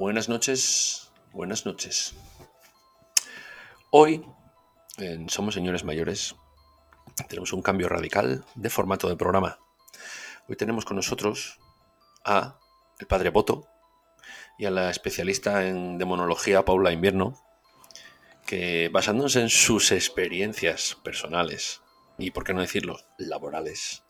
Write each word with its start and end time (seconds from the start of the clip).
Buenas 0.00 0.30
noches, 0.30 1.10
buenas 1.30 1.66
noches. 1.66 2.14
Hoy, 3.90 4.24
en 4.96 5.28
Somos 5.28 5.52
Señores 5.52 5.84
Mayores, 5.84 6.36
tenemos 7.28 7.52
un 7.52 7.60
cambio 7.60 7.86
radical 7.86 8.42
de 8.54 8.70
formato 8.70 9.10
de 9.10 9.16
programa. 9.16 9.58
Hoy 10.48 10.56
tenemos 10.56 10.86
con 10.86 10.96
nosotros 10.96 11.58
a 12.24 12.58
el 12.98 13.08
padre 13.08 13.28
Boto 13.28 13.68
y 14.58 14.64
a 14.64 14.70
la 14.70 14.88
especialista 14.88 15.66
en 15.68 15.98
demonología 15.98 16.64
Paula 16.64 16.92
Invierno, 16.92 17.38
que 18.46 18.88
basándose 18.90 19.42
en 19.42 19.50
sus 19.50 19.92
experiencias 19.92 20.96
personales 21.04 21.82
y, 22.16 22.30
por 22.30 22.44
qué 22.44 22.54
no 22.54 22.62
decirlo, 22.62 22.98
laborales, 23.18 24.02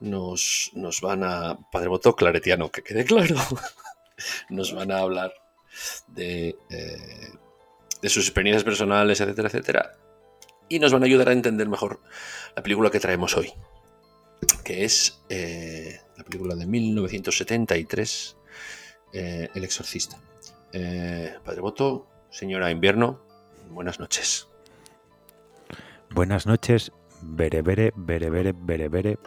nos, 0.00 0.70
nos 0.72 1.02
van 1.02 1.24
a... 1.24 1.58
Padre 1.70 1.88
Boto 1.88 2.16
claretiano, 2.16 2.70
que 2.70 2.82
quede 2.82 3.04
claro. 3.04 3.36
nos 4.48 4.74
van 4.74 4.90
a 4.90 4.98
hablar 4.98 5.32
de, 6.08 6.56
eh, 6.70 7.32
de 8.00 8.08
sus 8.08 8.26
experiencias 8.26 8.64
personales, 8.64 9.20
etcétera, 9.20 9.48
etcétera. 9.48 9.92
Y 10.68 10.78
nos 10.78 10.92
van 10.92 11.02
a 11.02 11.06
ayudar 11.06 11.28
a 11.28 11.32
entender 11.32 11.68
mejor 11.68 12.00
la 12.56 12.62
película 12.62 12.90
que 12.90 13.00
traemos 13.00 13.36
hoy, 13.36 13.52
que 14.64 14.84
es 14.84 15.22
eh, 15.28 16.00
la 16.16 16.24
película 16.24 16.54
de 16.54 16.66
1973, 16.66 18.36
eh, 19.12 19.48
El 19.54 19.64
Exorcista. 19.64 20.18
Padre 21.44 21.60
Boto, 21.60 22.08
señora 22.30 22.70
Invierno, 22.70 23.20
buenas 23.70 24.00
noches. 24.00 24.48
Buenas 26.10 26.46
noches, 26.46 26.92
bere, 27.22 27.62
bere, 27.62 27.92
bere, 27.94 28.30
bere, 28.30 28.52
bere, 28.52 28.88
bere, 28.88 29.18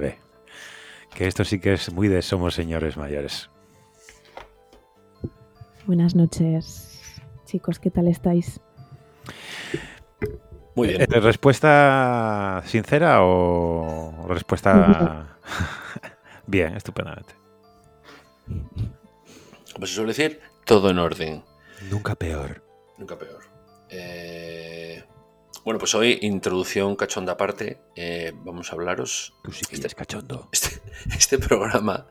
bere, 0.00 0.18
Que 1.14 1.26
esto 1.26 1.44
sí 1.44 1.60
que 1.60 1.74
es 1.74 1.92
muy 1.92 2.08
de 2.08 2.20
somos 2.22 2.54
señores 2.54 2.96
mayores. 2.96 3.51
Buenas 5.84 6.14
noches, 6.14 7.20
chicos, 7.44 7.80
¿qué 7.80 7.90
tal 7.90 8.06
estáis? 8.06 8.60
Muy 10.76 10.88
bien. 10.88 11.02
Eh, 11.02 11.06
¿Respuesta 11.20 12.62
sincera 12.66 13.22
o 13.22 14.26
respuesta... 14.28 15.38
bien, 16.46 16.76
estupendamente. 16.76 17.34
Como 19.74 19.86
se 19.86 19.94
suele 19.94 20.14
decir, 20.14 20.40
todo 20.64 20.88
en 20.88 20.98
orden. 20.98 21.42
Nunca 21.90 22.14
peor. 22.14 22.62
Nunca 22.96 23.18
peor. 23.18 23.42
Eh, 23.90 25.04
bueno, 25.64 25.80
pues 25.80 25.96
hoy, 25.96 26.18
introducción 26.22 26.94
cachonda 26.94 27.32
aparte, 27.32 27.80
eh, 27.96 28.32
vamos 28.36 28.70
a 28.70 28.74
hablaros. 28.74 29.34
Tú 29.42 29.50
sí 29.50 29.64
que 29.68 29.74
este, 29.74 29.88
cachondo. 29.90 30.48
Este, 30.52 30.80
este 31.16 31.38
programa 31.38 32.06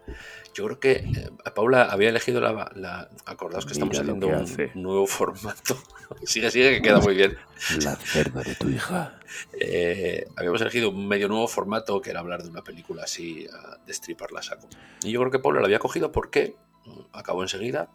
yo 0.54 0.66
creo 0.66 0.80
que 0.80 0.92
eh, 0.92 1.30
Paula 1.56 1.84
había 1.84 2.10
elegido 2.10 2.42
la. 2.42 2.72
la 2.76 3.10
acordaos 3.26 3.66
que 3.66 3.74
estamos 3.74 3.98
haciendo 3.98 4.28
un 4.28 4.46
nuevo 4.76 5.08
formato. 5.08 5.78
sigue, 6.24 6.52
sigue, 6.52 6.76
que 6.76 6.82
queda 6.82 7.00
muy 7.00 7.16
bien. 7.16 7.38
La 7.84 7.96
cerda 7.96 8.42
de 8.42 8.56
tu 8.56 8.70
hija. 8.70 9.20
Eh, 9.54 10.26
habíamos 10.36 10.62
elegido 10.62 10.90
un 10.90 11.08
medio 11.08 11.28
nuevo 11.28 11.48
formato 11.48 12.02
que 12.02 12.10
era 12.10 12.20
hablar 12.20 12.44
de 12.44 12.50
una 12.50 12.64
película 12.64 13.04
así, 13.04 13.48
destriparla 13.86 14.42
saco. 14.42 14.68
Y 15.04 15.12
yo 15.12 15.20
creo 15.22 15.32
que 15.32 15.40
Paula 15.40 15.62
la 15.62 15.68
había 15.68 15.80
cogido 15.80 16.12
porque 16.12 16.56
mm, 16.86 17.00
acabó 17.14 17.44
enseguida. 17.44 17.90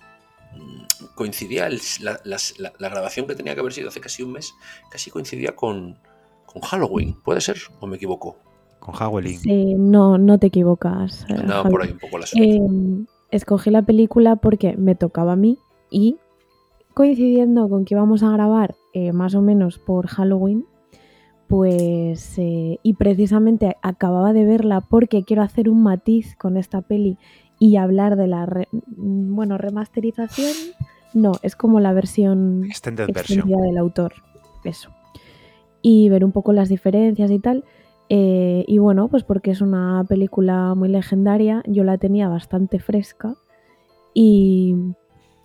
Mm, 0.54 0.86
coincidía 1.14 1.68
la, 2.00 2.20
la, 2.24 2.88
grabación 2.88 3.26
que 3.26 3.34
tenía 3.34 3.54
que 3.54 3.60
haber 3.60 3.72
sido 3.72 3.88
hace 3.88 4.00
casi 4.00 4.22
un 4.22 4.32
mes, 4.32 4.54
casi 4.90 5.10
coincidía 5.10 5.54
con, 5.54 5.98
con 6.46 6.62
Halloween. 6.62 7.20
¿Puede 7.20 7.42
ser? 7.42 7.58
¿O 7.80 7.86
me 7.86 7.96
equivoco? 7.96 8.38
Con 8.86 8.94
Howling. 8.94 9.38
Sí, 9.38 9.74
no, 9.74 10.16
no 10.16 10.38
te 10.38 10.46
equivocas. 10.46 11.26
Eh, 11.28 11.34
por 11.68 11.82
ahí 11.82 11.90
un 11.90 11.98
poco 11.98 12.18
la 12.18 12.26
eh, 12.34 12.60
escogí 13.30 13.70
la 13.70 13.82
película 13.82 14.36
porque 14.36 14.76
me 14.76 14.94
tocaba 14.94 15.32
a 15.32 15.36
mí 15.36 15.58
y 15.90 16.16
coincidiendo 16.94 17.68
con 17.68 17.84
que 17.84 17.94
íbamos 17.94 18.22
a 18.22 18.30
grabar 18.30 18.76
eh, 18.94 19.12
más 19.12 19.34
o 19.34 19.42
menos 19.42 19.78
por 19.78 20.06
Halloween, 20.06 20.64
pues 21.48 22.36
y 22.38 22.94
precisamente 22.94 23.76
acababa 23.82 24.32
de 24.32 24.44
verla 24.44 24.80
porque 24.80 25.24
quiero 25.24 25.42
hacer 25.42 25.68
un 25.68 25.82
matiz 25.82 26.36
con 26.36 26.56
esta 26.56 26.80
peli 26.80 27.18
y 27.58 27.76
hablar 27.76 28.16
de 28.16 28.26
la 28.26 28.66
bueno 28.70 29.56
remasterización 29.56 30.52
no 31.14 31.32
es 31.42 31.54
como 31.54 31.78
la 31.78 31.92
versión 31.92 32.64
extendida 32.64 33.06
del 33.60 33.78
autor 33.78 34.14
eso 34.64 34.90
y 35.82 36.08
ver 36.08 36.24
un 36.24 36.32
poco 36.32 36.52
las 36.52 36.68
diferencias 36.68 37.30
y 37.30 37.38
tal 37.38 37.64
eh, 38.08 38.64
y 38.66 38.78
bueno, 38.78 39.08
pues 39.08 39.24
porque 39.24 39.50
es 39.50 39.60
una 39.60 40.04
película 40.08 40.74
muy 40.74 40.88
legendaria, 40.88 41.62
yo 41.66 41.84
la 41.84 41.98
tenía 41.98 42.28
bastante 42.28 42.78
fresca 42.78 43.34
y 44.14 44.74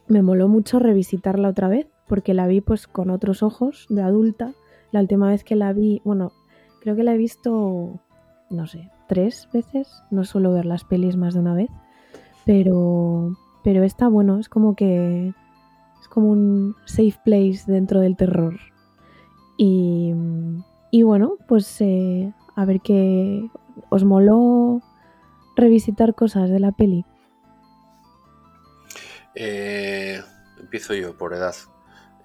me 0.07 0.21
moló 0.21 0.47
mucho 0.47 0.79
revisitarla 0.79 1.49
otra 1.49 1.67
vez, 1.67 1.87
porque 2.07 2.33
la 2.33 2.47
vi 2.47 2.61
pues 2.61 2.87
con 2.87 3.09
otros 3.09 3.43
ojos 3.43 3.87
de 3.89 4.01
adulta. 4.01 4.53
La 4.91 4.99
última 4.99 5.27
vez 5.27 5.43
que 5.43 5.55
la 5.55 5.73
vi, 5.73 6.01
bueno, 6.03 6.31
creo 6.81 6.95
que 6.95 7.03
la 7.03 7.13
he 7.13 7.17
visto, 7.17 7.99
no 8.49 8.67
sé, 8.67 8.89
tres 9.07 9.47
veces. 9.53 10.03
No 10.11 10.25
suelo 10.25 10.51
ver 10.51 10.65
las 10.65 10.83
pelis 10.83 11.15
más 11.15 11.33
de 11.33 11.39
una 11.39 11.53
vez, 11.53 11.69
pero, 12.45 13.37
pero 13.63 13.83
esta, 13.83 14.07
bueno, 14.09 14.37
es 14.39 14.49
como 14.49 14.75
que 14.75 15.33
es 16.01 16.07
como 16.09 16.29
un 16.29 16.75
safe 16.85 17.17
place 17.23 17.63
dentro 17.65 18.01
del 18.01 18.17
terror. 18.17 18.55
Y, 19.57 20.13
y 20.91 21.03
bueno, 21.03 21.35
pues 21.47 21.79
eh, 21.79 22.33
a 22.55 22.65
ver 22.65 22.81
qué 22.81 23.49
os 23.89 24.03
moló 24.03 24.81
revisitar 25.55 26.15
cosas 26.15 26.49
de 26.49 26.59
la 26.59 26.71
peli. 26.71 27.05
Eh, 29.35 30.21
empiezo 30.59 30.93
yo 30.93 31.17
por 31.17 31.33
edad. 31.33 31.55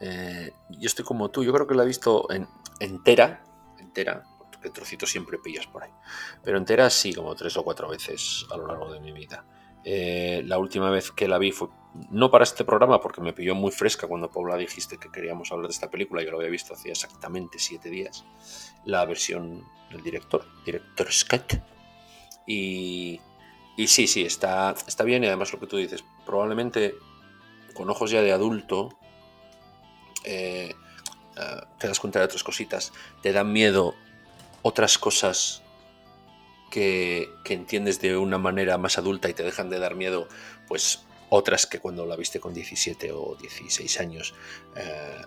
Eh, 0.01 0.53
yo 0.71 0.87
estoy 0.87 1.05
como 1.05 1.31
tú, 1.31 1.45
yo 1.45 1.53
creo 1.53 1.67
que 1.67 1.75
la 1.75 1.85
he 1.85 1.87
visto 1.87 2.31
en, 2.31 2.47
entera, 2.81 3.43
entera, 3.79 4.25
que 4.61 4.71
trocito 4.71 5.07
siempre 5.07 5.39
pillas 5.39 5.67
por 5.67 5.85
ahí, 5.85 5.91
pero 6.43 6.59
entera 6.59 6.91
sí, 6.91 7.15
como 7.15 7.35
tres 7.35 7.57
o 7.57 7.63
cuatro 7.63 7.89
veces 7.89 8.47
a 8.51 8.57
lo 8.57 8.67
largo 8.67 8.93
de 8.93 9.01
mi 9.01 9.13
vida. 9.13 9.45
Eh, 9.89 10.43
la 10.45 10.59
última 10.59 10.91
vez 10.91 11.13
que 11.13 11.29
la 11.29 11.39
vi 11.39 11.53
fue 11.53 11.69
no 12.11 12.29
para 12.29 12.43
este 12.43 12.65
programa, 12.65 13.01
porque 13.01 13.21
me 13.21 13.33
pilló 13.33 13.55
muy 13.55 13.71
fresca 13.71 14.09
cuando 14.09 14.29
Paula 14.29 14.57
dijiste 14.57 14.99
que 14.99 15.13
queríamos 15.13 15.53
hablar 15.53 15.69
de 15.69 15.75
esta 15.75 15.89
película, 15.89 16.25
yo 16.25 16.33
lo 16.33 16.39
había 16.39 16.51
visto 16.51 16.75
hace 16.75 16.91
exactamente 16.91 17.61
siete 17.61 17.89
días, 17.89 18.25
la 18.85 19.05
versión 19.05 19.65
del 19.91 20.03
director, 20.03 20.45
director 20.65 21.13
Scott. 21.13 21.63
Y, 22.49 23.21
y 23.77 23.87
sí, 23.87 24.09
sí, 24.09 24.23
está, 24.23 24.75
está 24.89 25.05
bien. 25.05 25.23
Y 25.23 25.29
además 25.29 25.53
lo 25.53 25.61
que 25.61 25.69
tú 25.69 25.77
dices, 25.77 26.05
probablemente 26.25 26.97
con 27.73 27.89
ojos 27.89 28.11
ya 28.11 28.23
de 28.23 28.33
adulto, 28.33 28.99
eh, 30.25 30.75
eh, 31.37 31.61
te 31.79 31.87
das 31.87 32.01
cuenta 32.01 32.19
de 32.19 32.25
otras 32.25 32.43
cositas, 32.43 32.93
te 33.23 33.33
dan 33.33 33.53
miedo 33.53 33.95
otras 34.63 34.99
cosas 34.99 35.63
que, 36.71 37.31
entiendes 37.45 38.01
de 38.01 38.17
una 38.17 38.39
manera 38.39 38.79
más 38.79 38.99
adulta 38.99 39.29
y 39.29 39.35
te 39.35 39.43
dejan 39.43 39.71
de 39.71 39.79
dar 39.79 39.95
miedo, 39.95 40.29
pues 40.69 41.05
otras 41.31 41.67
que 41.67 41.81
cuando 41.81 42.07
la 42.07 42.17
viste 42.17 42.41
con 42.41 42.55
17 42.55 43.13
o 43.13 43.37
16 43.41 44.01
años 44.01 44.35
eh, 44.77 45.23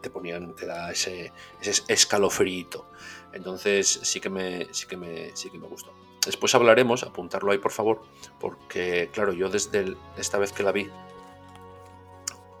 te 0.00 0.10
ponían, 0.10 0.54
te 0.54 0.66
da 0.66 0.90
ese, 0.90 1.32
ese 1.60 1.82
escalofrío. 1.88 2.86
Entonces 3.32 4.00
sí 4.02 4.20
que 4.20 4.30
me, 4.30 4.68
sí 4.72 4.86
que 4.86 4.96
me, 4.96 5.34
sí 5.36 5.50
que 5.50 5.58
me 5.58 5.66
gustó. 5.66 5.92
Después 6.24 6.54
hablaremos, 6.54 7.02
apuntarlo 7.02 7.50
ahí 7.50 7.58
por 7.58 7.72
favor, 7.72 8.02
porque 8.38 9.10
claro, 9.12 9.32
yo 9.32 9.48
desde 9.48 9.96
esta 10.16 10.38
vez 10.38 10.52
que 10.52 10.62
la 10.62 10.70
vi, 10.70 10.88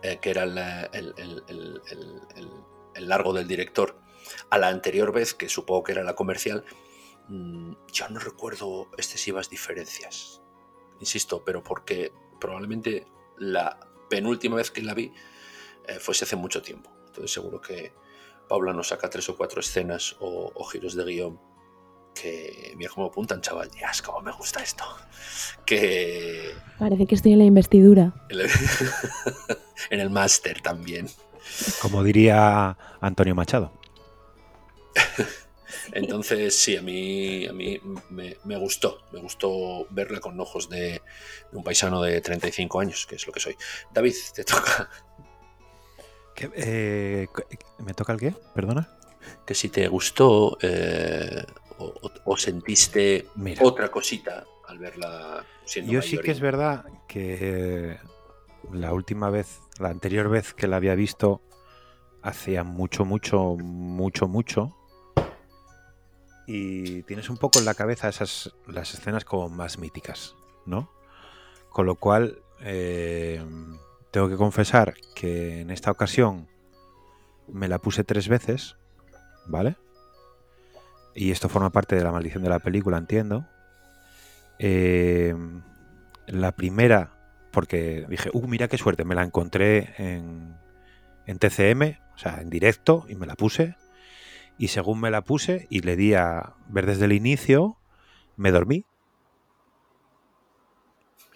eh, 0.02 0.18
que 0.20 0.30
era 0.30 0.42
el, 0.42 0.58
el, 2.94 3.08
largo 3.08 3.32
del 3.32 3.46
director, 3.46 3.96
a 4.50 4.58
la 4.58 4.68
anterior 4.68 5.12
vez, 5.12 5.32
que 5.34 5.48
supongo 5.48 5.84
que 5.84 5.92
era 5.92 6.02
la 6.02 6.14
comercial, 6.14 6.64
Mm, 7.28 7.72
yo 7.92 8.08
no 8.08 8.20
recuerdo 8.20 8.88
excesivas 8.96 9.48
diferencias. 9.48 10.40
Insisto, 11.00 11.44
pero 11.44 11.62
porque 11.62 12.12
probablemente 12.40 13.06
la 13.38 13.78
penúltima 14.08 14.56
vez 14.56 14.70
que 14.70 14.82
la 14.82 14.94
vi 14.94 15.12
eh, 15.88 15.98
fuese 15.98 16.24
hace 16.24 16.36
mucho 16.36 16.62
tiempo. 16.62 16.90
Entonces 17.06 17.32
seguro 17.32 17.60
que 17.60 17.92
Paula 18.48 18.72
nos 18.72 18.88
saca 18.88 19.08
tres 19.08 19.28
o 19.28 19.36
cuatro 19.36 19.60
escenas 19.60 20.16
o, 20.20 20.64
giros 20.64 20.94
de 20.94 21.04
guion 21.04 21.40
que 22.14 22.74
mira 22.76 22.90
cómo 22.94 23.06
apuntan, 23.06 23.40
chaval. 23.40 23.70
Ya 23.80 23.90
es 23.90 24.02
como 24.02 24.20
me 24.20 24.32
gusta 24.32 24.62
esto. 24.62 24.84
Que. 25.64 26.54
Parece 26.78 27.06
que 27.06 27.14
estoy 27.14 27.32
en 27.32 27.38
la 27.38 27.44
investidura. 27.44 28.12
en 29.90 30.00
el 30.00 30.10
máster 30.10 30.60
también. 30.60 31.08
Como 31.80 32.02
diría 32.04 32.76
Antonio 33.00 33.34
Machado. 33.34 33.72
Entonces, 35.92 36.56
sí, 36.56 36.76
a 36.76 36.82
mí, 36.82 37.46
a 37.46 37.52
mí 37.52 37.80
me, 38.10 38.56
gustó, 38.56 39.02
me 39.12 39.20
gustó 39.20 39.86
verla 39.90 40.20
con 40.20 40.38
ojos 40.40 40.68
de, 40.68 41.02
un 41.52 41.62
paisano 41.64 42.02
de 42.02 42.20
35 42.20 42.80
años, 42.80 43.06
que 43.06 43.16
es 43.16 43.26
lo 43.26 43.32
que 43.32 43.40
soy. 43.40 43.56
David, 43.92 44.14
te 44.34 44.44
toca. 44.44 44.90
Eh, 46.54 47.28
¿Me 47.78 47.94
toca 47.94 48.12
el 48.14 48.18
qué? 48.18 48.34
Perdona. 48.54 48.88
Que 49.46 49.54
si 49.54 49.68
te 49.68 49.86
gustó 49.86 50.58
eh, 50.60 51.44
o, 51.78 52.36
sentiste 52.36 53.28
otra 53.60 53.90
cosita 53.90 54.44
al 54.66 54.78
verla 54.78 55.44
siendo 55.64 55.92
Yo 55.92 56.02
sí 56.02 56.18
que 56.18 56.30
es 56.30 56.40
verdad 56.40 56.84
que 57.06 57.98
la 58.72 58.92
última 58.92 59.30
vez, 59.30 59.60
la 59.78 59.88
anterior 59.88 60.28
vez 60.28 60.54
que 60.54 60.66
la 60.66 60.76
había 60.76 60.94
visto, 60.94 61.42
hacía 62.22 62.64
mucho, 62.64 63.04
mucho, 63.04 63.56
mucho, 63.56 64.28
mucho. 64.28 64.76
Y 66.46 67.02
tienes 67.04 67.30
un 67.30 67.36
poco 67.36 67.58
en 67.58 67.64
la 67.64 67.74
cabeza 67.74 68.08
esas 68.08 68.52
las 68.66 68.94
escenas 68.94 69.24
como 69.24 69.48
más 69.48 69.78
míticas, 69.78 70.34
¿no? 70.66 70.90
Con 71.70 71.86
lo 71.86 71.94
cual, 71.94 72.42
eh, 72.60 73.42
tengo 74.12 74.28
que 74.28 74.36
confesar 74.36 74.94
que 75.14 75.60
en 75.60 75.70
esta 75.70 75.90
ocasión 75.90 76.46
me 77.48 77.66
la 77.66 77.78
puse 77.78 78.04
tres 78.04 78.28
veces, 78.28 78.76
¿vale? 79.46 79.76
Y 81.14 81.30
esto 81.30 81.48
forma 81.48 81.70
parte 81.70 81.96
de 81.96 82.04
la 82.04 82.12
maldición 82.12 82.42
de 82.42 82.50
la 82.50 82.58
película, 82.58 82.98
entiendo. 82.98 83.46
Eh, 84.58 85.34
la 86.26 86.52
primera, 86.52 87.10
porque 87.50 88.06
dije, 88.08 88.30
uh, 88.32 88.46
mira 88.46 88.68
qué 88.68 88.78
suerte, 88.78 89.04
me 89.04 89.14
la 89.14 89.22
encontré 89.22 89.94
en, 89.98 90.56
en 91.26 91.38
TCM, 91.38 91.98
o 92.14 92.18
sea, 92.18 92.40
en 92.40 92.50
directo, 92.50 93.06
y 93.08 93.16
me 93.16 93.26
la 93.26 93.34
puse. 93.34 93.76
Y 94.62 94.68
según 94.68 95.00
me 95.00 95.10
la 95.10 95.24
puse 95.24 95.66
y 95.70 95.80
le 95.80 95.96
di 95.96 96.14
a 96.14 96.54
ver 96.68 96.86
desde 96.86 97.06
el 97.06 97.12
inicio, 97.12 97.78
me 98.36 98.52
dormí. 98.52 98.86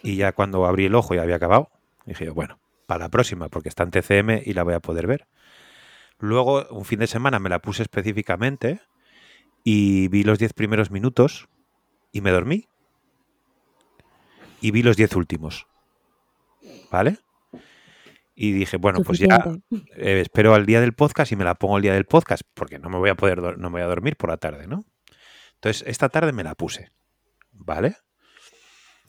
Y 0.00 0.14
ya 0.14 0.31
cuando 0.31 0.64
abrí 0.64 0.84
el 0.84 0.94
ojo 0.94 1.12
y 1.12 1.19
había 1.19 1.34
acabado, 1.34 1.69
dije, 2.05 2.31
bueno, 2.31 2.61
para 2.87 3.06
la 3.06 3.08
próxima, 3.08 3.49
porque 3.49 3.69
está 3.69 3.82
en 3.82 3.90
TCM 3.90 4.43
y 4.44 4.52
la 4.52 4.62
voy 4.62 4.75
a 4.75 4.81
poder 4.81 5.08
ver. 5.08 5.26
Luego, 6.20 6.69
un 6.70 6.84
fin 6.84 7.00
de 7.00 7.08
semana 7.08 7.40
me 7.40 7.49
la 7.49 7.58
puse 7.58 7.82
específicamente 7.82 8.81
y 9.64 10.06
vi 10.06 10.22
los 10.22 10.38
10 10.38 10.52
primeros 10.52 10.93
minutos 10.93 11.49
y 12.12 12.20
me 12.20 12.31
dormí. 12.31 12.69
Y 14.61 14.70
vi 14.70 14.84
los 14.84 14.96
10 14.96 15.17
últimos. 15.17 15.67
¿Vale? 16.93 17.19
Y 18.38 18.53
dije, 18.53 18.77
bueno, 18.77 19.00
pues 19.00 19.19
ya 19.19 19.43
eh, 19.97 20.21
espero 20.21 20.55
al 20.55 20.67
día 20.67 20.83
del 20.83 20.93
podcast 20.93 21.33
y 21.33 21.37
me 21.37 21.44
la 21.44 21.55
pongo 21.55 21.79
el 21.79 21.83
día 21.83 21.94
del 21.94 22.05
podcast, 22.05 22.43
porque 22.53 22.79
no 22.79 22.91
me 22.91 22.99
voy 22.99 23.09
a 23.09 23.15
poder 23.15 23.41
no 23.41 23.71
me 23.71 23.77
voy 23.77 23.81
a 23.81 23.87
dormir 23.87 24.17
por 24.17 24.29
la 24.29 24.37
tarde, 24.37 24.67
¿no? 24.67 24.85
Entonces, 25.55 25.85
esta 25.88 26.11
tarde 26.11 26.33
me 26.33 26.44
la 26.44 26.55
puse. 26.55 26.93
¿Vale? 27.50 27.97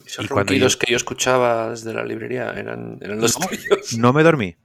Esos 0.06 0.29
ronquidos 0.29 0.77
que 0.77 0.89
yo 0.89 0.95
escuchaba 0.95 1.71
desde 1.71 1.94
la 1.94 2.06
librería 2.06 2.51
eran, 2.51 3.00
los 3.01 3.38
no, 3.38 3.47
No 3.97 4.13
me 4.13 4.24
dormí. 4.24 4.56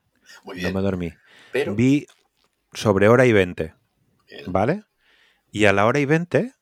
No 0.45 0.73
me 0.73 0.81
dormí. 0.81 1.13
Pero... 1.51 1.75
Vi 1.75 2.07
sobre 2.73 3.09
hora 3.09 3.27
y 3.27 3.33
20. 3.33 3.75
¿Vale? 4.47 4.85
Y 5.51 5.65
a 5.65 5.73
la 5.73 5.87
hora 5.87 5.99
y 5.99 6.05
20 6.05 6.53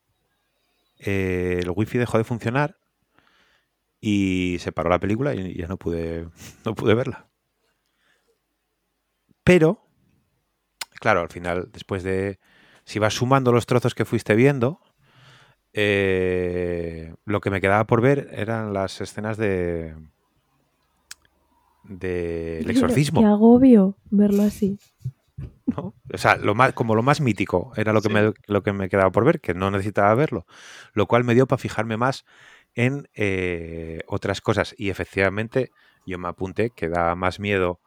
eh, 1.00 1.58
el 1.62 1.70
wifi 1.70 1.98
dejó 1.98 2.18
de 2.18 2.24
funcionar 2.24 2.76
y 4.00 4.56
se 4.60 4.72
paró 4.72 4.90
la 4.90 4.98
película 4.98 5.34
y 5.34 5.56
ya 5.56 5.66
no 5.66 5.76
pude, 5.76 6.28
no 6.64 6.74
pude 6.74 6.94
verla. 6.94 7.29
Pero, 9.50 9.80
claro, 11.00 11.20
al 11.20 11.28
final, 11.28 11.70
después 11.72 12.04
de... 12.04 12.38
Si 12.84 12.98
vas 12.98 13.14
sumando 13.14 13.50
los 13.50 13.66
trozos 13.66 13.94
que 13.94 14.04
fuiste 14.04 14.34
viendo, 14.36 14.80
eh, 15.72 17.14
lo 17.24 17.40
que 17.40 17.50
me 17.50 17.60
quedaba 17.60 17.84
por 17.84 18.00
ver 18.00 18.28
eran 18.32 18.72
las 18.72 19.00
escenas 19.00 19.36
de 19.36 19.94
del 21.84 22.64
de 22.64 22.72
exorcismo. 22.72 23.20
Qué 23.20 23.26
agobio 23.26 23.96
verlo 24.10 24.44
así. 24.44 24.78
¿No? 25.66 25.94
O 26.12 26.18
sea, 26.18 26.36
lo 26.36 26.54
más, 26.54 26.72
como 26.72 26.94
lo 26.94 27.02
más 27.02 27.20
mítico 27.20 27.72
era 27.76 27.92
lo 27.92 28.02
que, 28.02 28.08
me, 28.08 28.32
lo 28.46 28.62
que 28.62 28.72
me 28.72 28.88
quedaba 28.88 29.10
por 29.10 29.24
ver, 29.24 29.40
que 29.40 29.54
no 29.54 29.70
necesitaba 29.70 30.14
verlo. 30.14 30.46
Lo 30.92 31.06
cual 31.06 31.24
me 31.24 31.34
dio 31.34 31.46
para 31.46 31.58
fijarme 31.58 31.96
más 31.96 32.24
en 32.74 33.08
eh, 33.14 34.00
otras 34.06 34.40
cosas. 34.40 34.74
Y 34.78 34.90
efectivamente, 34.90 35.72
yo 36.06 36.18
me 36.18 36.28
apunté 36.28 36.70
que 36.70 36.88
da 36.88 37.16
más 37.16 37.40
miedo 37.40 37.80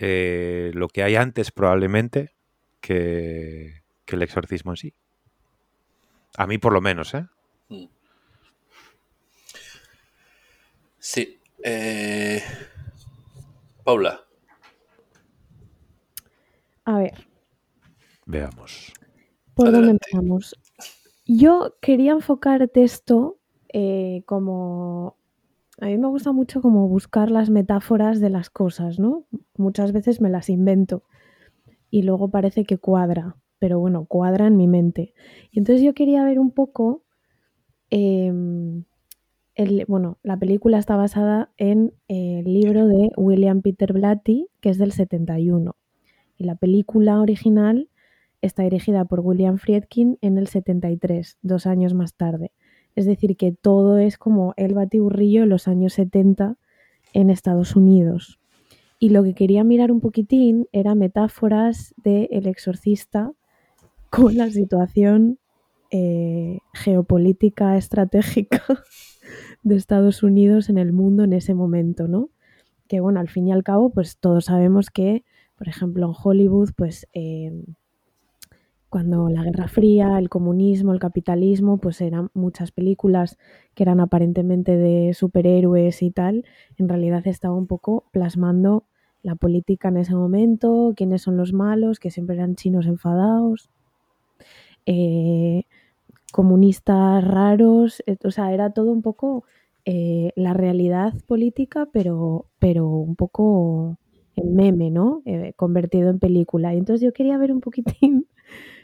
eh, 0.00 0.70
lo 0.74 0.88
que 0.88 1.02
hay 1.02 1.16
antes 1.16 1.52
probablemente 1.52 2.34
que, 2.80 3.82
que 4.04 4.16
el 4.16 4.22
exorcismo 4.22 4.72
en 4.72 4.76
sí. 4.76 4.94
A 6.36 6.46
mí 6.46 6.58
por 6.58 6.72
lo 6.72 6.80
menos, 6.80 7.14
¿eh? 7.14 7.26
Mm. 7.68 7.84
Sí. 10.98 11.38
Eh, 11.62 12.42
Paula. 13.84 14.24
A 16.84 16.98
ver. 16.98 17.26
Veamos. 18.26 18.92
¿Por 19.54 19.70
dónde 19.70 19.90
empezamos? 19.90 20.56
Yo 21.26 21.76
quería 21.80 22.12
enfocarte 22.12 22.82
esto 22.82 23.38
eh, 23.72 24.22
como... 24.26 25.16
A 25.80 25.86
mí 25.86 25.98
me 25.98 26.08
gusta 26.08 26.32
mucho 26.32 26.60
como 26.60 26.88
buscar 26.88 27.30
las 27.30 27.50
metáforas 27.50 28.20
de 28.20 28.30
las 28.30 28.50
cosas, 28.50 28.98
¿no? 28.98 29.24
Muchas 29.56 29.92
veces 29.92 30.20
me 30.20 30.30
las 30.30 30.50
invento 30.50 31.04
y 31.90 32.02
luego 32.02 32.30
parece 32.30 32.64
que 32.64 32.78
cuadra 32.78 33.36
pero 33.60 33.78
bueno, 33.78 34.06
cuadra 34.06 34.48
en 34.48 34.56
mi 34.56 34.66
mente. 34.66 35.14
Y 35.52 35.60
entonces 35.60 35.84
yo 35.84 35.94
quería 35.94 36.24
ver 36.24 36.40
un 36.40 36.50
poco, 36.50 37.04
em, 37.90 38.84
el, 39.54 39.84
bueno, 39.86 40.18
la 40.22 40.38
película 40.38 40.78
está 40.78 40.96
basada 40.96 41.52
en 41.58 41.92
el 42.08 42.44
libro 42.44 42.88
de 42.88 43.10
William 43.16 43.60
Peter 43.62 43.92
Blatty, 43.92 44.48
que 44.60 44.70
es 44.70 44.78
del 44.78 44.92
71. 44.92 45.76
Y 46.38 46.44
la 46.44 46.56
película 46.56 47.20
original 47.20 47.90
está 48.40 48.62
dirigida 48.62 49.04
por 49.04 49.20
William 49.20 49.58
Friedkin 49.58 50.18
en 50.22 50.38
el 50.38 50.46
73, 50.46 51.38
dos 51.42 51.66
años 51.66 51.92
más 51.92 52.14
tarde. 52.14 52.52
Es 52.96 53.06
decir, 53.06 53.36
que 53.36 53.52
todo 53.52 53.98
es 53.98 54.18
como 54.18 54.54
el 54.56 54.74
batiburrillo 54.74 55.42
en 55.44 55.48
los 55.48 55.68
años 55.68 55.94
70 55.94 56.56
en 57.12 57.30
Estados 57.30 57.76
Unidos. 57.76 58.38
Y 58.98 59.10
lo 59.10 59.24
que 59.24 59.34
quería 59.34 59.64
mirar 59.64 59.90
un 59.90 60.00
poquitín 60.00 60.66
era 60.72 60.94
metáforas 60.94 61.94
de 61.96 62.28
El 62.30 62.46
Exorcista 62.46 63.32
con 64.10 64.36
la 64.36 64.50
situación 64.50 65.38
eh, 65.90 66.58
geopolítica 66.74 67.76
estratégica 67.76 68.62
de 69.62 69.76
Estados 69.76 70.22
Unidos 70.22 70.68
en 70.68 70.78
el 70.78 70.92
mundo 70.92 71.24
en 71.24 71.32
ese 71.32 71.54
momento, 71.54 72.08
¿no? 72.08 72.30
Que 72.88 73.00
bueno, 73.00 73.20
al 73.20 73.28
fin 73.28 73.48
y 73.48 73.52
al 73.52 73.62
cabo, 73.62 73.90
pues 73.90 74.18
todos 74.18 74.46
sabemos 74.46 74.90
que, 74.90 75.24
por 75.56 75.68
ejemplo, 75.68 76.06
en 76.06 76.14
Hollywood, 76.22 76.70
pues 76.76 77.08
em, 77.12 77.64
cuando 78.90 79.28
la 79.28 79.44
Guerra 79.44 79.68
Fría, 79.68 80.18
el 80.18 80.28
comunismo, 80.28 80.92
el 80.92 80.98
capitalismo, 80.98 81.78
pues 81.78 82.00
eran 82.00 82.30
muchas 82.34 82.72
películas 82.72 83.38
que 83.74 83.84
eran 83.84 84.00
aparentemente 84.00 84.76
de 84.76 85.14
superhéroes 85.14 86.02
y 86.02 86.10
tal, 86.10 86.44
en 86.76 86.88
realidad 86.88 87.26
estaba 87.26 87.54
un 87.54 87.68
poco 87.68 88.04
plasmando 88.10 88.84
la 89.22 89.36
política 89.36 89.88
en 89.88 89.98
ese 89.98 90.14
momento, 90.14 90.92
quiénes 90.96 91.22
son 91.22 91.36
los 91.36 91.52
malos, 91.52 92.00
que 92.00 92.10
siempre 92.10 92.34
eran 92.36 92.56
chinos 92.56 92.86
enfadados, 92.86 93.70
eh, 94.86 95.64
comunistas 96.32 97.24
raros, 97.24 98.02
eh, 98.06 98.16
o 98.24 98.30
sea, 98.32 98.52
era 98.52 98.70
todo 98.70 98.90
un 98.90 99.02
poco 99.02 99.44
eh, 99.84 100.32
la 100.34 100.52
realidad 100.52 101.14
política, 101.26 101.88
pero, 101.92 102.46
pero 102.58 102.88
un 102.88 103.14
poco 103.14 103.98
en 104.34 104.54
meme, 104.54 104.90
¿no? 104.90 105.22
convertido 105.56 106.10
en 106.10 106.18
película. 106.18 106.74
Y 106.74 106.78
entonces 106.78 107.04
yo 107.04 107.12
quería 107.12 107.38
ver 107.38 107.52
un 107.52 107.60
poquitín 107.60 108.26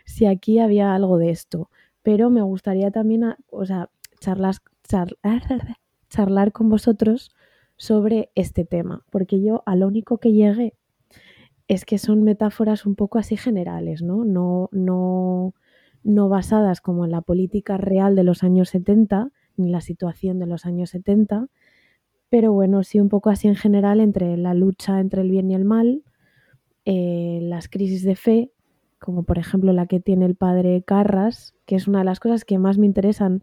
si 0.07 0.25
aquí 0.25 0.59
había 0.59 0.95
algo 0.95 1.19
de 1.19 1.31
esto, 1.31 1.69
pero 2.03 2.31
me 2.31 2.41
gustaría 2.41 2.91
también, 2.91 3.35
o 3.51 3.67
sea, 3.67 3.91
charlas, 4.21 4.63
charlar 6.09 6.53
con 6.53 6.71
vosotros 6.71 7.31
sobre 7.77 8.31
este 8.35 8.65
tema, 8.65 9.05
porque 9.11 9.43
yo 9.43 9.63
a 9.67 9.77
lo 9.77 9.87
único 9.87 10.19
que 10.19 10.33
llegué 10.33 10.73
es 11.69 11.85
que 11.85 11.99
son 11.99 12.23
metáforas 12.23 12.87
un 12.87 12.95
poco 12.95 13.19
así 13.19 13.37
generales, 13.37 14.01
¿no? 14.01 14.25
No, 14.25 14.69
no, 14.71 15.53
no 16.05 16.29
basadas 16.29 16.81
como 16.81 17.05
en 17.05 17.11
la 17.11 17.21
política 17.21 17.77
real 17.77 18.15
de 18.15 18.23
los 18.23 18.45
años 18.45 18.71
70, 18.71 19.33
ni 19.57 19.69
la 19.69 19.81
situación 19.81 20.39
de 20.39 20.47
los 20.47 20.65
años 20.65 20.91
70, 20.91 21.49
pero 22.29 22.53
bueno, 22.53 22.85
sí 22.85 23.01
un 23.01 23.09
poco 23.09 23.31
así 23.31 23.49
en 23.49 23.57
general 23.57 24.01
entre 24.01 24.37
la 24.37 24.55
lucha 24.55 25.01
entre 25.01 25.23
el 25.23 25.31
bien 25.31 25.51
y 25.51 25.55
el 25.57 25.65
mal, 25.65 26.05
eh, 26.85 27.41
las 27.43 27.69
crisis 27.69 28.05
de 28.05 28.15
fe, 28.15 28.53
como 28.99 29.23
por 29.25 29.39
ejemplo 29.39 29.73
la 29.73 29.87
que 29.87 30.01
tiene 30.01 30.27
el 30.27 30.35
padre 30.35 30.83
Carras, 30.83 31.55
que 31.67 31.77
es 31.77 31.89
una 31.89 32.01
de 32.01 32.05
las 32.05 32.21
cosas 32.21 32.45
que 32.45 32.59
más 32.59 32.79
me 32.79 32.87
interesan 32.87 33.43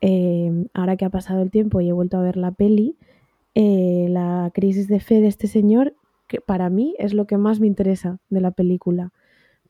eh, 0.00 0.50
ahora 0.74 0.96
que 0.96 1.04
ha 1.04 1.10
pasado 1.10 1.42
el 1.42 1.50
tiempo 1.50 1.80
y 1.80 1.88
he 1.88 1.92
vuelto 1.92 2.18
a 2.18 2.22
ver 2.22 2.36
la 2.36 2.52
peli, 2.52 2.98
eh, 3.54 4.06
la 4.10 4.50
crisis 4.52 4.88
de 4.88 5.00
fe 5.00 5.20
de 5.20 5.28
este 5.28 5.46
señor, 5.46 5.94
que 6.26 6.40
para 6.40 6.70
mí 6.70 6.94
es 6.98 7.14
lo 7.14 7.26
que 7.26 7.38
más 7.38 7.60
me 7.60 7.66
interesa 7.66 8.18
de 8.28 8.40
la 8.40 8.50
película 8.50 9.12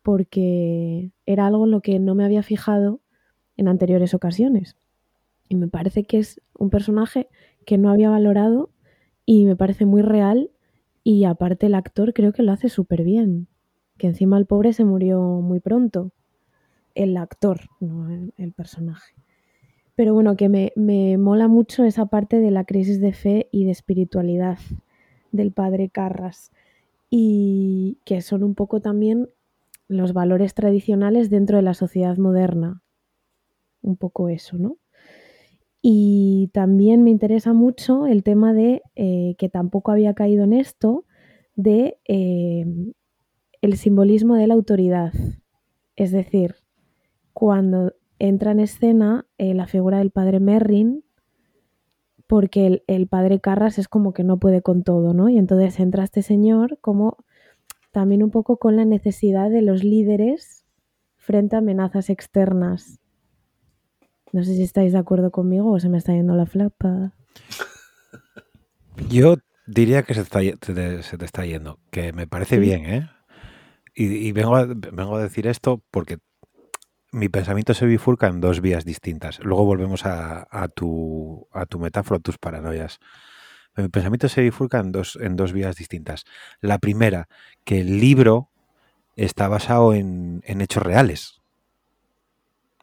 porque 0.04 1.12
era 1.24 1.46
algo 1.46 1.64
en 1.64 1.70
lo 1.70 1.80
que 1.80 1.98
no 1.98 2.14
me 2.14 2.26
había 2.26 2.42
fijado 2.42 3.00
en 3.56 3.68
anteriores 3.68 4.12
ocasiones. 4.12 4.76
Y 5.48 5.56
me 5.56 5.66
parece 5.66 6.04
que 6.04 6.18
es 6.18 6.42
un 6.58 6.68
personaje 6.68 7.28
que 7.64 7.78
no 7.78 7.90
había 7.90 8.10
valorado 8.10 8.70
y 9.24 9.46
me 9.46 9.56
parece 9.56 9.86
muy 9.86 10.02
real 10.02 10.50
y 11.02 11.24
aparte 11.24 11.66
el 11.66 11.74
actor 11.74 12.12
creo 12.12 12.34
que 12.34 12.42
lo 12.42 12.52
hace 12.52 12.68
súper 12.68 13.02
bien. 13.02 13.48
Que 13.96 14.08
encima 14.08 14.38
el 14.38 14.46
pobre 14.46 14.72
se 14.72 14.84
murió 14.84 15.20
muy 15.20 15.60
pronto. 15.60 16.10
El 16.94 17.16
actor, 17.16 17.60
no 17.80 18.08
el, 18.36 18.52
personaje. 18.52 19.14
Pero 19.96 20.14
bueno, 20.14 20.36
que 20.36 20.48
me, 20.48 20.72
me 20.76 21.18
mola 21.18 21.48
mucho 21.48 21.84
esa 21.84 22.06
parte 22.06 22.40
de 22.40 22.50
la 22.50 22.64
crisis 22.64 23.00
de 23.00 23.12
fe 23.12 23.48
y 23.52 23.64
de 23.64 23.70
espiritualidad 23.70 24.58
del 25.32 25.52
padre 25.52 25.88
Carras 25.88 26.52
y 27.10 27.98
que 28.04 28.22
son 28.22 28.42
un 28.42 28.54
poco 28.54 28.80
también 28.80 29.28
los 29.88 30.12
valores 30.12 30.54
tradicionales 30.54 31.30
dentro 31.30 31.56
de 31.56 31.62
la 31.62 31.74
sociedad 31.74 32.16
moderna. 32.16 32.82
Un 33.82 33.96
poco 33.96 34.28
eso, 34.28 34.58
¿no? 34.58 34.78
Y 35.82 36.48
también 36.54 37.04
me 37.04 37.10
interesa 37.10 37.52
mucho 37.52 38.06
el 38.06 38.22
tema 38.22 38.54
de, 38.54 38.82
eh, 38.96 39.34
que 39.36 39.50
tampoco 39.50 39.92
había 39.92 40.14
caído 40.14 40.44
en 40.44 40.54
esto, 40.54 41.04
de 41.56 41.98
eh, 42.08 42.64
el 43.64 43.78
simbolismo 43.78 44.34
de 44.34 44.46
la 44.46 44.52
autoridad. 44.52 45.14
Es 45.96 46.12
decir, 46.12 46.56
cuando 47.32 47.94
entra 48.18 48.50
en 48.50 48.60
escena 48.60 49.26
eh, 49.38 49.54
la 49.54 49.66
figura 49.66 49.98
del 49.98 50.10
padre 50.10 50.38
Merrin, 50.38 51.02
porque 52.26 52.66
el, 52.66 52.84
el, 52.88 53.06
padre 53.06 53.40
Carras 53.40 53.78
es 53.78 53.88
como 53.88 54.12
que 54.12 54.22
no 54.22 54.38
puede 54.38 54.60
con 54.60 54.82
todo, 54.82 55.14
¿no? 55.14 55.30
Y 55.30 55.38
entonces 55.38 55.80
entra 55.80 56.04
este 56.04 56.20
señor 56.20 56.78
como 56.82 57.16
también 57.90 58.22
un 58.22 58.30
poco 58.30 58.58
con 58.58 58.76
la 58.76 58.84
necesidad 58.84 59.48
de 59.48 59.62
los 59.62 59.82
líderes 59.82 60.66
frente 61.16 61.56
a 61.56 61.60
amenazas 61.60 62.10
externas. 62.10 63.00
No 64.30 64.44
sé 64.44 64.56
si 64.56 64.62
estáis 64.62 64.92
de 64.92 64.98
acuerdo 64.98 65.30
conmigo 65.30 65.72
o 65.72 65.80
se 65.80 65.88
me 65.88 65.96
está 65.96 66.12
yendo 66.12 66.34
la 66.36 66.44
flapa. 66.44 67.14
Yo 69.08 69.36
diría 69.66 70.02
que 70.02 70.12
se, 70.12 70.24
te, 70.24 71.02
se 71.02 71.16
te 71.16 71.24
está 71.24 71.46
yendo, 71.46 71.78
que 71.90 72.12
me 72.12 72.26
parece 72.26 72.56
¿Sí? 72.56 72.60
bien, 72.60 72.84
¿eh? 72.84 73.13
Y, 73.94 74.04
y 74.04 74.32
vengo, 74.32 74.56
a, 74.56 74.64
vengo, 74.66 75.16
a, 75.16 75.22
decir 75.22 75.46
esto 75.46 75.82
porque 75.90 76.18
mi 77.12 77.28
pensamiento 77.28 77.74
se 77.74 77.86
bifurca 77.86 78.26
en 78.26 78.40
dos 78.40 78.60
vías 78.60 78.84
distintas. 78.84 79.38
Luego 79.40 79.64
volvemos 79.64 80.04
a, 80.04 80.46
a, 80.50 80.68
tu, 80.68 81.46
a 81.52 81.66
tu 81.66 81.78
metáfora, 81.78 82.18
a 82.18 82.22
tus 82.22 82.38
paranoias. 82.38 82.98
Mi 83.76 83.88
pensamiento 83.88 84.28
se 84.28 84.42
bifurca 84.42 84.78
en 84.80 84.92
dos, 84.92 85.16
en 85.20 85.36
dos 85.36 85.52
vías 85.52 85.76
distintas. 85.76 86.24
La 86.60 86.78
primera, 86.78 87.28
que 87.64 87.80
el 87.80 88.00
libro 88.00 88.50
está 89.16 89.48
basado 89.48 89.94
en, 89.94 90.42
en 90.44 90.60
hechos 90.60 90.82
reales. 90.82 91.40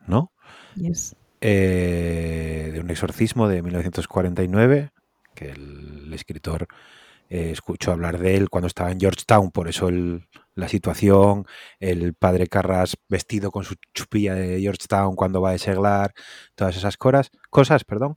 ¿No? 0.07 0.31
Yes 0.75 1.15
eh, 1.41 2.69
de 2.71 2.79
un 2.79 2.91
exorcismo 2.91 3.47
de 3.47 3.63
1949, 3.63 4.91
que 5.33 5.49
el, 5.49 6.03
el 6.05 6.13
escritor 6.13 6.67
eh, 7.29 7.49
escuchó 7.51 7.91
hablar 7.91 8.19
de 8.19 8.37
él 8.37 8.49
cuando 8.49 8.67
estaba 8.67 8.91
en 8.91 8.99
Georgetown, 8.99 9.49
por 9.49 9.67
eso 9.67 9.89
el, 9.89 10.27
la 10.55 10.67
situación, 10.67 11.45
el 11.79 12.13
padre 12.13 12.47
Carras 12.47 12.97
vestido 13.07 13.51
con 13.51 13.63
su 13.63 13.75
chupilla 13.93 14.35
de 14.35 14.59
Georgetown 14.59 15.15
cuando 15.15 15.41
va 15.41 15.51
a 15.51 15.57
seglar, 15.57 16.13
todas 16.55 16.75
esas 16.75 16.97
cosas, 16.97 17.31
cosas 17.49 17.83
perdón, 17.83 18.15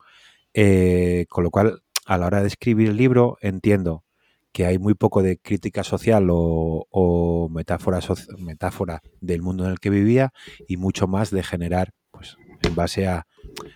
eh, 0.53 1.27
con 1.29 1.45
lo 1.45 1.51
cual 1.51 1.83
a 2.07 2.19
la 2.19 2.27
hora 2.27 2.41
de 2.41 2.49
escribir 2.49 2.91
el 2.91 2.97
libro 2.97 3.39
entiendo 3.41 4.05
que 4.53 4.67
hay 4.67 4.79
muy 4.79 4.95
poco 4.95 5.23
de 5.23 5.39
crítica 5.39 5.83
social 5.83 6.29
o, 6.31 7.49
metáfora, 7.51 7.99
metáfora 8.39 9.01
del 9.21 9.43
mundo 9.43 9.65
en 9.65 9.73
el 9.73 9.81
que 9.81 9.91
vivía 9.91 10.33
y 10.69 10.77
mucho 10.77 11.09
más 11.09 11.31
de 11.31 11.43
generar 11.43 11.91
pues 12.13 12.37
en 12.63 12.75
base 12.77 13.09
a 13.09 13.27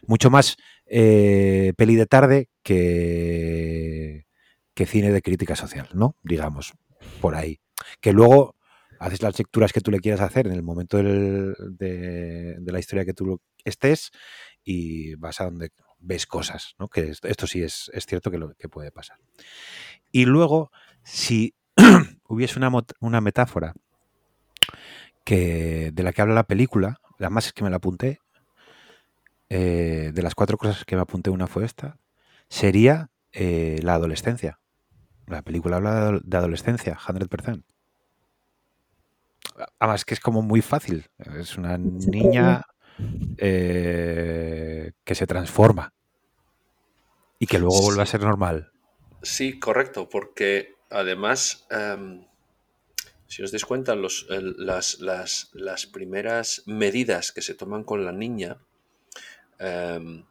mucho 0.07 0.31
más 0.31 0.57
eh, 0.87 1.73
peli 1.77 1.97
de 1.97 2.07
tarde 2.07 2.49
que, 2.63 4.27
que 4.75 4.87
cine 4.87 5.11
de 5.11 5.23
crítica 5.23 5.57
social, 5.57 5.89
¿no? 5.93 6.15
Digamos, 6.23 6.75
por 7.21 7.35
ahí. 7.35 7.59
Que 8.01 8.13
luego 8.13 8.57
haces 8.99 9.23
las 9.23 9.39
lecturas 9.39 9.73
que 9.73 9.81
tú 9.81 9.91
le 9.91 10.01
quieras 10.01 10.21
hacer 10.21 10.47
en 10.47 10.53
el 10.53 10.63
momento 10.63 10.97
de, 10.99 12.57
la 12.65 12.79
historia 12.79 13.05
que 13.05 13.15
tú 13.15 13.41
estés 13.65 14.11
y 14.65 15.15
vas 15.15 15.41
a 15.41 15.45
donde 15.45 15.71
ves 16.01 16.27
cosas, 16.27 16.75
¿no? 16.79 16.89
Que 16.89 17.09
esto, 17.11 17.29
esto 17.29 17.47
sí 17.47 17.63
es, 17.63 17.91
es, 17.93 18.07
cierto 18.07 18.31
que, 18.31 18.39
lo, 18.39 18.55
que 18.55 18.69
puede 18.69 18.91
pasar. 18.91 19.19
Y 20.13 20.27
luego, 20.27 20.71
si 21.03 21.55
hubiese 22.29 22.59
una, 22.59 22.71
una 23.01 23.21
metáfora 23.21 23.75
que, 25.25 25.91
de 25.93 26.03
la 26.03 26.13
que 26.13 26.23
habla 26.23 26.35
la 26.35 26.47
película, 26.47 27.01
además 27.19 27.47
es 27.47 27.53
que 27.53 27.65
me 27.65 27.71
la 27.71 27.77
apunté, 27.77 28.21
eh, 29.51 30.11
de 30.13 30.23
las 30.23 30.35
cuatro 30.35 30.59
cosas 30.59 30.85
que 30.85 30.97
me 30.97 31.03
apunté, 31.03 31.31
una 31.31 31.47
fue 31.47 31.65
esta, 31.65 31.99
sería 32.49 33.11
eh, 33.33 33.81
la 33.83 33.95
adolescencia. 33.95 34.59
La 35.27 35.43
película 35.43 35.77
habla 35.77 36.21
de 36.23 36.37
adolescencia, 36.37 36.97
100%. 36.97 37.65
Además 39.79 40.05
que 40.05 40.15
es 40.15 40.21
como 40.21 40.43
muy 40.43 40.63
fácil. 40.63 41.07
Es 41.39 41.57
una 41.57 41.79
niña 41.79 42.65
eh, 43.37 44.93
que 45.05 45.15
se 45.15 45.27
transforma 45.27 45.93
y 47.39 47.47
que 47.47 47.59
luego 47.59 47.81
vuelve 47.83 48.03
a 48.03 48.07
ser 48.07 48.21
normal. 48.23 48.73
Sí, 49.23 49.59
correcto, 49.59 50.09
porque 50.09 50.75
además, 50.91 51.67
um, 51.71 52.25
si 53.27 53.43
os 53.43 53.53
dais 53.53 53.65
cuenta, 53.65 53.95
los, 53.95 54.27
el, 54.31 54.55
las, 54.59 55.01
las, 55.01 55.51
las 55.53 55.87
primeras 55.87 56.63
medidas 56.67 57.33
que 57.33 57.43
se 57.43 57.55
toman 57.55 57.85
con 57.85 58.05
la 58.05 58.13
niña 58.13 58.59
eh, 59.59 60.25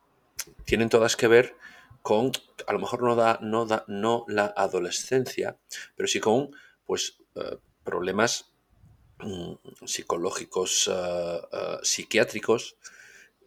tienen 0.66 0.90
todas 0.90 1.16
que 1.16 1.28
ver 1.28 1.56
con, 2.02 2.32
a 2.66 2.74
lo 2.74 2.80
mejor 2.80 3.04
no 3.04 3.16
da, 3.16 3.40
no 3.42 3.66
da, 3.66 3.84
no 3.88 4.26
la 4.28 4.54
adolescencia, 4.56 5.58
pero 5.96 6.08
sí 6.08 6.20
con, 6.20 6.52
pues, 6.86 7.20
eh, 7.36 7.58
problemas 7.84 8.54
psicológicos, 9.86 10.88
uh, 10.88 10.92
uh, 10.92 11.84
psiquiátricos, 11.84 12.78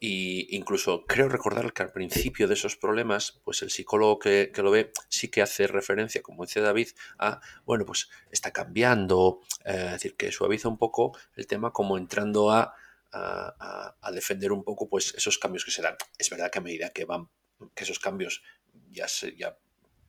y 0.02 0.56
incluso 0.56 1.04
creo 1.06 1.28
recordar 1.28 1.72
que 1.72 1.82
al 1.82 1.92
principio 1.92 2.48
de 2.48 2.54
esos 2.54 2.76
problemas, 2.76 3.40
pues 3.44 3.60
el 3.62 3.70
psicólogo 3.70 4.18
que, 4.18 4.50
que, 4.52 4.62
lo 4.62 4.70
ve 4.70 4.92
sí 5.08 5.28
que 5.28 5.42
hace 5.42 5.66
referencia, 5.66 6.22
como 6.22 6.46
dice 6.46 6.60
David, 6.60 6.88
a, 7.18 7.40
bueno, 7.66 7.84
pues 7.84 8.08
está 8.30 8.50
cambiando, 8.50 9.40
eh, 9.66 9.84
es 9.86 9.92
decir, 9.92 10.16
que 10.16 10.32
suaviza 10.32 10.68
un 10.68 10.78
poco 10.78 11.16
el 11.36 11.46
tema 11.46 11.72
como 11.72 11.98
entrando 11.98 12.50
a 12.50 12.74
a, 13.12 14.10
defender 14.12 14.52
un 14.52 14.64
poco 14.64 14.88
pues 14.88 15.14
esos 15.14 15.38
cambios 15.38 15.64
que 15.64 15.70
se 15.70 15.82
dan. 15.82 15.96
Es 16.18 16.30
verdad 16.30 16.50
que 16.50 16.58
a 16.58 16.62
medida 16.62 16.90
que 16.90 17.04
van, 17.04 17.28
que 17.74 17.84
esos 17.84 17.98
cambios 17.98 18.42
ya, 18.90 19.08
se, 19.08 19.36
ya 19.36 19.56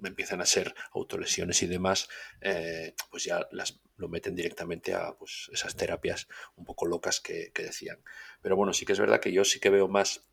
empiezan 0.04 0.42
a 0.42 0.46
ser 0.46 0.74
autolesiones 0.94 1.62
y 1.64 1.68
demás, 1.68 2.10
eh, 2.42 2.96
pues 3.10 3.24
ya 3.24 3.48
las, 3.52 3.80
lo 4.02 4.10
meten 4.10 4.36
directamente 4.36 4.94
a 4.94 5.14
pues, 5.18 5.50
esas 5.54 5.76
terapias 5.76 6.28
un 6.56 6.66
poco 6.66 6.86
locas 6.86 7.22
que, 7.22 7.52
que, 7.54 7.64
decían. 7.64 8.00
Pero 8.42 8.56
bueno, 8.56 8.74
sí 8.74 8.86
que 8.86 8.94
es 8.94 9.00
verdad 9.00 9.22
que 9.22 9.32
yo 9.32 9.46
sí 9.46 9.60
que 9.60 9.70
veo 9.70 9.88
más, 9.88 10.28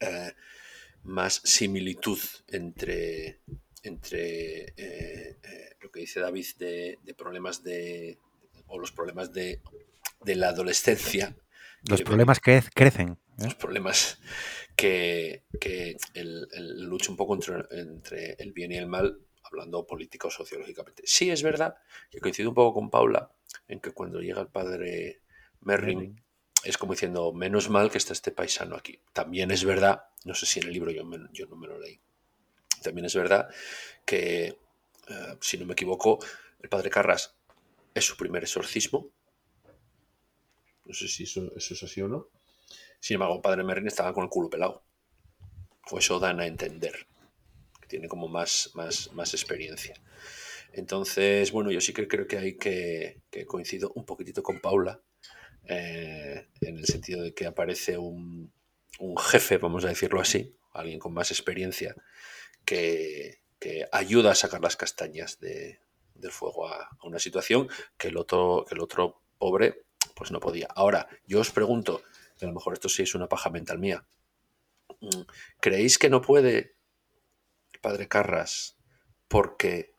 eh, 0.00 0.32
más 1.02 1.40
similitud 1.44 2.20
entre, 2.48 3.40
entre 3.82 4.74
eh, 4.76 5.38
eh 5.42 5.76
lo 5.80 5.90
que 5.90 6.00
dice 6.00 6.20
David 6.20 6.46
de, 6.58 6.98
de 7.02 7.14
problemas 7.14 7.64
de, 7.64 8.18
o 8.66 8.78
los 8.78 8.92
problemas 8.92 9.32
de, 9.32 9.60
de 10.20 10.36
la 10.36 10.50
adolescencia 10.50 11.34
los 11.88 12.02
problemas 12.02 12.40
que 12.40 12.62
crecen. 12.74 13.18
Los 13.38 13.54
problemas 13.54 14.20
que, 14.76 15.44
que 15.60 15.96
el, 16.14 16.48
el 16.52 16.84
lucha 16.84 17.10
un 17.10 17.16
poco 17.16 17.34
entre, 17.34 17.64
entre, 17.70 18.36
el 18.38 18.52
bien 18.52 18.72
y 18.72 18.76
el 18.76 18.86
mal, 18.86 19.18
hablando 19.42 19.86
político 19.86 20.30
sociológicamente. 20.30 21.02
Sí, 21.06 21.30
es 21.30 21.42
verdad 21.42 21.76
que 22.10 22.20
coincido 22.20 22.48
un 22.50 22.54
poco 22.54 22.74
con 22.74 22.90
Paula 22.90 23.30
en 23.68 23.80
que 23.80 23.92
cuando 23.92 24.20
llega 24.20 24.40
el 24.40 24.48
padre 24.48 25.22
Merrin, 25.60 25.98
Merrin. 25.98 26.24
es 26.64 26.78
como 26.78 26.92
diciendo, 26.92 27.32
menos 27.32 27.68
mal 27.68 27.90
que 27.90 27.98
está 27.98 28.12
este 28.12 28.32
paisano 28.32 28.76
aquí. 28.76 28.98
También 29.12 29.50
es 29.50 29.64
verdad, 29.64 30.04
no 30.24 30.34
sé 30.34 30.46
si 30.46 30.60
en 30.60 30.66
el 30.68 30.72
libro 30.72 30.90
yo, 30.90 31.04
me, 31.04 31.18
yo 31.32 31.46
no 31.46 31.56
me 31.56 31.66
lo 31.66 31.78
leí, 31.78 32.00
también 32.82 33.06
es 33.06 33.14
verdad 33.14 33.48
que, 34.04 34.58
uh, 35.08 35.36
si 35.40 35.58
no 35.58 35.66
me 35.66 35.74
equivoco, 35.74 36.18
el 36.60 36.68
padre 36.68 36.90
Carras 36.90 37.36
es 37.94 38.04
su 38.04 38.16
primer 38.16 38.42
exorcismo, 38.42 39.10
no 40.84 40.94
sé 40.94 41.08
si 41.08 41.24
eso, 41.24 41.50
eso 41.56 41.74
es 41.74 41.82
así 41.82 42.02
o 42.02 42.08
no. 42.08 42.28
Sin 43.00 43.14
embargo, 43.14 43.40
Padre 43.40 43.64
Merrin 43.64 43.86
estaba 43.86 44.12
con 44.12 44.24
el 44.24 44.30
culo 44.30 44.50
pelado. 44.50 44.84
O 45.90 45.98
eso 45.98 46.18
dan 46.18 46.40
a 46.40 46.46
entender. 46.46 47.06
Tiene 47.92 48.08
como 48.08 48.26
más, 48.26 48.70
más, 48.72 49.12
más 49.12 49.34
experiencia. 49.34 49.94
Entonces, 50.72 51.52
bueno, 51.52 51.70
yo 51.70 51.82
sí 51.82 51.92
que 51.92 52.08
creo 52.08 52.26
que 52.26 52.38
hay 52.38 52.56
que, 52.56 53.20
coincido 53.46 53.92
un 53.94 54.06
poquitito 54.06 54.42
con 54.42 54.60
Paula. 54.60 55.02
Eh, 55.66 56.48
en 56.62 56.78
el 56.78 56.86
sentido 56.86 57.22
de 57.22 57.34
que 57.34 57.44
aparece 57.44 57.98
un, 57.98 58.50
un, 58.98 59.18
jefe, 59.18 59.58
vamos 59.58 59.84
a 59.84 59.88
decirlo 59.88 60.22
así, 60.22 60.56
alguien 60.72 60.98
con 60.98 61.12
más 61.12 61.32
experiencia, 61.32 61.94
que, 62.64 63.42
que 63.60 63.86
ayuda 63.92 64.30
a 64.30 64.36
sacar 64.36 64.62
las 64.62 64.78
castañas 64.78 65.38
de, 65.38 65.78
del 66.14 66.32
fuego 66.32 66.68
a, 66.68 66.88
una 67.02 67.18
situación 67.18 67.68
que 67.98 68.08
el 68.08 68.16
otro, 68.16 68.64
que 68.66 68.74
el 68.74 68.80
otro 68.80 69.20
pobre 69.36 69.82
pues 70.16 70.30
no 70.30 70.40
podía. 70.40 70.68
Ahora, 70.74 71.08
yo 71.26 71.40
os 71.40 71.50
pregunto, 71.50 72.02
que 72.38 72.46
a 72.46 72.48
lo 72.48 72.54
mejor 72.54 72.72
esto 72.72 72.88
sí 72.88 73.02
es 73.02 73.14
una 73.14 73.28
paja 73.28 73.50
mental 73.50 73.78
mía, 73.78 74.06
¿creéis 75.60 75.98
que 75.98 76.08
no 76.08 76.22
puede 76.22 76.80
Padre 77.82 78.08
Carras 78.08 78.76
porque 79.28 79.92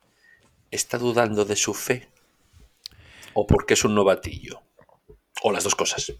está 0.71 0.97
dudando 0.97 1.45
de 1.45 1.55
su 1.55 1.73
fe? 1.75 2.09
¿O 3.35 3.45
porque 3.45 3.75
es 3.75 3.83
un 3.83 3.93
novatillo? 3.93 4.61
¿O 5.43 5.51
las 5.51 5.63
dos 5.63 5.75
cosas? 5.75 6.13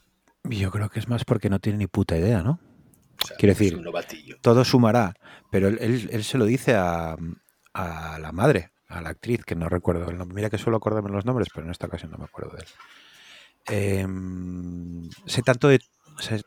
Yo 0.44 0.72
creo 0.72 0.90
que 0.90 1.00
es 1.00 1.08
más 1.08 1.26
porque 1.26 1.50
no 1.50 1.60
tiene 1.60 1.80
ni 1.80 1.88
puta 1.88 2.18
idea, 2.18 2.44
¿no? 2.44 2.60
O 3.24 3.26
sea, 3.26 3.38
Quiero 3.38 3.56
decir, 3.56 3.82
todo 4.42 4.66
sumará, 4.66 5.16
pero 5.52 5.68
él, 5.68 5.78
él, 5.80 6.10
él, 6.12 6.24
se 6.24 6.38
lo 6.38 6.46
dice 6.46 6.76
a, 6.76 7.16
a 7.74 8.20
la 8.20 8.32
madre, 8.32 8.72
a 8.88 9.02
la 9.02 9.10
actriz, 9.10 9.44
que 9.46 9.56
no 9.56 9.70
recuerdo 9.70 10.10
el 10.10 10.18
nombre. 10.18 10.36
Mira 10.36 10.50
que 10.50 10.58
suelo 10.58 10.78
acordarme 10.78 11.10
los 11.10 11.26
nombres, 11.26 11.48
pero 11.54 11.66
en 11.66 11.72
esta 11.72 11.88
ocasión 11.88 12.12
no 12.12 12.18
me 12.18 12.26
acuerdo 12.26 12.58
de 12.58 12.64
él. 12.64 12.68
Em, 13.68 15.10
sé 15.26 15.42
tanto, 15.42 15.70
de, 15.70 15.80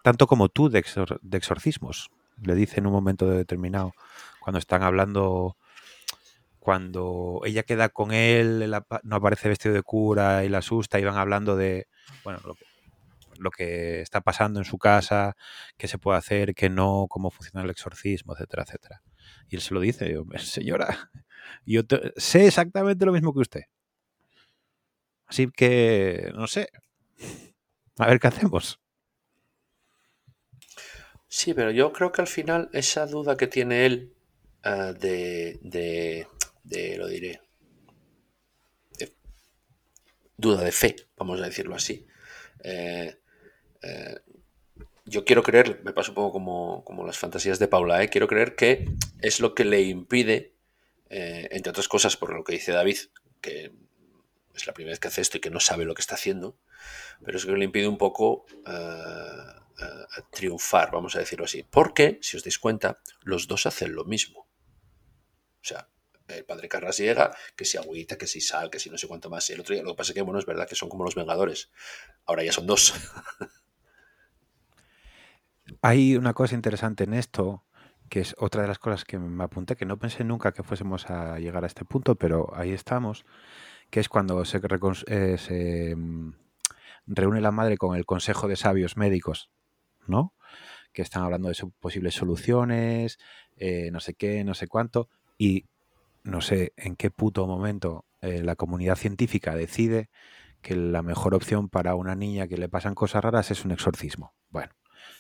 tanto 0.03 0.27
como 0.27 0.49
tú 0.49 0.69
de, 0.69 0.85
de, 1.23 1.39
exorcismos, 1.39 2.11
le 2.43 2.55
dice 2.55 2.81
en 2.81 2.87
un 2.87 2.93
momento 2.93 3.27
determinado, 3.27 3.93
cuando 4.47 4.61
están 4.61 4.85
hablando, 4.85 5.57
cuando 6.61 7.41
ella 7.45 7.65
queda 7.65 7.89
con 7.89 8.13
él, 8.13 8.73
no 9.03 9.17
aparece 9.17 9.49
vestido 9.49 9.75
de 9.75 9.83
cura 9.83 10.45
y 10.45 10.49
la 10.49 10.59
asusta 10.59 11.01
y 11.01 11.05
van 11.05 11.17
hablando 11.17 11.57
de, 11.57 11.89
bueno, 12.23 12.39
lo 13.41 13.51
que, 13.51 14.03
está 14.03 14.21
pasando 14.21 14.61
en 14.61 14.65
su 14.65 14.79
casa, 14.79 15.35
qué 15.77 15.89
se 15.89 15.99
puede 15.99 16.19
hacer, 16.19 16.55
qué 16.55 16.71
no, 16.71 17.07
cómo 17.09 17.33
funciona 17.33 17.65
el 17.65 17.71
exorcismo, 17.71 18.35
etcétera, 18.35 18.63
etcétera. 18.63 19.03
Y 19.49 19.57
él 19.57 19.63
se 19.63 19.75
lo 19.75 19.81
dice, 19.81 20.15
señora, 20.39 21.11
yo 21.67 21.83
sé 22.17 22.47
exactamente 22.47 23.05
lo 23.05 23.11
mismo 23.11 23.35
que 23.35 23.41
usted. 23.41 23.63
Así 25.27 25.51
que, 25.51 26.31
no 26.37 26.47
sé, 26.47 26.69
a 27.99 28.07
ver 28.07 28.21
qué 28.21 28.29
hacemos. 28.29 28.79
Sí, 31.27 31.53
pero 31.53 31.73
yo 31.73 31.93
creo 31.93 32.13
que 32.13 32.21
al 32.21 32.29
final 32.29 32.71
esa 32.73 33.07
duda 33.07 33.37
que 33.37 33.49
tiene 33.49 33.87
él 33.87 34.16
uh, 34.67 34.93
de, 34.93 35.59
de, 36.65 36.97
lo 36.97 37.07
diré, 37.09 37.41
duda 40.37 40.63
de 40.63 40.73
fe, 40.73 40.97
vamos 41.17 41.41
a 41.41 41.45
decirlo 41.45 41.75
así, 41.75 42.07
eh, 42.63 43.19
eh, 43.83 44.21
yo 45.05 45.25
quiero 45.25 45.43
creer, 45.43 45.81
me 45.85 45.93
pasa 45.93 46.11
un 46.11 46.17
poco 46.17 46.33
como, 46.33 46.85
como 46.85 47.07
las 47.07 47.19
fantasías 47.19 47.59
de 47.59 47.69
Paula, 47.69 48.03
¿eh? 48.03 48.09
quiero 48.09 48.27
creer 48.27 48.57
que 48.57 48.87
es 49.21 49.41
lo 49.41 49.55
que 49.55 49.65
le 49.65 49.83
impide, 49.83 50.55
eh, 51.11 51.49
entre 51.53 51.71
otras 51.71 51.89
cosas, 51.89 52.17
por 52.17 52.35
lo 52.35 52.43
que 52.43 52.55
dice 52.55 52.73
David, 52.73 52.99
que 53.41 53.73
es 54.55 54.67
la 54.67 54.73
primera 54.73 54.93
vez 54.93 55.01
que 55.01 55.09
hace 55.09 55.21
esto 55.21 55.37
y 55.37 55.41
que 55.41 55.51
no 55.51 55.61
sabe 55.61 55.85
lo 55.85 55.95
que 55.95 56.01
está 56.01 56.17
haciendo, 56.17 56.59
pero 57.25 57.39
es 57.39 57.47
que 57.47 57.53
le 57.53 57.65
impide 57.65 57.89
un 57.89 57.99
poco 57.99 58.47
triunfar, 60.31 60.91
vamos 60.91 61.15
a 61.15 61.21
decirlo 61.21 61.45
así. 61.45 61.63
Porque, 61.63 62.19
si 62.23 62.37
os 62.37 62.43
dais 62.43 62.59
cuenta, 62.59 62.99
los 63.23 63.47
dos 63.47 63.67
hacen 63.67 63.95
lo 63.95 64.05
mismo. 64.05 64.46
O 65.67 65.69
sea, 65.69 65.89
el 66.29 66.45
padre 66.45 66.69
Carras 66.69 66.99
llega, 66.99 67.35
que 67.57 67.65
si 67.65 67.77
agüita, 67.77 68.17
que 68.17 68.29
si 68.29 68.41
sal, 68.41 68.71
que 68.71 68.79
si 68.79 68.89
no 68.89 68.97
sé 68.97 69.09
cuánto 69.09 69.29
más. 69.29 69.51
Y 69.51 69.55
el 69.55 69.61
otro 69.61 69.75
día, 69.75 69.83
lo 69.83 69.91
que 69.91 69.97
pasa 69.97 70.13
es 70.13 70.15
que, 70.15 70.23
bueno, 70.23 70.39
es 70.39 70.47
verdad 70.47 70.69
que 70.69 70.77
son 70.77 70.89
como 70.89 71.03
los 71.03 71.17
Vengadores. 71.17 71.73
Ahora 72.25 72.45
ya 72.45 72.53
son 72.53 72.69
dos. 72.69 72.95
Hay 75.83 76.15
una 76.15 76.35
cosa 76.35 76.55
interesante 76.55 77.03
en 77.03 77.15
esto, 77.15 77.65
que 78.09 78.21
es 78.21 78.37
otra 78.39 78.63
de 78.63 78.69
las 78.69 78.79
cosas 78.79 79.05
que 79.05 79.19
me 79.19 79.43
apunté, 79.43 79.75
que 79.75 79.87
no 79.87 79.99
pensé 79.99 80.23
nunca 80.23 80.53
que 80.53 80.63
fuésemos 80.63 81.11
a 81.11 81.41
llegar 81.41 81.65
a 81.65 81.67
este 81.67 81.85
punto, 81.85 82.15
pero 82.15 82.55
ahí 82.55 82.71
estamos, 82.71 83.25
que 83.91 83.99
es 83.99 84.09
cuando 84.09 84.45
se, 84.45 84.61
eh, 85.09 85.97
mm, 85.97 86.33
reúne 87.07 87.41
la 87.41 87.51
madre 87.51 87.77
con 87.77 87.97
el 87.97 88.07
Consejo 88.07 88.47
de 88.47 88.55
Sabios 88.55 88.97
Médicos, 88.97 89.51
¿no? 90.07 90.33
Que 90.93 91.03
están 91.03 91.25
hablando 91.25 91.49
de 91.49 91.57
posibles 91.81 92.15
soluciones, 92.15 93.19
eh, 93.57 93.91
no 93.91 93.99
sé 93.99 94.15
qué, 94.15 94.45
no 94.45 94.55
sé 94.55 94.69
cuánto, 94.69 95.09
y 95.39 95.67
no 96.23 96.41
sé 96.41 96.73
en 96.77 96.97
qué 96.97 97.11
puto 97.11 97.47
momento 97.47 98.05
eh, 98.21 98.43
la 98.43 98.57
comunidad 98.57 98.97
científica 98.97 99.55
decide 99.55 100.11
que 100.63 100.75
la 100.75 101.03
mejor 101.03 101.35
opción 101.35 101.69
para 101.69 101.95
una 101.95 102.15
niña 102.15 102.49
que 102.49 102.59
le 102.59 102.69
pasan 102.69 102.95
cosas 102.95 103.23
raras 103.23 103.51
es 103.51 103.65
un 103.65 103.73
exorcismo. 103.73 104.35
Bueno, 104.51 104.73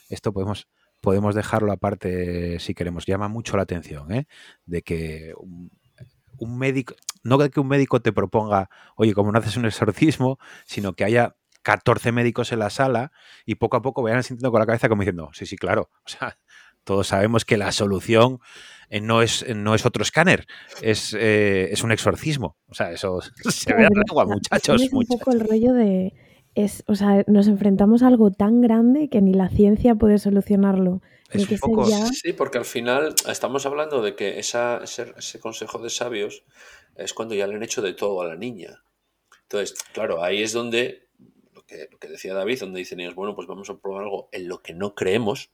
esto 0.08 0.32
podemos, 0.32 0.68
podemos 1.00 1.34
dejarlo 1.34 1.72
aparte 1.72 2.58
si 2.58 2.74
queremos. 2.74 3.06
Llama 3.06 3.28
mucho 3.28 3.56
la 3.56 3.62
atención, 3.62 4.12
¿eh? 4.12 4.26
De 4.64 4.82
que 4.82 5.34
un, 5.36 6.58
médico, 6.58 6.94
no 7.22 7.38
que 7.38 7.60
un 7.60 7.68
médico 7.68 8.00
te 8.00 8.12
proponga, 8.12 8.70
oye, 8.96 9.14
como 9.14 9.30
no 9.30 9.38
haces 9.38 9.56
un 9.56 9.66
exorcismo, 9.66 10.38
sino 10.64 10.94
que 10.94 11.04
haya 11.04 11.36
14 11.62 12.12
médicos 12.12 12.52
en 12.52 12.60
la 12.60 12.70
sala 12.70 13.12
y 13.44 13.56
poco 13.56 13.76
a 13.76 13.82
poco 13.82 14.02
vayan 14.02 14.22
sintiendo 14.22 14.52
con 14.52 14.60
la 14.60 14.66
cabeza 14.66 14.88
como 14.88 15.02
diciendo, 15.02 15.30
sí, 15.32 15.46
sí, 15.46 15.56
claro. 15.56 15.90
O 16.06 16.08
sea, 16.08 16.38
todos 16.86 17.08
sabemos 17.08 17.44
que 17.44 17.58
la 17.58 17.72
solución 17.72 18.38
eh, 18.88 19.00
no 19.00 19.20
es, 19.20 19.44
no 19.54 19.74
es 19.74 19.84
otro 19.84 20.02
escáner, 20.02 20.46
es, 20.80 21.14
eh, 21.18 21.68
es 21.72 21.82
un 21.82 21.92
exorcismo. 21.92 22.56
O 22.68 22.74
sea, 22.74 22.92
eso 22.92 23.20
se 23.50 23.74
ve 23.74 23.84
a 23.84 23.88
agua, 24.08 24.24
muchachos. 24.24 24.80
Es 24.80 24.92
un 24.92 25.04
poco 25.04 25.32
el 25.32 25.40
rollo 25.40 25.74
de 25.74 26.14
es, 26.54 26.84
o 26.86 26.94
sea, 26.94 27.22
nos 27.26 27.48
enfrentamos 27.48 28.02
a 28.02 28.06
algo 28.06 28.30
tan 28.30 28.62
grande 28.62 29.10
que 29.10 29.20
ni 29.20 29.34
la 29.34 29.50
ciencia 29.50 29.94
puede 29.94 30.18
solucionarlo. 30.18 31.02
Sí, 32.12 32.32
porque 32.32 32.58
al 32.58 32.64
final 32.64 33.14
estamos 33.28 33.66
hablando 33.66 34.00
de 34.00 34.14
que 34.14 34.38
esa, 34.38 34.80
ese, 34.82 35.40
consejo 35.40 35.78
de 35.80 35.90
sabios 35.90 36.44
es 36.94 37.12
cuando 37.12 37.34
ya 37.34 37.46
le 37.46 37.56
han 37.56 37.62
hecho 37.62 37.82
de 37.82 37.92
todo 37.92 38.22
a 38.22 38.26
la 38.26 38.36
niña. 38.36 38.82
Entonces, 39.42 39.76
claro, 39.92 40.22
ahí 40.22 40.42
es 40.42 40.52
donde, 40.52 41.08
lo 41.52 41.66
que, 41.66 41.88
lo 41.90 41.98
que 41.98 42.08
decía 42.08 42.32
David, 42.32 42.60
donde 42.60 42.78
dicen 42.78 43.00
ellos, 43.00 43.14
bueno, 43.14 43.34
pues 43.34 43.48
vamos 43.48 43.68
a 43.68 43.76
probar 43.76 44.04
algo 44.04 44.28
en 44.32 44.48
lo 44.48 44.62
que 44.62 44.72
no 44.72 44.94
creemos, 44.94 45.50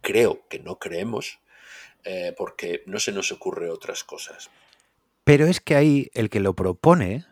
creo 0.00 0.46
que 0.48 0.58
no 0.58 0.78
creemos, 0.78 1.40
eh, 2.04 2.34
porque 2.36 2.82
no 2.86 2.98
se 2.98 3.12
nos 3.12 3.32
ocurre 3.32 3.70
otras 3.70 4.04
cosas. 4.04 4.50
Pero 5.24 5.46
es 5.46 5.60
que 5.60 5.76
ahí 5.76 6.10
el 6.14 6.30
que 6.30 6.40
lo 6.40 6.54
propone 6.54 7.26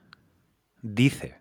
dice, 0.83 1.41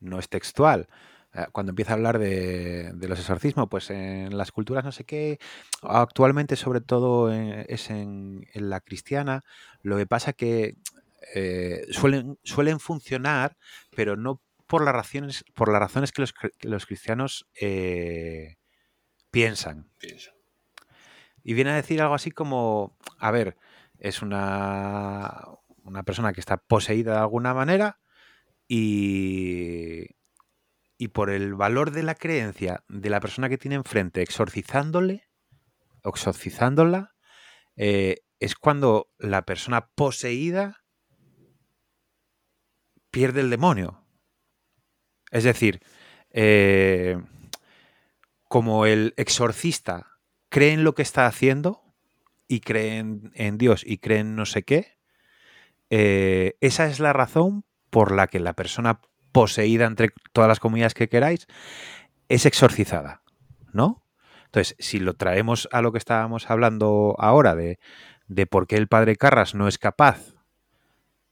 no 0.00 0.18
es 0.18 0.28
textual. 0.28 0.88
Eh, 1.34 1.46
cuando 1.52 1.70
empieza 1.70 1.92
a 1.92 1.96
hablar 1.96 2.18
de, 2.18 2.92
los 3.00 3.18
exorcismos, 3.18 3.68
pues 3.68 3.90
en 3.90 4.36
las 4.36 4.52
culturas 4.52 4.84
no 4.84 4.92
sé 4.92 5.04
qué, 5.04 5.38
actualmente 5.82 6.56
sobre 6.56 6.80
todo 6.80 7.32
es 7.32 7.90
en, 7.90 8.46
la 8.54 8.80
cristiana, 8.80 9.42
lo 9.82 9.96
que 9.96 10.06
pasa 10.06 10.32
que 10.32 10.76
eh, 11.34 11.86
suelen, 11.90 12.38
suelen 12.42 12.80
funcionar, 12.80 13.56
pero 13.94 14.16
no 14.16 14.40
por 14.66 14.84
las 14.84 14.94
razones, 14.94 15.44
por 15.54 15.70
las 15.70 15.80
razones 15.80 16.12
que 16.12 16.24
los, 16.62 16.86
cristianos 16.86 17.46
eh, 17.60 18.56
piensan. 19.30 19.90
Y 21.48 21.54
viene 21.54 21.70
a 21.70 21.76
decir 21.76 22.02
algo 22.02 22.14
así 22.14 22.32
como, 22.32 22.98
a 23.20 23.30
ver, 23.30 23.56
es 24.00 24.20
una, 24.20 25.46
una 25.84 26.02
persona 26.02 26.32
que 26.32 26.40
está 26.40 26.56
poseída 26.56 27.12
de 27.12 27.18
alguna 27.20 27.54
manera, 27.54 28.00
y, 28.66 30.16
y 30.98 31.08
por 31.08 31.30
el 31.30 31.54
valor 31.54 31.92
de 31.92 32.02
la 32.02 32.16
creencia 32.16 32.82
de 32.88 33.10
la 33.10 33.20
persona 33.20 33.48
que 33.48 33.58
tiene 33.58 33.76
enfrente 33.76 34.22
exorcizándole, 34.22 35.28
exorcizándola, 36.02 37.14
eh, 37.76 38.24
es 38.40 38.56
cuando 38.56 39.12
la 39.16 39.42
persona 39.42 39.86
poseída 39.94 40.82
pierde 43.12 43.42
el 43.42 43.50
demonio. 43.50 44.04
Es 45.30 45.44
decir, 45.44 45.80
eh, 46.30 47.22
como 48.48 48.84
el 48.84 49.14
exorcista 49.16 50.15
cree 50.56 50.72
en 50.72 50.84
lo 50.84 50.94
que 50.94 51.02
está 51.02 51.26
haciendo 51.26 51.82
y 52.48 52.60
cree 52.60 52.96
en, 52.96 53.58
Dios 53.58 53.82
y 53.86 53.98
cree 53.98 54.20
en 54.20 54.36
no 54.36 54.46
sé 54.46 54.62
qué, 54.62 54.96
eh, 55.90 56.56
esa 56.62 56.86
es 56.86 56.98
la 56.98 57.12
razón 57.12 57.66
por 57.90 58.10
la 58.10 58.26
que 58.26 58.40
la 58.40 58.54
persona 58.54 59.02
poseída 59.32 59.84
entre 59.84 60.14
todas 60.32 60.48
las 60.48 60.58
comunidades 60.58 60.94
que 60.94 61.10
queráis 61.10 61.46
es 62.30 62.46
exorcizada, 62.46 63.20
¿no? 63.74 64.02
Entonces, 64.46 64.76
si 64.78 64.98
lo 64.98 65.12
traemos 65.12 65.68
a 65.72 65.82
lo 65.82 65.92
que 65.92 65.98
estábamos 65.98 66.48
hablando 66.48 67.16
ahora 67.18 67.54
de, 67.54 67.76
por 68.46 68.66
qué 68.66 68.76
el 68.76 68.88
padre 68.88 69.16
Carras 69.16 69.54
no 69.54 69.68
es 69.68 69.76
capaz 69.76 70.36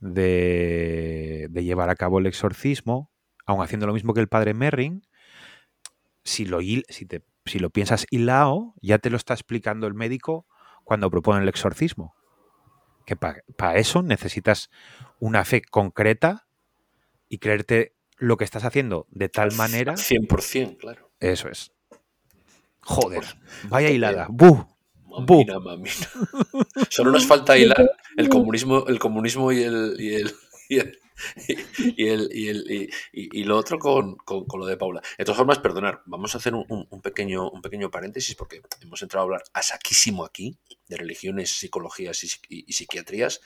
de, 0.01 1.49
llevar 1.51 1.89
a 1.89 1.97
cabo 1.97 2.19
el 2.19 2.27
exorcismo, 2.27 3.11
aun 3.47 3.63
haciendo 3.63 3.87
lo 3.87 3.95
mismo 3.95 4.13
que 4.13 4.21
el 4.21 4.29
padre 4.29 4.53
Merring, 4.53 5.01
si 6.25 6.45
lo, 6.45 6.61
si, 6.61 7.07
si 7.45 7.59
lo 7.59 7.71
piensas 7.71 8.07
hilao, 8.11 8.75
ya 8.81 8.99
te 8.99 9.11
lo 9.11 9.17
está 9.17 9.35
explicando 9.35 9.87
el 9.87 9.95
médico 9.95 10.47
cuando 10.85 11.11
propone 11.11 11.43
el 11.43 11.49
exorcismo. 11.49 12.15
Que 13.07 13.17
para 13.17 13.79
eso 13.79 14.03
necesitas 14.03 14.71
una 15.19 15.45
fe 15.45 15.63
concreta 15.63 16.47
y 17.29 17.39
creerte 17.39 17.95
lo 18.17 18.37
que 18.37 18.45
estás 18.45 18.65
haciendo 18.65 19.07
de 19.11 19.29
tal 19.29 19.53
manera. 19.53 19.95
100%, 19.95 20.79
claro. 20.79 21.11
Eso 21.21 21.49
es. 21.49 21.73
Joder, 22.81 23.25
vaya 23.69 23.91
hilada. 23.91 24.27
¡Buh! 24.31 24.67
Mamina, 25.09 25.59
mamina. 25.61 25.91
Solo 26.91 27.13
nos 27.13 27.27
falta 27.27 27.57
hilar 27.57 27.91
el 28.17 28.29
comunismo, 28.29 28.87
el 28.89 28.99
comunismo 28.99 29.53
y 29.53 29.63
el, 29.63 29.97
y 29.99 30.15
el, 30.15 30.33
y 30.69 30.79
el, 30.79 30.99
y, 31.97 32.09
el, 32.09 32.29
y, 33.13 33.45
lo 33.45 33.57
otro 33.57 33.79
con, 33.79 34.17
lo 34.27 34.67
de 34.67 34.77
Paula. 34.77 35.03
De 35.19 35.25
todas 35.25 35.39
formas, 35.39 35.59
perdonar, 35.59 36.03
vamos 36.07 36.35
a 36.35 36.39
hacer 36.39 36.55
un, 36.55 37.01
pequeño, 37.03 37.51
un 37.51 37.63
pequeño 37.63 37.91
paréntesis 37.91 38.35
porque 38.35 38.63
hemos 38.81 39.03
entrado 39.03 39.23
a 39.23 39.25
hablar 39.25 39.43
a 39.53 39.63
saquísimo 39.63 40.25
aquí 40.25 40.59
de 40.89 40.97
religiones, 40.97 41.51
psicologías 41.51 42.23
y, 42.49 42.73
psiquiatrías. 42.73 43.41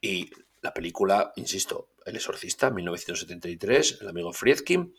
Y 0.00 0.30
la 0.62 0.72
película, 0.74 1.32
insisto, 1.36 1.90
El 2.04 2.16
Exorcista, 2.16 2.70
1973, 2.70 3.98
el 4.00 4.08
amigo 4.08 4.32
Friedkin, 4.32 4.94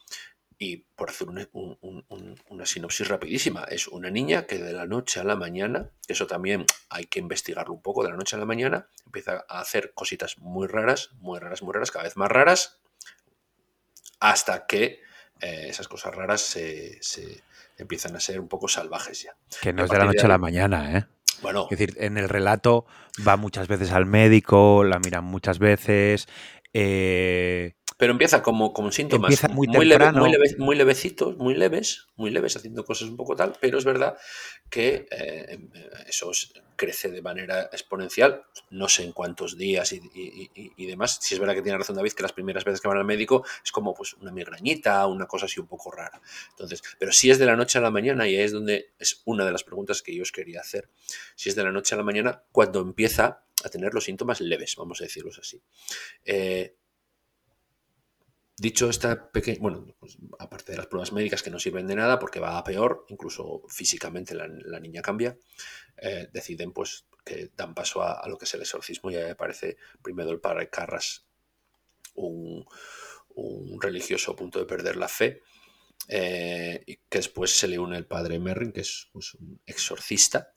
y 0.61 0.77
por 0.95 1.09
hacer 1.09 1.27
una 1.27 2.65
sinopsis 2.67 3.07
rapidísima, 3.07 3.63
es 3.63 3.87
una 3.87 4.11
niña 4.11 4.45
que 4.45 4.59
de 4.59 4.73
la 4.73 4.85
noche 4.85 5.19
a 5.19 5.23
la 5.23 5.35
mañana, 5.35 5.89
eso 6.07 6.27
también 6.27 6.67
hay 6.91 7.05
que 7.05 7.17
investigarlo 7.17 7.73
un 7.73 7.81
poco, 7.81 8.03
de 8.03 8.11
la 8.11 8.15
noche 8.15 8.35
a 8.35 8.39
la 8.39 8.45
mañana 8.45 8.87
empieza 9.03 9.43
a 9.49 9.59
hacer 9.59 9.91
cositas 9.95 10.37
muy 10.37 10.67
raras, 10.67 11.09
muy 11.19 11.39
raras, 11.39 11.63
muy 11.63 11.73
raras, 11.73 11.89
cada 11.89 12.03
vez 12.03 12.15
más 12.15 12.29
raras, 12.29 12.79
hasta 14.19 14.67
que 14.67 15.01
eh, 15.39 15.65
esas 15.69 15.87
cosas 15.87 16.13
raras 16.13 16.41
se, 16.41 17.01
empiezan 17.79 18.15
a 18.15 18.19
ser 18.19 18.39
un 18.39 18.47
poco 18.47 18.67
salvajes 18.67 19.23
ya. 19.23 19.35
Que 19.63 19.73
no 19.73 19.85
es 19.85 19.89
de 19.89 19.97
la 19.97 20.05
noche 20.05 20.27
a 20.27 20.29
la 20.29 20.37
mañana, 20.37 20.95
¿eh? 20.95 21.07
Bueno. 21.41 21.63
Es 21.71 21.79
decir, 21.79 21.97
en 21.97 22.19
el 22.19 22.29
relato 22.29 22.85
va 23.27 23.35
muchas 23.35 23.67
veces 23.67 23.91
al 23.93 24.05
médico, 24.05 24.83
la 24.83 24.99
miran 24.99 25.23
muchas 25.23 25.57
veces. 25.57 26.27
Eh, 26.71 27.73
pero 28.01 28.13
empieza 28.13 28.41
como 28.41 28.73
con 28.73 28.91
síntomas 28.91 29.47
muy, 29.51 29.67
muy, 29.67 29.85
muy, 30.57 30.75
levecitos, 30.75 31.37
muy 31.37 31.53
leves, 31.53 32.07
muy 32.15 32.31
leves, 32.31 32.55
haciendo 32.55 32.83
cosas 32.83 33.07
un 33.09 33.15
poco 33.15 33.35
tal, 33.35 33.53
pero 33.61 33.77
es 33.77 33.85
verdad 33.85 34.17
que 34.71 35.05
eh, 35.11 35.59
eso 36.07 36.31
crece 36.75 37.11
de 37.11 37.21
manera 37.21 37.69
exponencial, 37.71 38.41
no 38.71 38.89
sé 38.89 39.03
en 39.03 39.11
cuántos 39.11 39.55
días 39.55 39.93
y, 39.93 40.87
demás. 40.87 41.19
Si 41.21 41.35
es 41.35 41.39
verdad 41.39 41.53
que 41.53 41.61
tiene 41.61 41.77
razón 41.77 41.95
David, 41.95 42.13
que 42.13 42.23
las 42.23 42.33
primeras 42.33 42.65
veces 42.65 42.81
que 42.81 42.87
van 42.87 42.97
al 42.97 43.05
médico 43.05 43.45
es 43.63 43.71
como 43.71 43.93
pues 43.93 44.15
una 44.15 44.31
migrañita, 44.31 45.05
una 45.05 45.27
cosa 45.27 45.45
así 45.45 45.59
un 45.59 45.67
poco 45.67 45.91
rara. 45.91 46.19
Entonces, 46.49 46.81
pero 46.97 47.11
si 47.11 47.29
es 47.29 47.37
de 47.37 47.45
la 47.45 47.55
noche 47.55 47.77
a 47.77 47.81
la 47.81 47.91
mañana, 47.91 48.27
y 48.27 48.35
ahí 48.35 48.41
es 48.41 48.51
donde 48.51 48.93
es 48.97 49.21
una 49.25 49.45
de 49.45 49.51
las 49.51 49.63
preguntas 49.63 50.01
que 50.01 50.15
yo 50.15 50.23
os 50.23 50.31
quería 50.31 50.61
hacer, 50.61 50.89
si 51.35 51.49
es 51.49 51.55
de 51.55 51.63
la 51.63 51.71
noche 51.71 51.93
a 51.93 51.99
la 51.99 52.03
mañana, 52.03 52.41
cuando 52.51 52.79
empieza 52.79 53.43
a 53.63 53.69
tener 53.69 53.93
los 53.93 54.05
síntomas 54.05 54.41
leves, 54.41 54.75
vamos 54.75 55.01
a 55.01 55.03
decirlos 55.03 55.37
así. 55.37 55.61
Eh, 56.25 56.77
Dicho 58.61 58.91
esta 58.91 59.31
pequeña, 59.31 59.57
bueno, 59.59 59.87
pues, 59.99 60.19
aparte 60.37 60.73
de 60.73 60.77
las 60.77 60.85
pruebas 60.85 61.11
médicas 61.11 61.41
que 61.41 61.49
no 61.49 61.57
sirven 61.57 61.87
de 61.87 61.95
nada 61.95 62.19
porque 62.19 62.39
va 62.39 62.59
a 62.59 62.63
peor, 62.63 63.07
incluso 63.09 63.63
físicamente 63.67 64.35
la, 64.35 64.79
niña 64.79 65.01
cambia, 65.01 65.35
eh, 65.97 66.29
deciden 66.31 66.71
pues 66.71 67.07
que 67.25 67.49
dan 67.57 67.73
paso 67.73 68.03
a, 68.03 68.23
lo 68.29 68.37
que 68.37 68.45
es 68.45 68.53
el 68.53 68.61
exorcismo 68.61 69.09
y 69.09 69.15
me 69.15 69.33
parece 69.33 69.77
primero 70.03 70.29
el 70.29 70.39
padre 70.39 70.69
Carras 70.69 71.25
un, 72.13 72.63
religioso 73.79 74.33
a 74.33 74.35
punto 74.35 74.59
de 74.59 74.65
perder 74.65 74.95
la 74.95 75.07
fe, 75.07 75.41
eh, 76.07 76.83
y 76.85 76.97
que 76.97 77.17
después 77.17 77.49
se 77.49 77.67
le 77.67 77.79
une 77.79 77.97
el 77.97 78.05
padre 78.05 78.37
Merrin, 78.37 78.73
que 78.73 78.81
es 78.81 79.09
pues, 79.11 79.33
un 79.33 79.59
exorcista, 79.65 80.53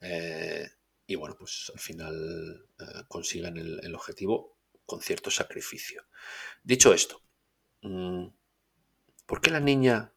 eh, 0.00 0.68
y 1.08 1.16
bueno, 1.16 1.34
pues 1.36 1.72
al 1.74 1.80
final 1.80 2.68
consiguen 3.08 3.56
el 3.56 3.94
objetivo 3.96 4.55
con 4.86 5.02
cierto 5.02 5.30
sacrificio. 5.30 6.04
Dicho 6.62 6.94
esto, 6.94 7.20
mm, 7.82 8.26
¿por 9.26 9.40
qué 9.40 9.50
la 9.50 9.60
niña 9.60 10.12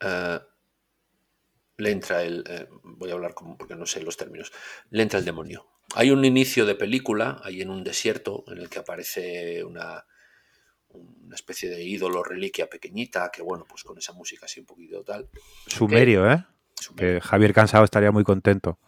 eh, 0.00 0.40
le 1.76 1.90
entra 1.90 2.22
el... 2.22 2.44
Eh, 2.48 2.68
voy 2.82 3.10
a 3.10 3.14
hablar 3.14 3.34
como 3.34 3.56
porque 3.56 3.76
no 3.76 3.86
sé 3.86 4.02
los 4.02 4.16
términos. 4.16 4.52
Le 4.90 5.02
entra 5.02 5.18
el 5.18 5.24
demonio. 5.24 5.66
Hay 5.94 6.10
un 6.10 6.24
inicio 6.24 6.66
de 6.66 6.74
película, 6.74 7.40
ahí 7.42 7.62
en 7.62 7.70
un 7.70 7.82
desierto, 7.84 8.44
en 8.48 8.58
el 8.58 8.68
que 8.68 8.78
aparece 8.78 9.64
una, 9.64 10.04
una 10.90 11.34
especie 11.34 11.68
de 11.68 11.82
ídolo, 11.82 12.22
reliquia 12.22 12.68
pequeñita, 12.68 13.30
que 13.32 13.42
bueno, 13.42 13.64
pues 13.68 13.82
con 13.82 13.98
esa 13.98 14.12
música 14.12 14.46
así 14.46 14.60
un 14.60 14.66
poquito 14.66 15.02
tal. 15.02 15.28
Sumerio, 15.66 16.30
¿eh? 16.30 16.44
Que 16.96 17.20
Javier 17.20 17.52
Cansado 17.52 17.84
estaría 17.84 18.12
muy 18.12 18.24
contento. 18.24 18.78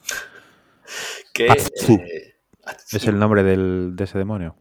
que, 1.34 1.46
eh, 1.46 2.31
es 2.90 3.06
el 3.06 3.18
nombre 3.18 3.42
de 3.42 4.04
ese 4.04 4.18
demonio. 4.18 4.56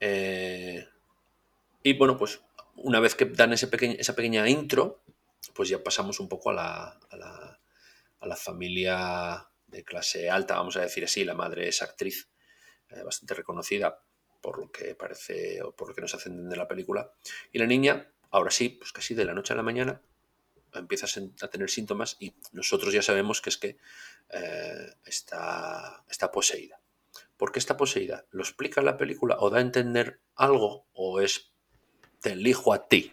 Eh, 0.00 0.86
y 1.82 1.92
bueno, 1.94 2.16
pues 2.16 2.40
una 2.76 3.00
vez 3.00 3.14
que 3.14 3.24
dan 3.26 3.52
ese 3.52 3.68
esa 3.98 4.14
pequeña 4.14 4.48
intro, 4.48 5.02
pues 5.54 5.68
ya 5.68 5.82
pasamos 5.82 6.20
un 6.20 6.28
poco 6.28 6.50
a 6.50 6.54
la, 6.54 7.00
a 8.20 8.26
la, 8.26 8.36
familia 8.36 9.46
de 9.66 9.84
clase 9.84 10.28
alta, 10.28 10.56
vamos 10.56 10.76
a 10.76 10.82
decir 10.82 11.04
así. 11.04 11.24
La 11.24 11.34
madre 11.34 11.68
es 11.68 11.82
actriz, 11.82 12.28
eh, 12.90 13.02
bastante 13.02 13.34
reconocida 13.34 14.00
por 14.40 14.58
lo 14.58 14.70
que 14.70 14.94
parece 14.94 15.62
o 15.62 15.74
por 15.74 15.88
lo 15.88 15.94
que 15.94 16.02
nos 16.02 16.14
hacen 16.14 16.48
de 16.48 16.56
la 16.56 16.68
película. 16.68 17.12
Y 17.52 17.58
la 17.58 17.66
niña, 17.66 18.10
ahora 18.30 18.50
sí, 18.50 18.68
pues 18.68 18.92
casi 18.92 19.14
de 19.14 19.24
la 19.24 19.34
noche 19.34 19.54
a 19.54 19.56
la 19.56 19.62
mañana, 19.62 20.00
empieza 20.74 21.06
a 21.40 21.48
tener 21.48 21.70
síntomas 21.70 22.16
y 22.20 22.34
nosotros 22.52 22.92
ya 22.92 23.02
sabemos 23.02 23.40
que 23.40 23.50
es 23.50 23.56
que 23.56 23.78
eh, 24.30 24.94
está, 25.04 26.04
está 26.08 26.30
poseída. 26.30 26.78
¿Por 27.36 27.52
qué 27.52 27.58
está 27.58 27.76
poseída? 27.76 28.24
¿Lo 28.30 28.42
explica 28.42 28.82
la 28.82 28.96
película 28.96 29.36
o 29.40 29.50
da 29.50 29.58
a 29.58 29.62
entender 29.62 30.20
algo 30.34 30.86
o 30.92 31.20
es 31.20 31.52
te 32.20 32.32
elijo 32.32 32.72
a 32.72 32.88
ti? 32.88 33.12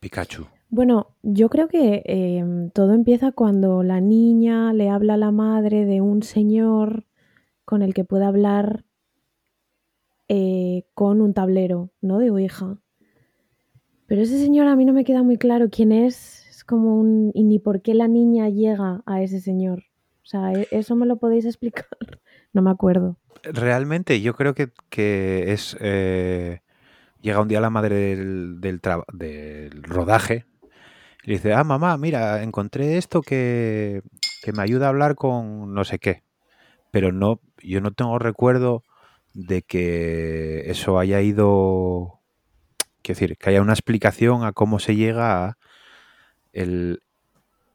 Pikachu. 0.00 0.46
Bueno, 0.68 1.16
yo 1.22 1.48
creo 1.48 1.68
que 1.68 2.02
em, 2.04 2.70
todo 2.70 2.92
empieza 2.92 3.32
cuando 3.32 3.82
la 3.82 4.00
niña 4.00 4.72
le 4.72 4.88
habla 4.88 5.14
a 5.14 5.18
la 5.18 5.30
madre 5.30 5.84
de 5.84 6.00
un 6.00 6.22
señor 6.22 7.06
con 7.64 7.82
el 7.82 7.94
que 7.94 8.04
puede 8.04 8.24
hablar 8.24 8.84
eh, 10.28 10.84
con 10.94 11.20
un 11.20 11.34
tablero, 11.34 11.90
¿no? 12.00 12.18
De 12.18 12.42
hija. 12.42 12.80
Pero 14.06 14.22
ese 14.22 14.38
señor 14.38 14.66
a 14.66 14.76
mí 14.76 14.84
no 14.84 14.92
me 14.92 15.04
queda 15.04 15.22
muy 15.22 15.36
claro 15.36 15.68
quién 15.70 15.92
es. 15.92 16.46
Es 16.48 16.64
como 16.64 16.96
un... 16.98 17.30
y 17.34 17.44
ni 17.44 17.58
por 17.58 17.82
qué 17.82 17.94
la 17.94 18.08
niña 18.08 18.48
llega 18.48 19.02
a 19.06 19.22
ese 19.22 19.40
señor. 19.40 19.85
O 20.26 20.28
sea, 20.28 20.52
¿e-, 20.52 20.66
¿eso 20.72 20.96
me 20.96 21.06
lo 21.06 21.16
podéis 21.16 21.44
explicar? 21.46 21.86
No 22.52 22.62
me 22.62 22.70
acuerdo. 22.70 23.18
Realmente 23.42 24.22
yo 24.22 24.34
creo 24.34 24.54
que, 24.54 25.52
es... 25.52 25.76
Eh, 25.78 26.62
llega 27.20 27.42
un 27.42 27.48
día 27.48 27.60
la 27.60 27.68
madre 27.68 27.96
del, 27.96 28.62
del, 28.62 28.80
del, 29.12 29.82
rodaje 29.82 30.46
y 31.22 31.32
dice, 31.32 31.52
ah, 31.52 31.62
mamá, 31.62 31.98
mira, 31.98 32.42
encontré 32.42 32.96
esto 32.96 33.20
que, 33.20 34.00
que 34.42 34.52
me 34.52 34.62
ayuda 34.62 34.86
a 34.86 34.88
hablar 34.88 35.16
con 35.16 35.74
no 35.74 35.84
sé 35.84 35.98
qué. 35.98 36.22
Pero 36.90 37.12
no, 37.12 37.40
yo 37.62 37.82
no 37.82 37.90
tengo 37.90 38.18
recuerdo 38.18 38.84
de 39.34 39.60
que 39.60 40.70
eso 40.70 40.98
haya 40.98 41.20
ido... 41.20 42.20
Quiero 43.02 43.20
decir, 43.20 43.36
que 43.36 43.50
haya 43.50 43.60
una 43.60 43.74
explicación 43.74 44.44
a 44.44 44.52
cómo 44.52 44.78
se 44.78 44.96
llega 44.96 45.44
a 45.44 45.58
el 46.54 47.02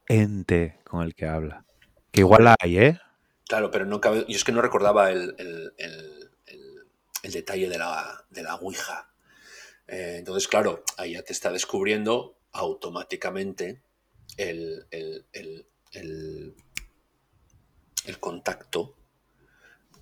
ente 0.08 0.80
con 0.82 1.02
el 1.02 1.14
que 1.14 1.26
habla. 1.26 1.64
Que 2.12 2.20
igual 2.20 2.54
hay, 2.60 2.78
¿eh? 2.78 3.00
Claro, 3.48 3.70
pero 3.70 3.86
no 3.86 4.00
cabe. 4.00 4.24
Yo 4.28 4.36
es 4.36 4.44
que 4.44 4.52
no 4.52 4.62
recordaba 4.62 5.10
el, 5.10 5.34
detalle 7.22 7.68
de 7.68 7.78
la, 7.78 8.24
de 8.30 8.42
la 8.42 8.54
Ouija. 8.56 9.10
Eh, 9.88 10.16
entonces, 10.18 10.48
claro, 10.48 10.84
ahí 10.98 11.14
ya 11.14 11.22
te 11.22 11.32
está 11.32 11.50
descubriendo 11.50 12.36
automáticamente 12.52 13.82
el, 14.36 14.86
el 18.04 18.18
contacto 18.18 18.96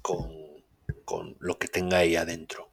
con, 0.03 1.37
lo 1.41 1.59
que 1.59 1.69
tenga 1.69 1.99
ahí 1.99 2.17
adentro, 2.17 2.71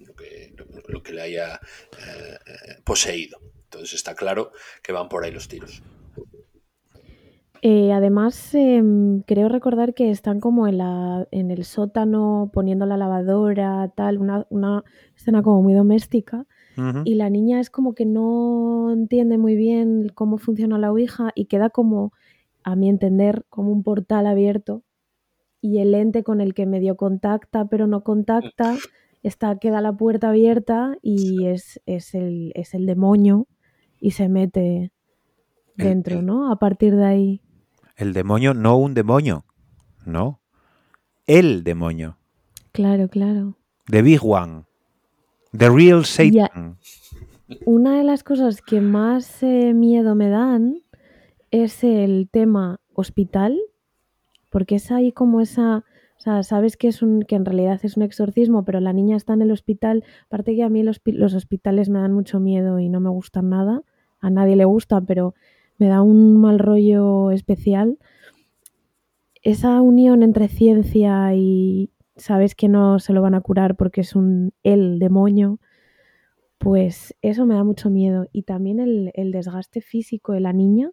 lo 0.00 0.14
que, 0.14 0.54
lo, 0.86 1.02
que 1.02 1.12
le 1.12 1.22
haya 1.22 1.60
eh, 1.98 2.38
eh, 2.46 2.80
poseído. 2.84 3.40
Entonces 3.64 3.94
está 3.94 4.14
claro 4.14 4.52
que 4.82 4.92
van 4.92 5.08
por 5.08 5.24
ahí 5.24 5.30
los 5.30 5.48
tiros. 5.48 5.82
Eh, 7.62 7.92
además, 7.92 8.54
em, 8.54 9.22
creo 9.22 9.48
recordar 9.48 9.94
que 9.94 10.10
están 10.10 10.40
como 10.40 10.68
en, 10.68 10.78
la, 10.78 11.26
en 11.30 11.50
el 11.50 11.64
sótano 11.64 12.50
poniendo 12.52 12.86
la 12.86 12.96
lavadora, 12.96 13.92
tal, 13.96 14.18
una, 14.18 14.46
una 14.50 14.84
escena 15.16 15.42
como 15.42 15.62
muy 15.62 15.74
doméstica. 15.74 16.46
Y 17.04 17.16
la 17.16 17.28
niña 17.28 17.58
es 17.58 17.70
como 17.70 17.92
que 17.92 18.06
no 18.06 18.92
entiende 18.92 19.36
muy 19.36 19.56
bien 19.56 20.12
cómo 20.14 20.38
funciona 20.38 20.78
la 20.78 20.92
Ouija 20.92 21.32
y 21.34 21.46
queda 21.46 21.70
como, 21.70 22.12
a 22.62 22.76
mi 22.76 22.88
entender, 22.88 23.44
como 23.48 23.72
un 23.72 23.82
portal 23.82 24.28
abierto. 24.28 24.84
Y 25.60 25.78
el 25.78 25.92
ente 25.92 26.22
con 26.22 26.40
el 26.40 26.54
que 26.54 26.66
medio 26.66 26.96
contacta, 26.96 27.64
pero 27.64 27.88
no 27.88 28.04
contacta, 28.04 28.76
está, 29.24 29.58
queda 29.58 29.80
la 29.80 29.92
puerta 29.92 30.28
abierta 30.28 30.96
y 31.02 31.46
es, 31.46 31.80
es, 31.84 32.14
el, 32.14 32.52
es 32.54 32.74
el 32.74 32.86
demonio 32.86 33.48
y 34.00 34.12
se 34.12 34.28
mete 34.28 34.92
dentro, 35.74 36.22
¿no? 36.22 36.52
A 36.52 36.60
partir 36.60 36.94
de 36.94 37.04
ahí. 37.04 37.42
El 37.98 38.12
demonio, 38.12 38.54
no 38.54 38.76
un 38.76 38.94
demonio, 38.94 39.44
no. 40.06 40.40
El 41.26 41.64
demonio. 41.64 42.16
Claro, 42.70 43.08
claro. 43.08 43.56
The 43.86 44.02
Big 44.02 44.20
One. 44.22 44.66
The 45.50 45.68
Real 45.68 46.04
Satan. 46.04 46.78
Una 47.64 47.98
de 47.98 48.04
las 48.04 48.22
cosas 48.22 48.62
que 48.62 48.80
más 48.80 49.42
eh, 49.42 49.74
miedo 49.74 50.14
me 50.14 50.28
dan 50.28 50.80
es 51.50 51.82
el 51.82 52.28
tema 52.30 52.78
hospital, 52.94 53.58
porque 54.48 54.76
es 54.76 54.92
ahí 54.92 55.10
como 55.10 55.40
esa, 55.40 55.78
o 56.18 56.20
sea, 56.20 56.44
sabes 56.44 56.76
que 56.76 56.86
es 56.86 57.02
un, 57.02 57.22
que 57.22 57.34
en 57.34 57.44
realidad 57.44 57.80
es 57.82 57.96
un 57.96 58.04
exorcismo, 58.04 58.64
pero 58.64 58.78
la 58.78 58.92
niña 58.92 59.16
está 59.16 59.32
en 59.32 59.42
el 59.42 59.50
hospital. 59.50 60.04
Aparte 60.26 60.54
que 60.54 60.62
a 60.62 60.68
mí 60.68 60.84
los, 60.84 61.00
los 61.04 61.34
hospitales 61.34 61.88
me 61.88 61.98
dan 61.98 62.12
mucho 62.12 62.38
miedo 62.38 62.78
y 62.78 62.88
no 62.88 63.00
me 63.00 63.10
gustan 63.10 63.48
nada. 63.48 63.82
A 64.20 64.30
nadie 64.30 64.54
le 64.54 64.66
gusta, 64.66 65.00
pero 65.00 65.34
me 65.78 65.88
da 65.88 66.02
un 66.02 66.36
mal 66.40 66.58
rollo 66.58 67.30
especial. 67.30 67.98
Esa 69.42 69.80
unión 69.80 70.22
entre 70.22 70.46
ciencia 70.48 71.34
y 71.34 71.90
sabes 72.16 72.54
que 72.54 72.68
no 72.68 72.98
se 73.00 73.12
lo 73.12 73.22
van 73.22 73.34
a 73.34 73.40
curar 73.40 73.76
porque 73.76 74.02
es 74.02 74.14
un 74.14 74.52
el 74.62 74.98
demonio, 74.98 75.58
Pues 76.58 77.14
eso 77.22 77.46
me 77.46 77.54
da 77.54 77.64
mucho 77.64 77.90
miedo. 77.90 78.26
Y 78.32 78.42
también 78.42 78.80
el, 78.80 79.10
el 79.14 79.32
desgaste 79.32 79.80
físico 79.80 80.32
de 80.32 80.40
la 80.40 80.52
niña 80.52 80.90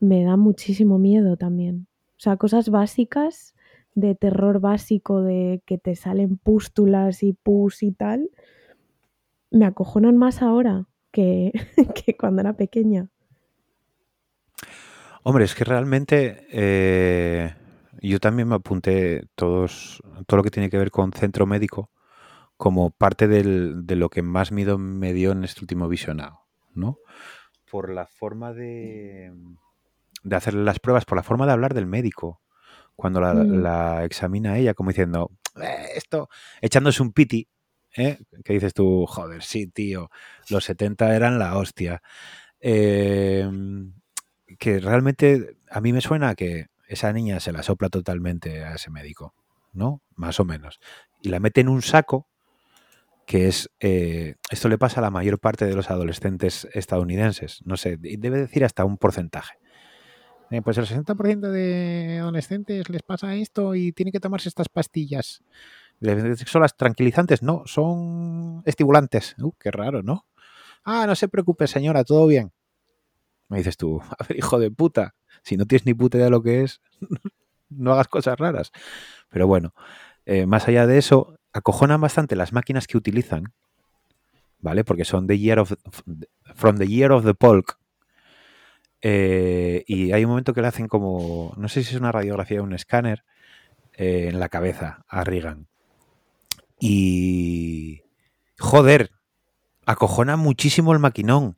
me 0.00 0.24
da 0.24 0.36
muchísimo 0.36 0.98
miedo 0.98 1.36
también. 1.36 1.88
O 2.18 2.20
sea, 2.20 2.36
cosas 2.36 2.70
básicas 2.70 3.54
de 3.94 4.14
terror 4.16 4.60
básico 4.60 5.22
de 5.22 5.62
que 5.66 5.78
te 5.78 5.96
salen 5.96 6.38
pústulas 6.38 7.22
y 7.22 7.34
pus 7.34 7.82
y 7.82 7.92
tal, 7.92 8.30
me 9.50 9.64
acojonan 9.64 10.16
más 10.18 10.42
ahora 10.42 10.86
que, 11.10 11.52
que 12.04 12.16
cuando 12.16 12.42
era 12.42 12.56
pequeña. 12.56 13.08
Hombre, 15.26 15.44
es 15.44 15.54
que 15.54 15.64
realmente 15.64 16.46
eh, 16.50 17.54
yo 18.02 18.20
también 18.20 18.48
me 18.48 18.56
apunté 18.56 19.26
todos, 19.34 20.02
todo 20.26 20.36
lo 20.38 20.42
que 20.42 20.50
tiene 20.50 20.68
que 20.68 20.76
ver 20.78 20.90
con 20.90 21.12
centro 21.12 21.46
médico 21.46 21.90
como 22.56 22.90
parte 22.90 23.26
del- 23.26 23.86
de 23.86 23.96
lo 23.96 24.10
que 24.10 24.22
más 24.22 24.52
miedo 24.52 24.78
me 24.78 25.12
dio 25.12 25.32
en 25.32 25.44
este 25.44 25.62
último 25.62 25.88
visionado, 25.88 26.40
¿no? 26.74 26.98
Por 27.70 27.90
la 27.90 28.06
forma 28.06 28.52
de, 28.52 29.32
de 30.22 30.36
hacerle 30.36 30.62
las 30.62 30.78
pruebas, 30.78 31.04
por 31.06 31.16
la 31.16 31.22
forma 31.24 31.46
de 31.46 31.52
hablar 31.52 31.74
del 31.74 31.86
médico, 31.86 32.42
cuando 32.94 33.20
la, 33.20 33.34
Mm. 33.34 33.62
la 33.62 34.04
examina 34.04 34.58
ella, 34.58 34.74
como 34.74 34.90
diciendo, 34.90 35.30
"Eh, 35.60 35.88
esto, 35.96 36.28
echándose 36.60 37.02
un 37.02 37.12
piti, 37.12 37.48
¿eh? 37.96 38.18
Que 38.44 38.52
dices 38.52 38.74
tú, 38.74 39.06
joder, 39.06 39.42
sí, 39.42 39.66
tío, 39.68 40.10
los 40.50 40.64
70 40.64 41.16
eran 41.16 41.38
la 41.38 41.56
hostia. 41.56 42.02
Eh, 42.60 43.48
que 44.58 44.80
realmente 44.80 45.56
a 45.70 45.80
mí 45.80 45.92
me 45.92 46.00
suena 46.00 46.34
que 46.34 46.66
esa 46.88 47.12
niña 47.12 47.40
se 47.40 47.52
la 47.52 47.62
sopla 47.62 47.88
totalmente 47.88 48.64
a 48.64 48.74
ese 48.74 48.90
médico, 48.90 49.34
¿no? 49.72 50.02
Más 50.14 50.40
o 50.40 50.44
menos. 50.44 50.80
Y 51.20 51.30
la 51.30 51.40
mete 51.40 51.60
en 51.60 51.68
un 51.68 51.82
saco 51.82 52.28
que 53.26 53.48
es, 53.48 53.70
eh, 53.80 54.34
esto 54.50 54.68
le 54.68 54.78
pasa 54.78 55.00
a 55.00 55.02
la 55.02 55.10
mayor 55.10 55.38
parte 55.38 55.64
de 55.64 55.74
los 55.74 55.90
adolescentes 55.90 56.68
estadounidenses, 56.74 57.60
no 57.64 57.76
sé, 57.76 57.96
debe 57.96 58.38
decir 58.38 58.64
hasta 58.64 58.84
un 58.84 58.98
porcentaje. 58.98 59.54
Eh, 60.50 60.60
pues 60.62 60.76
el 60.78 60.86
60% 60.86 61.50
de 61.50 62.18
adolescentes 62.20 62.88
les 62.90 63.02
pasa 63.02 63.34
esto 63.34 63.74
y 63.74 63.92
tienen 63.92 64.12
que 64.12 64.20
tomarse 64.20 64.48
estas 64.48 64.68
pastillas. 64.68 65.42
¿Son 66.46 66.60
las 66.60 66.76
tranquilizantes? 66.76 67.42
No, 67.42 67.62
son 67.66 68.62
estimulantes. 68.66 69.36
Uh, 69.38 69.52
qué 69.58 69.70
raro, 69.70 70.02
¿no? 70.02 70.26
Ah, 70.84 71.06
no 71.06 71.14
se 71.14 71.28
preocupe, 71.28 71.66
señora, 71.66 72.04
todo 72.04 72.26
bien. 72.26 72.52
Me 73.48 73.58
dices 73.58 73.76
tú, 73.76 74.00
a 74.18 74.24
ver, 74.28 74.38
hijo 74.38 74.58
de 74.58 74.70
puta, 74.70 75.14
si 75.42 75.56
no 75.56 75.66
tienes 75.66 75.86
ni 75.86 75.94
puta 75.94 76.16
idea 76.18 76.26
de 76.26 76.30
lo 76.30 76.42
que 76.42 76.62
es, 76.62 76.80
no 77.68 77.92
hagas 77.92 78.08
cosas 78.08 78.38
raras. 78.38 78.72
Pero 79.28 79.46
bueno, 79.46 79.74
eh, 80.26 80.46
más 80.46 80.68
allá 80.68 80.86
de 80.86 80.98
eso, 80.98 81.38
acojonan 81.52 82.00
bastante 82.00 82.36
las 82.36 82.52
máquinas 82.52 82.86
que 82.86 82.96
utilizan, 82.96 83.52
¿vale? 84.60 84.84
Porque 84.84 85.04
son 85.04 85.26
the 85.26 85.38
year 85.38 85.58
of, 85.58 85.72
from 86.54 86.76
the 86.76 86.88
year 86.88 87.12
of 87.12 87.24
the 87.24 87.34
Polk. 87.34 87.78
Eh, 89.02 89.84
y 89.86 90.12
hay 90.12 90.24
un 90.24 90.30
momento 90.30 90.54
que 90.54 90.62
le 90.62 90.68
hacen 90.68 90.88
como, 90.88 91.52
no 91.56 91.68
sé 91.68 91.84
si 91.84 91.94
es 91.94 92.00
una 92.00 92.10
radiografía 92.10 92.60
o 92.60 92.64
un 92.64 92.72
escáner, 92.72 93.24
eh, 93.96 94.28
en 94.28 94.40
la 94.40 94.48
cabeza 94.48 95.04
a 95.08 95.22
Reagan. 95.24 95.68
Y, 96.80 98.02
joder, 98.58 99.10
acojona 99.86 100.36
muchísimo 100.36 100.92
el 100.92 100.98
maquinón. 100.98 101.56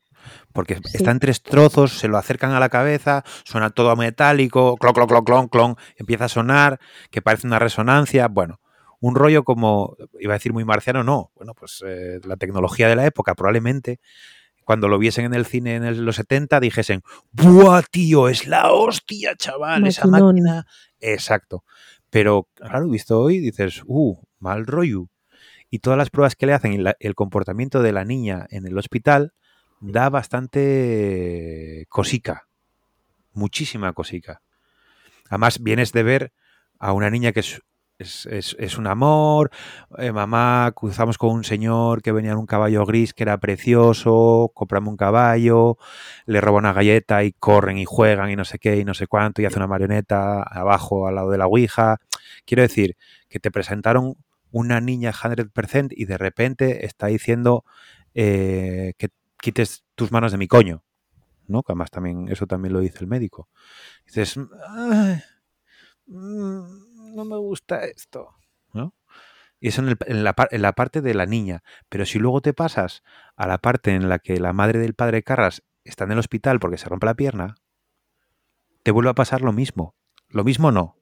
Porque 0.53 0.77
Sí. 0.77 0.99
está 0.99 1.11
en 1.11 1.19
tres 1.21 1.43
trozos, 1.43 1.99
se 1.99 2.09
lo 2.09 2.19
acercan 2.19 2.53
a 2.53 2.61
la 2.61 2.69
cabeza, 2.69 3.25
suena 3.45 3.71
todo 3.71 3.95
metálico, 3.97 4.77
clon, 4.77 4.93
clon, 4.95 5.07
clon, 5.07 5.25
clon, 5.25 5.49
clon, 5.49 5.77
empieza 5.97 6.27
a 6.27 6.29
sonar, 6.29 6.79
que 7.11 7.23
parece 7.23 7.47
una 7.47 7.59
resonancia. 7.59 8.29
Bueno, 8.29 8.61
un 9.01 9.15
rollo 9.15 9.45
como, 9.45 9.97
iba 10.21 10.33
a 10.35 10.39
decir 10.39 10.53
muy 10.53 10.65
marciano, 10.65 11.05
no. 11.05 11.31
Bueno, 11.37 11.55
pues 11.55 11.83
eh, 11.87 12.21
la 12.25 12.37
tecnología 12.37 12.89
de 12.89 12.97
la 12.97 13.07
época, 13.07 13.35
probablemente, 13.35 14.01
cuando 14.65 14.89
lo 14.89 14.99
viesen 14.99 15.27
en 15.27 15.35
el 15.35 15.47
cine 15.47 15.77
en 15.77 15.85
el- 15.85 16.05
los 16.05 16.17
70, 16.17 16.59
dijesen, 16.59 17.03
¡buah, 17.31 17.83
tío! 17.89 18.29
Es 18.29 18.49
la 18.49 18.73
hostia, 18.73 19.37
chaval, 19.37 19.87
esa 19.87 20.07
máquina. 20.09 20.67
Exacto. 20.99 21.63
Pero, 22.11 22.49
claro, 22.55 22.89
visto 22.89 23.21
hoy, 23.21 23.39
dices, 23.39 23.83
¡uh, 23.87 24.17
mal 24.41 24.67
rollo! 24.67 25.09
Y 25.71 25.81
todas 25.81 25.97
las 25.99 26.11
pruebas 26.11 26.35
que 26.37 26.47
le 26.47 26.53
hacen 26.55 26.73
y 26.73 26.79
la- 26.79 26.97
el 27.01 27.15
comportamiento 27.15 27.83
de 27.83 27.93
la 27.93 28.05
niña 28.05 28.47
en 28.51 28.67
el 28.67 28.77
hospital 28.79 29.35
da 29.81 30.09
bastante 30.11 31.87
cosica, 31.89 32.49
muchísima 33.33 33.93
cosica. 33.93 34.43
Además, 35.29 35.63
vienes 35.63 35.93
de 35.93 36.03
ver 36.03 36.33
a 36.79 36.93
una 36.93 37.11
niña 37.11 37.33
que 37.33 37.41
es, 37.41 37.63
es, 37.99 38.79
un 38.79 38.87
amor, 38.87 39.51
eh, 39.99 40.13
mamá, 40.13 40.71
cruzamos 40.75 41.17
con 41.17 41.31
un 41.31 41.45
señor 41.45 42.03
que 42.03 42.13
venía 42.13 42.33
en 42.33 42.39
un 42.39 42.47
caballo 42.47 42.85
gris 42.85 43.15
que 43.15 43.23
era 43.23 43.39
precioso, 43.39 44.51
compramos 44.55 44.91
un 44.91 44.97
caballo, 44.97 45.79
le 46.27 46.41
roba 46.41 46.59
una 46.59 46.75
galleta 46.75 47.25
y 47.25 47.33
corren 47.33 47.79
y 47.79 47.87
juegan 47.87 48.31
y 48.31 48.37
no 48.37 48.45
sé 48.45 48.59
qué 48.59 48.77
y 48.77 48.85
no 48.85 48.95
sé 48.95 49.07
cuánto 49.07 49.41
y 49.41 49.47
hace 49.47 49.57
una 49.57 49.67
marioneta 49.67 50.43
abajo 50.43 51.07
al 51.07 51.15
lado 51.15 51.31
de 51.31 51.39
la 51.39 51.47
Ouija. 51.47 51.99
Quiero 52.45 52.63
decir 52.63 52.97
que 53.29 53.41
te 53.41 53.51
presentaron 53.51 54.17
una 54.51 54.81
niña 54.81 55.13
100% 55.13 55.89
y 55.97 56.05
de 56.05 56.19
repente 56.19 56.85
está 56.87 57.07
diciendo 57.07 57.65
eh, 58.15 58.93
que 58.99 59.09
quites 59.47 59.85
tus 59.95 60.13
manos 60.13 60.33
de 60.33 60.39
mi 60.39 60.49
coño, 60.49 60.85
¿no? 61.49 61.63
Que 61.63 61.75
también, 61.91 62.29
eso 62.31 62.47
también 62.47 62.75
lo 62.75 62.81
dice 62.81 62.99
el 63.01 63.09
médico. 63.09 63.49
Dices, 64.07 64.39
"Ay, 64.69 65.23
mm, 66.07 67.15
no 67.17 67.25
me 67.25 67.37
gusta 67.39 67.85
esto, 67.87 68.37
¿no? 68.75 68.95
Y 69.61 69.69
eso 69.69 69.83
en, 69.83 69.89
el- 69.91 69.99
en 70.07 70.25
la, 70.25 70.35
en 70.51 70.63
la 70.63 70.73
parte 70.75 71.03
de 71.03 71.15
la 71.15 71.27
niña. 71.27 71.63
Pero 71.91 72.07
si 72.07 72.19
luego 72.21 72.41
te 72.43 72.55
pasas 72.55 73.03
a 73.37 73.47
la 73.49 73.59
parte 73.59 73.95
en 73.95 74.09
la 74.09 74.19
que 74.21 74.41
la 74.41 74.53
madre 74.55 74.79
del 74.81 74.95
padre 74.95 75.23
Carras 75.25 75.63
está 75.85 76.05
en 76.05 76.13
el 76.13 76.21
hospital 76.21 76.61
porque 76.61 76.79
se 76.79 76.89
rompe 76.89 77.07
la 77.07 77.15
pierna, 77.17 77.57
te 78.83 78.91
vuelve 78.91 79.11
a 79.11 79.15
pasar 79.15 79.43
lo 79.43 79.53
mismo. 79.53 79.95
Lo 80.29 80.45
mismo 80.45 80.71
no. 80.73 80.97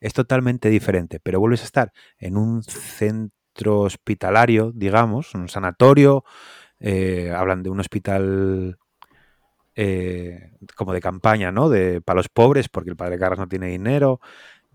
Es 0.00 0.12
totalmente 0.12 0.68
diferente, 0.68 1.20
pero 1.20 1.40
vuelves 1.40 1.62
a 1.62 1.64
estar 1.66 1.92
en 2.18 2.36
un 2.36 2.62
centro 2.62 3.80
hospitalario, 3.80 4.72
digamos, 4.74 5.34
un 5.34 5.48
sanatorio, 5.48 6.24
eh, 6.86 7.32
hablan 7.34 7.62
de 7.62 7.70
un 7.70 7.80
hospital 7.80 8.78
eh, 9.74 10.52
como 10.76 10.92
de 10.92 11.00
campaña, 11.00 11.50
¿no? 11.50 11.70
De, 11.70 12.02
para 12.02 12.18
los 12.18 12.28
pobres, 12.28 12.68
porque 12.68 12.90
el 12.90 12.96
padre 12.96 13.18
Carras 13.18 13.38
no 13.38 13.48
tiene 13.48 13.68
dinero, 13.68 14.20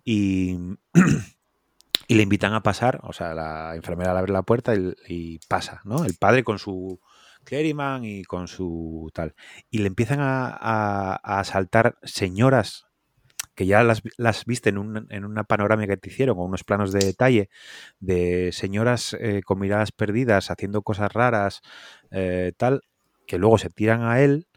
y, 0.04 0.58
y 2.08 2.16
le 2.16 2.24
invitan 2.24 2.54
a 2.54 2.64
pasar, 2.64 3.00
o 3.04 3.14
sea, 3.14 3.36
la 3.36 3.76
enfermera 3.76 4.14
le 4.14 4.20
abre 4.20 4.34
la 4.34 4.42
puerta 4.42 4.74
y, 5.08 5.40
pasa, 5.48 5.82
¿no? 5.84 6.04
El 6.04 6.16
padre 6.16 6.44
con 6.44 6.58
su 6.58 7.00
clériman 7.44 8.04
y 8.04 8.24
con 8.24 8.48
su 8.48 9.12
tal. 9.14 9.36
Y 9.70 9.78
le 9.78 9.88
empiezan 9.88 10.20
a 10.22 11.14
asaltar 11.22 12.00
señoras 12.02 12.89
que 13.60 13.66
ya 13.66 13.84
las, 13.84 14.02
las 14.16 14.46
viste 14.46 14.70
en, 14.70 14.78
un, 14.78 15.06
en, 15.10 15.26
una 15.26 15.44
panorámica 15.44 15.96
que 15.96 15.98
te 15.98 16.10
hicieron, 16.10 16.38
con 16.38 16.46
unos 16.46 16.64
planos 16.64 16.94
de 16.94 17.00
detalle, 17.00 17.50
de 18.00 18.52
señoras 18.54 19.18
eh, 19.20 19.42
con 19.44 19.60
miradas 19.60 19.92
perdidas, 19.92 20.50
haciendo 20.50 20.82
cosas 20.82 21.12
raras, 21.12 21.62
eh, 22.10 22.54
tal, 22.56 22.84
que 23.28 23.38
luego 23.38 23.58
se 23.58 23.70
tiran 23.70 24.04
a 24.04 24.22
él 24.22 24.48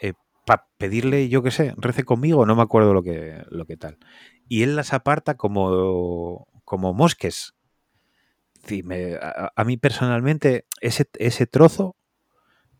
eh, 0.00 0.14
para 0.46 0.64
pedirle, 0.78 1.28
yo 1.28 1.42
qué 1.42 1.50
sé, 1.50 1.74
rece 1.76 2.04
conmigo, 2.04 2.46
no 2.46 2.56
me 2.56 2.62
acuerdo 2.62 2.94
lo 2.94 3.02
que, 3.02 3.44
lo 3.50 3.66
que 3.66 3.76
tal. 3.76 3.98
Y 4.48 4.62
él 4.62 4.76
las 4.76 4.94
aparta 4.94 5.34
como, 5.34 6.48
como 6.64 6.94
mosques. 6.94 7.52
Me, 8.82 9.16
a, 9.16 9.52
a, 9.54 9.64
mí 9.64 9.76
personalmente, 9.76 10.64
ese, 10.80 11.06
ese 11.18 11.46
trozo 11.46 11.96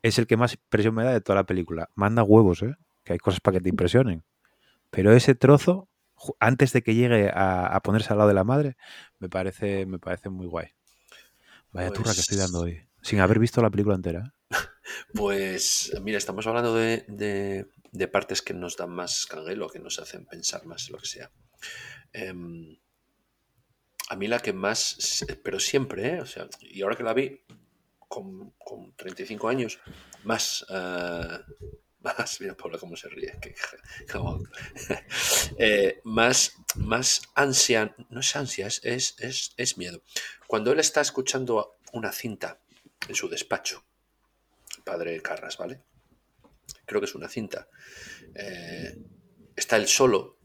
es 0.01 0.17
el 0.17 0.25
que 0.25 0.35
más 0.35 0.55
impresión 0.55 0.95
me 0.95 1.03
da 1.03 1.11
de 1.11 1.21
toda 1.21 1.35
la 1.35 1.45
película. 1.45 1.91
Manda 1.93 2.23
huevos, 2.23 2.63
¿eh? 2.63 2.73
Que 3.03 3.13
hay 3.13 3.19
cosas 3.19 3.39
para 3.39 3.59
que 3.59 3.61
te 3.61 3.69
impresionen. 3.69 4.23
Pero 4.89 5.13
ese 5.13 5.35
trozo, 5.35 5.89
antes 6.39 6.73
de 6.73 6.81
que 6.81 6.95
llegue 6.95 7.29
a, 7.33 7.67
a, 7.67 7.81
ponerse 7.81 8.11
al 8.11 8.17
lado 8.17 8.29
de 8.29 8.35
la 8.35 8.43
madre, 8.43 8.77
me 9.19 9.29
parece, 9.29 9.85
me 9.85 9.99
parece 9.99 10.29
muy 10.29 10.47
guay. 10.47 10.69
Vaya 11.71 11.89
pues... 11.89 11.99
turra 11.99 12.13
que 12.13 12.21
estoy 12.21 12.37
dando 12.37 12.61
hoy. 12.61 12.81
Sin 13.01 13.19
haber 13.19 13.39
visto 13.39 13.61
la 13.61 13.69
película 13.69 13.95
entera. 13.95 14.33
Pues 15.13 15.93
mira, 16.01 16.17
estamos 16.17 16.47
hablando 16.47 16.73
de, 16.73 17.05
de, 17.07 17.67
de 17.91 18.07
partes 18.07 18.41
que 18.41 18.55
nos 18.55 18.75
dan 18.75 18.89
más 18.89 19.27
canguelo, 19.27 19.69
que 19.69 19.77
nos 19.77 19.99
hacen 19.99 20.25
pensar 20.25 20.65
más, 20.65 20.89
lo 20.89 20.97
que 20.97 21.05
sea. 21.05 21.31
Eh, 22.11 22.33
a 24.09 24.15
mí 24.15 24.27
la 24.27 24.39
que 24.39 24.53
más, 24.53 25.23
pero 25.43 25.59
siempre, 25.59 26.15
¿eh? 26.15 26.21
o 26.21 26.25
sea, 26.25 26.47
y 26.61 26.81
ahora 26.81 26.95
que 26.95 27.03
la 27.03 27.13
vi 27.13 27.41
con, 27.99 28.51
con 28.57 28.95
35 28.95 29.47
años, 29.47 29.79
más, 30.23 30.65
uh, 30.69 31.39
más, 32.01 32.39
mira 32.39 32.55
Paula 32.55 32.77
cómo 32.77 32.95
se 32.95 33.09
ríe, 33.09 33.37
que, 33.41 33.53
eh, 35.57 36.01
más, 36.03 36.53
más 36.75 37.21
ansia, 37.35 37.95
no 38.09 38.19
es 38.19 38.35
ansia, 38.35 38.67
es, 38.67 38.81
es, 38.83 39.53
es, 39.57 39.77
miedo. 39.77 40.01
Cuando 40.47 40.71
él 40.71 40.79
está 40.79 41.01
escuchando 41.01 41.77
una 41.93 42.11
cinta 42.11 42.59
en 43.07 43.15
su 43.15 43.27
despacho, 43.27 43.83
padre 44.83 45.21
Carras, 45.21 45.57
¿vale? 45.57 45.81
Creo 46.85 47.01
que 47.01 47.05
es 47.05 47.15
una 47.15 47.29
cinta. 47.29 47.67
Eh, 48.35 48.97
está 49.55 49.75
él 49.75 49.87
solo, 49.87 50.37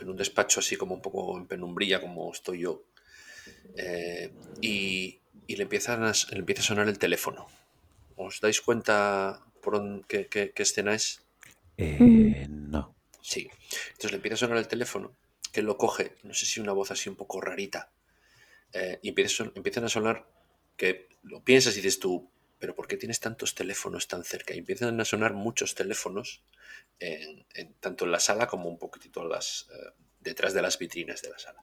en 0.00 0.08
un 0.08 0.16
despacho 0.16 0.60
así 0.60 0.76
como 0.76 0.94
un 0.94 1.02
poco 1.02 1.38
en 1.38 1.46
penumbrilla, 1.46 2.00
como 2.00 2.32
estoy 2.32 2.60
yo, 2.60 2.84
eh, 3.76 4.32
y, 4.60 5.20
y, 5.46 5.56
le, 5.56 5.62
empiezan 5.62 6.04
a, 6.04 6.12
le 6.30 6.38
empieza 6.38 6.62
a 6.62 6.66
sonar 6.66 6.88
el 6.88 6.98
teléfono. 6.98 7.46
¿Os 8.16 8.40
dais 8.40 8.60
cuenta 8.60 9.42
por 9.62 10.06
qué, 10.06 10.26
qué- 10.28 10.52
qué 10.52 10.62
escena 10.64 10.94
es? 10.94 11.22
Eh, 11.78 12.46
no. 12.50 12.94
Sí. 13.22 13.48
Entonces 13.88 14.12
le 14.12 14.16
empieza 14.16 14.34
a 14.36 14.38
sonar 14.38 14.58
el 14.58 14.68
teléfono, 14.68 15.16
que 15.52 15.62
lo 15.62 15.76
coge, 15.78 16.16
no 16.24 16.34
sé 16.34 16.46
si 16.46 16.60
una 16.60 16.72
voz 16.72 16.90
así 16.90 17.08
un 17.08 17.16
poco 17.16 17.40
rarita, 17.40 17.92
eh, 18.72 18.98
y 19.02 19.08
empieza 19.10 19.44
empiezan 19.54 19.84
a 19.84 19.88
sonar 19.88 20.26
que 20.76 21.08
lo 21.22 21.42
piensas 21.44 21.74
y 21.74 21.80
dices 21.80 21.98
tú, 22.00 22.30
pero 22.58 22.74
¿por 22.74 22.86
qué 22.88 22.96
tienes 22.96 23.20
tantos 23.20 23.54
teléfonos 23.54 24.08
tan 24.08 24.24
cerca? 24.24 24.54
Y 24.54 24.58
empiezan 24.58 25.00
a 25.00 25.04
sonar 25.04 25.34
muchos 25.34 25.74
teléfonos, 25.74 26.42
en- 27.00 27.46
en- 27.54 27.74
tanto 27.80 28.04
en 28.04 28.12
la 28.12 28.20
sala 28.20 28.46
como 28.46 28.68
un 28.68 28.78
poquitito 28.78 29.24
las, 29.26 29.68
eh, 29.72 29.92
detrás 30.20 30.54
de 30.54 30.62
las 30.62 30.78
vitrinas 30.78 31.22
de 31.22 31.30
la 31.30 31.38
sala. 31.38 31.62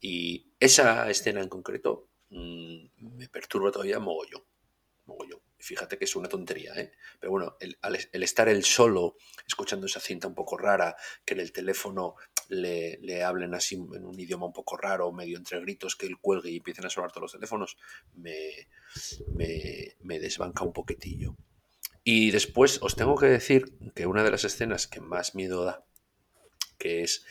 Y 0.00 0.46
esa 0.60 1.10
escena 1.10 1.42
en 1.42 1.48
concreto 1.50 2.08
mm, 2.30 2.86
me 3.18 3.28
perturba 3.28 3.70
todavía 3.72 4.00
mogollón. 4.00 4.42
mogollón. 5.06 5.41
Fíjate 5.62 5.96
que 5.96 6.06
es 6.06 6.16
una 6.16 6.28
tontería, 6.28 6.74
¿eh? 6.74 6.90
Pero 7.20 7.30
bueno, 7.30 7.56
el, 7.60 7.76
estar 8.24 8.48
él 8.48 8.64
solo, 8.64 9.16
escuchando 9.46 9.86
esa 9.86 10.00
cinta 10.00 10.26
un 10.26 10.34
poco 10.34 10.58
rara, 10.58 10.96
que 11.24 11.34
en 11.34 11.40
el 11.40 11.52
teléfono 11.52 12.16
le, 12.48 12.98
le 13.00 13.22
hablen 13.22 13.54
así 13.54 13.76
en 13.76 14.04
un 14.04 14.18
idioma 14.18 14.46
un 14.46 14.52
poco 14.52 14.76
raro, 14.76 15.12
medio 15.12 15.38
entre 15.38 15.60
gritos, 15.60 15.94
que 15.94 16.06
él 16.06 16.18
cuelgue 16.20 16.50
y 16.50 16.56
empiecen 16.56 16.84
a 16.84 16.90
sonar 16.90 17.12
todos 17.12 17.22
los 17.22 17.32
teléfonos, 17.32 17.76
me, 18.14 18.66
me, 19.36 19.94
me 20.00 20.18
desbanca 20.18 20.64
un 20.64 20.72
poquitillo. 20.72 21.36
Y 22.02 22.32
después 22.32 22.82
os 22.82 22.96
tengo 22.96 23.14
que 23.14 23.26
decir 23.26 23.78
que 23.94 24.06
una 24.06 24.24
de 24.24 24.32
las 24.32 24.42
escenas 24.42 24.88
que 24.88 25.00
más 25.00 25.36
miedo 25.36 25.64
da, 25.64 25.86
que 26.76 27.02
es 27.02 27.24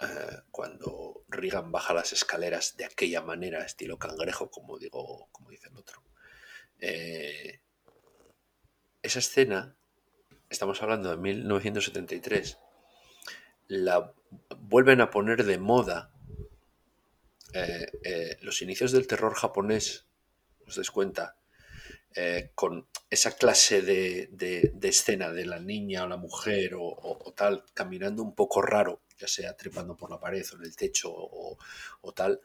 eh, 0.00 0.36
cuando 0.52 1.24
Regan 1.26 1.72
baja 1.72 1.94
las 1.94 2.12
escaleras 2.12 2.76
de 2.76 2.84
aquella 2.84 3.22
manera, 3.22 3.64
estilo 3.64 3.98
cangrejo, 3.98 4.52
como 4.52 4.78
digo, 4.78 5.28
como 5.32 5.50
dice 5.50 5.66
el 5.68 5.76
otro. 5.76 6.04
Eh, 6.80 7.60
esa 9.02 9.18
escena, 9.20 9.76
estamos 10.50 10.82
hablando 10.82 11.10
de 11.10 11.16
1973, 11.16 12.58
la 13.68 14.12
vuelven 14.58 15.00
a 15.00 15.10
poner 15.10 15.44
de 15.44 15.58
moda 15.58 16.10
eh, 17.54 17.86
eh, 18.02 18.36
los 18.42 18.62
inicios 18.62 18.92
del 18.92 19.06
terror 19.06 19.34
japonés, 19.34 20.06
os 20.66 20.76
des 20.76 20.90
cuenta, 20.90 21.36
con 22.54 22.86
esa 23.10 23.36
clase 23.36 23.82
de, 23.82 24.30
de- 24.32 24.72
escena 24.88 25.30
de 25.32 25.44
la 25.44 25.60
niña 25.60 26.04
o 26.04 26.08
la 26.08 26.16
mujer 26.16 26.72
o, 26.74 27.34
tal, 27.36 27.62
caminando 27.74 28.22
un 28.22 28.34
poco 28.34 28.62
raro, 28.62 29.02
ya 29.18 29.28
sea 29.28 29.54
trepando 29.54 29.94
por 29.98 30.10
la 30.10 30.18
pared 30.18 30.42
o 30.50 30.56
en 30.56 30.62
el 30.62 30.74
techo 30.74 31.12
o, 31.12 31.58
tal, 32.14 32.40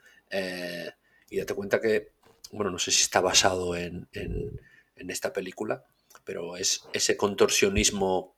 y 1.29 1.37
date 1.37 1.53
cuenta 1.53 1.79
que, 1.79 2.11
bueno, 2.51 2.71
no 2.71 2.79
sé 2.79 2.91
si 2.91 3.01
está 3.03 3.21
basado 3.21 3.75
en, 3.75 4.07
en- 4.13 4.59
en 4.95 5.09
esta 5.09 5.33
película, 5.33 5.85
pero 6.23 6.57
es 6.57 6.83
ese 6.93 7.17
contorsionismo 7.17 8.35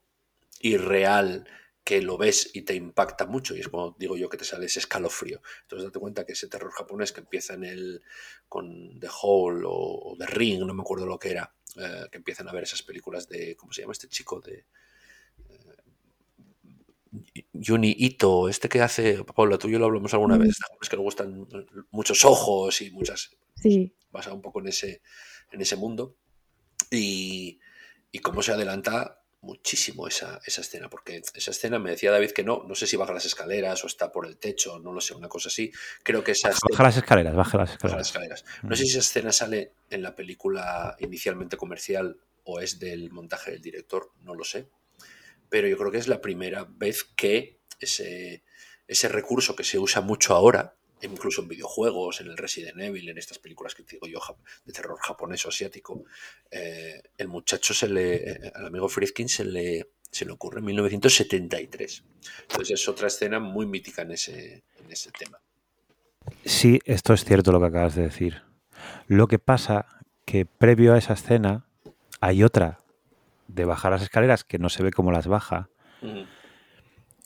irreal 0.62 1.48
que 1.84 2.02
lo 2.02 2.18
ves 2.18 2.50
y 2.54 2.62
te 2.62 2.76
impacta 2.76 3.26
mucho 3.26 3.56
y 3.56 3.60
es 3.60 3.68
como 3.68 3.96
digo 4.00 4.16
yo 4.16 4.30
que 4.30 4.38
te 4.38 4.46
sale 4.46 4.68
ese 4.68 4.80
escalofrío. 4.80 5.42
Entonces 5.64 5.86
date 5.88 6.00
cuenta 6.00 6.26
que 6.26 6.34
ese 6.34 6.48
terror 6.48 6.72
japonés 6.72 7.12
que 7.12 7.20
empieza 7.22 7.56
en 7.56 7.66
el 7.66 8.02
con 8.48 9.00
The 9.00 9.10
Hall 9.22 9.66
o, 9.66 9.72
o 10.14 10.16
The 10.18 10.28
Ring, 10.28 10.62
no 10.66 10.74
me 10.74 10.82
acuerdo 10.82 11.06
lo 11.06 11.20
que 11.20 11.32
era, 11.32 11.54
eh, 11.78 12.06
que 12.12 12.18
empiezan 12.20 12.48
a 12.48 12.54
ver 12.54 12.64
esas 12.64 12.84
películas 12.84 13.28
de 13.28 13.56
¿cómo 13.58 13.74
se 13.74 13.82
llama 13.82 13.92
este 13.94 14.08
chico? 14.08 14.40
de 14.40 14.66
eh, 15.50 17.46
Juni 17.54 17.96
Ito, 17.98 18.50
este 18.50 18.70
que 18.70 18.82
hace, 18.82 19.24
Paula, 19.24 19.58
tú 19.58 19.68
y 19.68 19.72
yo 19.74 19.80
lo 19.80 19.86
hablamos 19.86 20.14
alguna 20.14 20.38
Mm. 20.38 20.42
vez, 20.42 20.58
es 20.82 20.90
que 20.90 20.96
le 20.96 21.04
gustan 21.04 21.48
muchos 21.92 22.26
ojos 22.26 22.82
y 22.82 22.92
muchas 22.92 23.32
Sí, 23.64 23.96
basado 24.12 24.36
un 24.36 24.42
poco 24.42 24.60
en 24.60 24.68
ese, 24.68 25.02
en 25.52 25.62
ese 25.62 25.76
mundo. 25.76 26.16
Y, 26.92 27.60
y 28.12 28.20
cómo 28.20 28.44
se 28.44 28.52
adelanta 28.52 29.24
muchísimo 29.42 30.08
esa, 30.08 30.40
esa 30.46 30.62
escena, 30.62 30.90
porque 30.90 31.22
esa 31.34 31.52
escena 31.52 31.78
me 31.78 31.90
decía 31.92 32.12
David 32.12 32.32
que 32.32 32.44
no, 32.44 32.64
no 32.66 32.76
sé 32.76 32.88
si 32.88 32.96
baja 32.96 33.14
las 33.14 33.26
escaleras 33.26 33.84
o 33.84 33.88
está 33.88 34.12
por 34.12 34.26
el 34.26 34.38
techo, 34.38 34.80
no 34.80 34.94
lo 34.94 35.02
sé, 35.02 35.16
una 35.16 35.28
cosa 35.28 35.50
así. 35.50 35.72
Creo 36.04 36.24
que 36.24 36.32
esa 36.32 36.50
Baja 36.50 36.60
escena, 36.70 36.84
las 36.88 36.98
escaleras, 36.98 37.36
baja 37.36 37.58
las 37.58 37.78
baja 37.78 37.98
las 37.98 38.08
escaleras. 38.08 38.40
escaleras. 38.42 38.64
No 38.70 38.76
sé 38.76 38.84
si 38.84 38.90
esa 38.92 39.00
escena 39.00 39.32
sale 39.34 39.74
en 39.90 40.02
la 40.02 40.16
película 40.16 40.96
inicialmente 41.00 41.58
comercial 41.58 42.18
o 42.46 42.60
es 42.62 42.80
del 42.80 43.12
montaje 43.12 43.52
del 43.52 43.62
director, 43.62 44.12
no 44.22 44.34
lo 44.34 44.44
sé. 44.46 44.70
Pero 45.50 45.68
yo 45.68 45.78
creo 45.78 45.92
que 45.92 45.98
es 45.98 46.08
la 46.08 46.22
primera 46.22 46.64
vez 46.64 47.04
que 47.04 47.60
ese, 47.80 48.44
ese 48.88 49.08
recurso 49.10 49.56
que 49.56 49.64
se 49.66 49.78
usa 49.78 50.02
mucho 50.02 50.36
ahora, 50.36 50.76
incluso 51.12 51.42
en 51.42 51.48
videojuegos, 51.48 52.22
en 52.22 52.28
el 52.28 52.38
Resident 52.38 52.80
Evil, 52.80 53.10
en 53.10 53.18
estas 53.18 53.40
películas 53.40 53.76
que 53.76 53.84
te 53.84 53.96
digo 53.96 54.08
yo 54.08 54.20
de 54.66 54.74
terror 54.74 54.98
japonés 55.00 55.46
o 55.46 55.50
asiático, 55.50 56.04
eh, 56.50 57.02
el 57.18 57.28
muchacho 57.28 57.74
se 57.74 57.88
le, 57.88 58.16
eh, 58.16 58.52
al 58.56 58.68
amigo 58.68 58.88
Friedkin 58.88 59.30
se 59.30 59.46
le, 59.46 59.90
se 60.12 60.26
le 60.26 60.32
ocurre 60.32 60.60
en 60.60 60.66
1973. 60.66 62.04
Entonces 62.42 62.82
es 62.82 62.88
otra 62.88 63.08
escena 63.08 63.40
muy 63.40 63.66
mítica 63.66 64.04
en 64.04 64.12
ese, 64.12 64.64
en 64.78 64.92
ese 64.92 65.12
tema. 65.12 65.40
Sí, 66.46 66.80
esto 66.86 67.14
es 67.14 67.26
cierto 67.26 67.52
lo 67.52 67.60
que 67.60 67.68
acabas 67.68 67.96
de 67.96 68.04
decir. 68.04 68.42
Lo 69.08 69.28
que 69.28 69.40
pasa 69.40 69.86
que 70.26 70.46
previo 70.46 70.94
a 70.94 70.98
esa 70.98 71.14
escena 71.14 71.66
hay 72.22 72.44
otra 72.44 72.80
de 73.48 73.66
bajar 73.66 73.92
las 73.92 74.02
escaleras 74.02 74.44
que 74.44 74.60
no 74.60 74.70
se 74.70 74.84
ve 74.84 74.92
cómo 74.92 75.12
las 75.12 75.28
baja. 75.28 75.70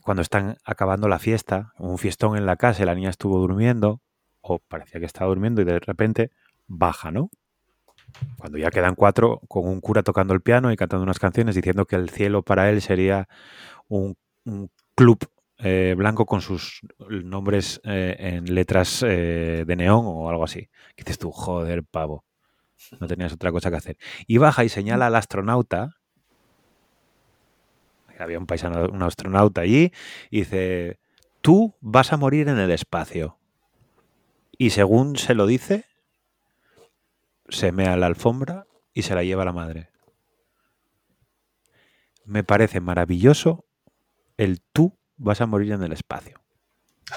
Cuando 0.07 0.21
están 0.21 0.55
acabando 0.63 1.09
la 1.09 1.19
fiesta, 1.19 1.73
un 1.77 1.97
fiestón 1.97 2.37
en 2.37 2.45
la 2.45 2.55
casa 2.55 2.81
y 2.81 2.85
la 2.85 2.95
niña 2.95 3.09
estuvo 3.09 3.39
durmiendo, 3.39 3.99
o 4.39 4.59
parecía 4.59 5.01
que 5.01 5.05
estaba 5.05 5.27
durmiendo 5.27 5.61
y 5.61 5.65
de 5.65 5.79
repente 5.79 6.31
baja, 6.65 7.11
¿no? 7.11 7.29
Cuando 8.37 8.57
ya 8.57 8.69
quedan 8.69 8.95
cuatro 8.95 9.41
con 9.49 9.67
un 9.67 9.81
cura 9.81 10.03
tocando 10.03 10.33
el 10.33 10.39
piano 10.39 10.71
y 10.71 10.77
cantando 10.77 11.03
unas 11.03 11.19
canciones 11.19 11.55
diciendo 11.55 11.85
que 11.85 11.97
el 11.97 12.09
cielo 12.09 12.41
para 12.41 12.69
él 12.69 12.81
sería 12.81 13.27
un, 13.89 14.15
club 14.95 15.19
eh, 15.57 15.93
blanco 15.97 16.25
con 16.25 16.39
sus 16.39 16.79
nombres 17.09 17.81
eh, 17.83 18.15
en 18.17 18.55
letras 18.55 19.03
eh, 19.05 19.65
de 19.67 19.75
neón 19.75 20.05
o 20.05 20.29
algo 20.29 20.45
así. 20.45 20.69
Que 20.95 21.03
dices 21.03 21.19
tú, 21.19 21.31
joder, 21.31 21.83
pavo. 21.83 22.23
No 23.01 23.07
tenías 23.07 23.33
otra 23.33 23.51
cosa 23.51 23.69
que 23.69 23.75
hacer. 23.75 23.97
Y 24.25 24.37
baja 24.37 24.63
y 24.63 24.69
señala 24.69 25.07
al 25.07 25.15
astronauta. 25.15 25.96
Había 28.17 28.39
un 28.39 28.45
paisano, 28.47 28.87
un 28.89 29.03
astronauta 29.03 29.61
allí, 29.61 29.91
y 30.29 30.39
dice, 30.39 30.99
tú 31.41 31.75
vas 31.81 32.11
a 32.13 32.17
morir 32.17 32.47
en 32.49 32.57
el 32.59 32.71
espacio. 32.71 33.37
Y 34.57 34.71
según 34.71 35.17
se 35.17 35.35
lo 35.35 35.45
dice, 35.45 35.85
se 37.49 37.71
mea 37.71 37.95
la 37.95 38.07
alfombra 38.07 38.67
y 38.93 39.03
se 39.03 39.15
la 39.15 39.23
lleva 39.23 39.45
la 39.45 39.53
madre. 39.53 39.89
Me 42.25 42.43
parece 42.43 42.81
maravilloso 42.81 43.65
el 44.35 44.59
tú 44.73 44.97
vas 45.15 45.39
a 45.39 45.45
morir 45.45 45.71
en 45.71 45.83
el 45.83 45.93
espacio. 45.93 46.41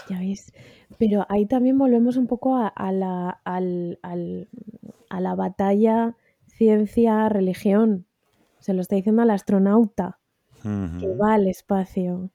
ya 0.09 0.21
ves. 0.21 0.53
Pero 0.99 1.27
ahí 1.29 1.47
también 1.47 1.79
volvemos 1.79 2.17
un 2.17 2.27
poco 2.27 2.57
a, 2.57 2.69
a 2.69 2.93
la, 2.93 3.41
a 3.45 3.61
la 5.21 5.35
batalla 5.35 6.15
ciencia-religión. 6.47 8.07
Se 8.59 8.75
lo 8.75 8.83
está 8.83 8.97
diciendo 8.97 9.23
al 9.23 9.31
astronauta 9.31 10.20
que 10.63 11.09
va 11.21 11.35
al 11.35 11.47
espacio. 11.49 12.31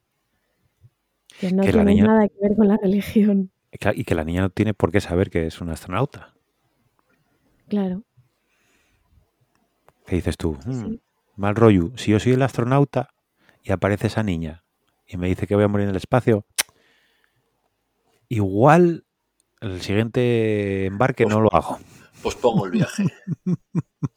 Que 1.40 1.52
no 1.52 1.64
Que 1.64 1.72
tiene 1.72 1.92
niña- 1.94 2.06
nada 2.08 2.28
que 2.28 2.36
ver 2.42 2.56
con 2.56 2.68
la 2.68 2.78
religión. 2.78 3.52
Y 3.94 4.04
que 4.06 4.16
la 4.16 4.24
niña 4.24 4.42
no 4.42 4.50
tiene 4.50 4.74
por 4.74 4.92
qué 4.92 5.02
saber 5.02 5.30
que 5.30 5.48
es 5.48 5.60
un 5.60 5.70
astronauta. 5.70 6.34
Claro. 7.68 8.04
¿Qué 10.06 10.16
dices 10.16 10.38
tú? 10.38 10.58
sí, 10.64 10.70
"Mm, 10.70 10.86
sí. 10.92 11.02
mal 11.36 11.56
rollo. 11.56 11.92
Si 11.98 12.12
yo 12.12 12.20
soy 12.20 12.34
el 12.34 12.42
astronauta 12.42 13.10
y 13.64 13.72
aparece 13.72 14.08
esa 14.08 14.24
niña 14.24 14.64
y 15.08 15.18
me 15.18 15.28
dice 15.28 15.45
que 15.47 15.56
voy 15.56 15.64
a 15.66 15.68
morir 15.68 15.86
en 15.86 15.89
el 15.89 15.95
espacio, 15.97 16.45
igual 18.30 19.06
el 19.62 19.82
siguiente 19.82 20.86
embarque 20.86 21.26
no 21.26 21.41
lo 21.41 21.54
hago. 21.54 21.80
Pues 22.24 22.36
pongo 22.36 22.66
el 22.66 22.72
viaje. 22.72 23.04
Pero 23.43 23.58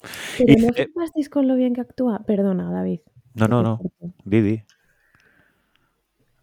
Y- 0.39 0.57
no 0.57 0.69
eh, 0.69 0.73
flipasteis 0.73 1.29
con 1.29 1.49
lo 1.49 1.57
bien 1.57 1.75
que 1.75 1.81
actúa. 1.81 2.21
Perdona, 2.27 2.71
David. 2.71 3.01
No, 3.39 3.49
no, 3.49 3.63
no. 3.63 3.81
Didi. 4.25 4.65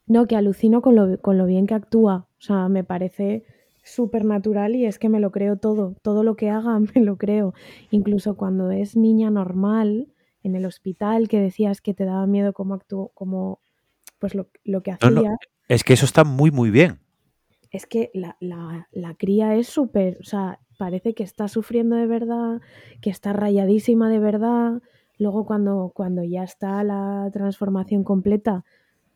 No, 0.08 0.28
que 0.28 0.36
alucino 0.36 0.82
con 0.82 0.96
lo, 0.96 1.20
con 1.20 1.38
lo 1.38 1.46
bien 1.46 1.66
que 1.68 1.74
actúa. 1.74 2.28
O 2.38 2.41
sea, 2.41 2.70
me 2.70 2.84
parece 2.84 3.43
súper 3.84 4.26
natural 4.26 4.76
y 4.76 4.86
es 4.86 5.00
que 5.00 5.10
me 5.10 5.20
lo 5.20 5.32
creo 5.32 5.58
todo. 5.58 5.96
Todo 6.02 6.24
lo 6.24 6.36
que 6.36 6.50
haga 6.50 6.80
me 6.96 7.02
lo 7.02 7.18
creo. 7.18 7.54
Incluso 7.91 8.36
cuando 8.36 8.72
es 8.72 8.96
niña 8.96 9.30
normal, 9.32 10.08
en 10.43 10.56
el 10.56 10.66
hospital, 10.66 11.28
que 11.28 11.39
decías 11.39 11.82
que 11.82 11.93
te 11.96 12.06
daba 12.06 12.28
miedo 12.28 12.54
cómo 12.54 12.76
actuó, 12.76 13.10
cómo, 13.16 13.60
pues 14.20 14.36
lo, 14.36 14.48
lo 14.64 14.84
que 14.84 14.91
No, 15.02 15.10
no. 15.10 15.22
hacía. 15.22 15.38
Es 15.68 15.84
que 15.84 15.93
eso 15.93 16.06
está 16.06 16.24
muy, 16.24 16.52
muy 16.52 16.70
bien. 16.70 17.00
Es 17.72 17.86
que 17.86 18.12
la, 18.14 18.38
la- 18.39 18.88
la 18.91 19.16
cría 19.16 19.56
es 19.56 19.68
súper, 19.68 20.18
o 20.22 20.24
sea, 20.24 20.60
parece 20.78 21.14
que 21.14 21.24
está 21.24 21.48
sufriendo 21.48 21.96
de 21.96 22.06
verdad, 22.08 22.62
que 23.02 23.10
está 23.10 23.34
rayadísima 23.34 24.10
de 24.10 24.20
verdad. 24.20 24.82
Luego 25.20 25.45
cuando, 25.45 25.91
cuando 25.95 26.24
ya 26.24 26.43
está 26.43 26.84
la 26.84 27.30
transformación 27.34 28.03
completa, 28.03 28.66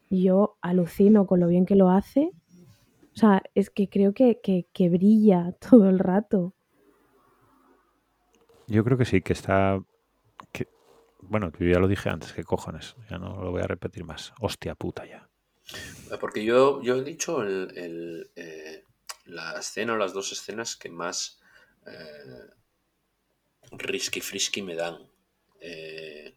yo 0.09 0.57
alucino 0.61 1.27
con 1.27 1.39
lo 1.41 1.47
bien 1.47 1.65
que 1.65 1.75
lo 1.75 1.89
hace. 1.91 2.31
O 3.15 3.17
sea, 3.19 3.43
es 3.55 3.69
que 3.69 3.89
creo 3.89 4.13
que, 4.13 4.39
que- 4.41 4.67
que 4.73 4.89
brilla 4.89 5.53
todo 5.71 5.89
el 5.89 5.99
rato. 5.99 6.53
Yo 8.67 8.83
creo 8.83 8.97
que 8.97 9.05
sí, 9.05 9.21
que 9.21 9.33
está. 9.33 9.81
Bueno, 11.21 11.51
yo 11.57 11.65
ya 11.67 11.79
lo 11.79 11.87
dije 11.87 12.09
antes, 12.09 12.33
que 12.33 12.43
cojones. 12.43 12.95
Ya 13.09 13.17
no 13.17 13.41
lo 13.43 13.51
voy 13.51 13.61
a 13.61 13.67
repetir 13.67 14.03
más. 14.03 14.33
Hostia 14.41 14.75
puta 14.75 15.05
ya. 15.05 15.29
Ah, 16.11 16.17
Porque 16.19 16.43
yo, 16.43 16.81
yo 16.81 16.95
he 16.97 17.03
dicho 17.03 17.41
el, 17.43 17.71
el, 17.77 18.31
eh, 18.35 18.83
la 19.25 19.59
escena 19.59 19.93
o 19.93 19.97
las 19.97 20.13
dos 20.13 20.31
escenas 20.31 20.75
que 20.75 20.89
más 20.89 21.39
eh, 21.85 22.49
risky 23.87 24.21
frisky 24.21 24.61
me 24.61 24.75
dan. 24.75 25.08
Eh, 25.59 26.35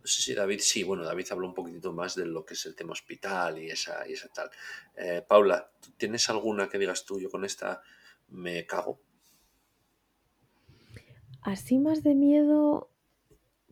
no 0.00 0.06
sé 0.06 0.22
si 0.22 0.34
David, 0.34 0.58
sí, 0.60 0.82
bueno, 0.82 1.04
David 1.04 1.26
habló 1.30 1.46
un 1.46 1.54
poquitito 1.54 1.92
más 1.92 2.16
de 2.16 2.26
lo 2.26 2.44
que 2.44 2.54
es 2.54 2.66
el 2.66 2.74
tema 2.74 2.92
hospital 2.92 3.58
y 3.58 3.70
esa, 3.70 4.06
y 4.08 4.14
esa 4.14 4.28
tal. 4.28 4.50
Eh, 4.96 5.24
Paula, 5.26 5.70
¿tú 5.80 5.90
¿tienes 5.96 6.28
alguna 6.28 6.68
que 6.68 6.78
digas 6.78 7.04
tú? 7.04 7.20
Yo 7.20 7.30
con 7.30 7.44
esta 7.44 7.82
me 8.28 8.66
cago. 8.66 9.00
Así 11.42 11.78
más 11.78 12.02
de 12.02 12.14
miedo, 12.14 12.90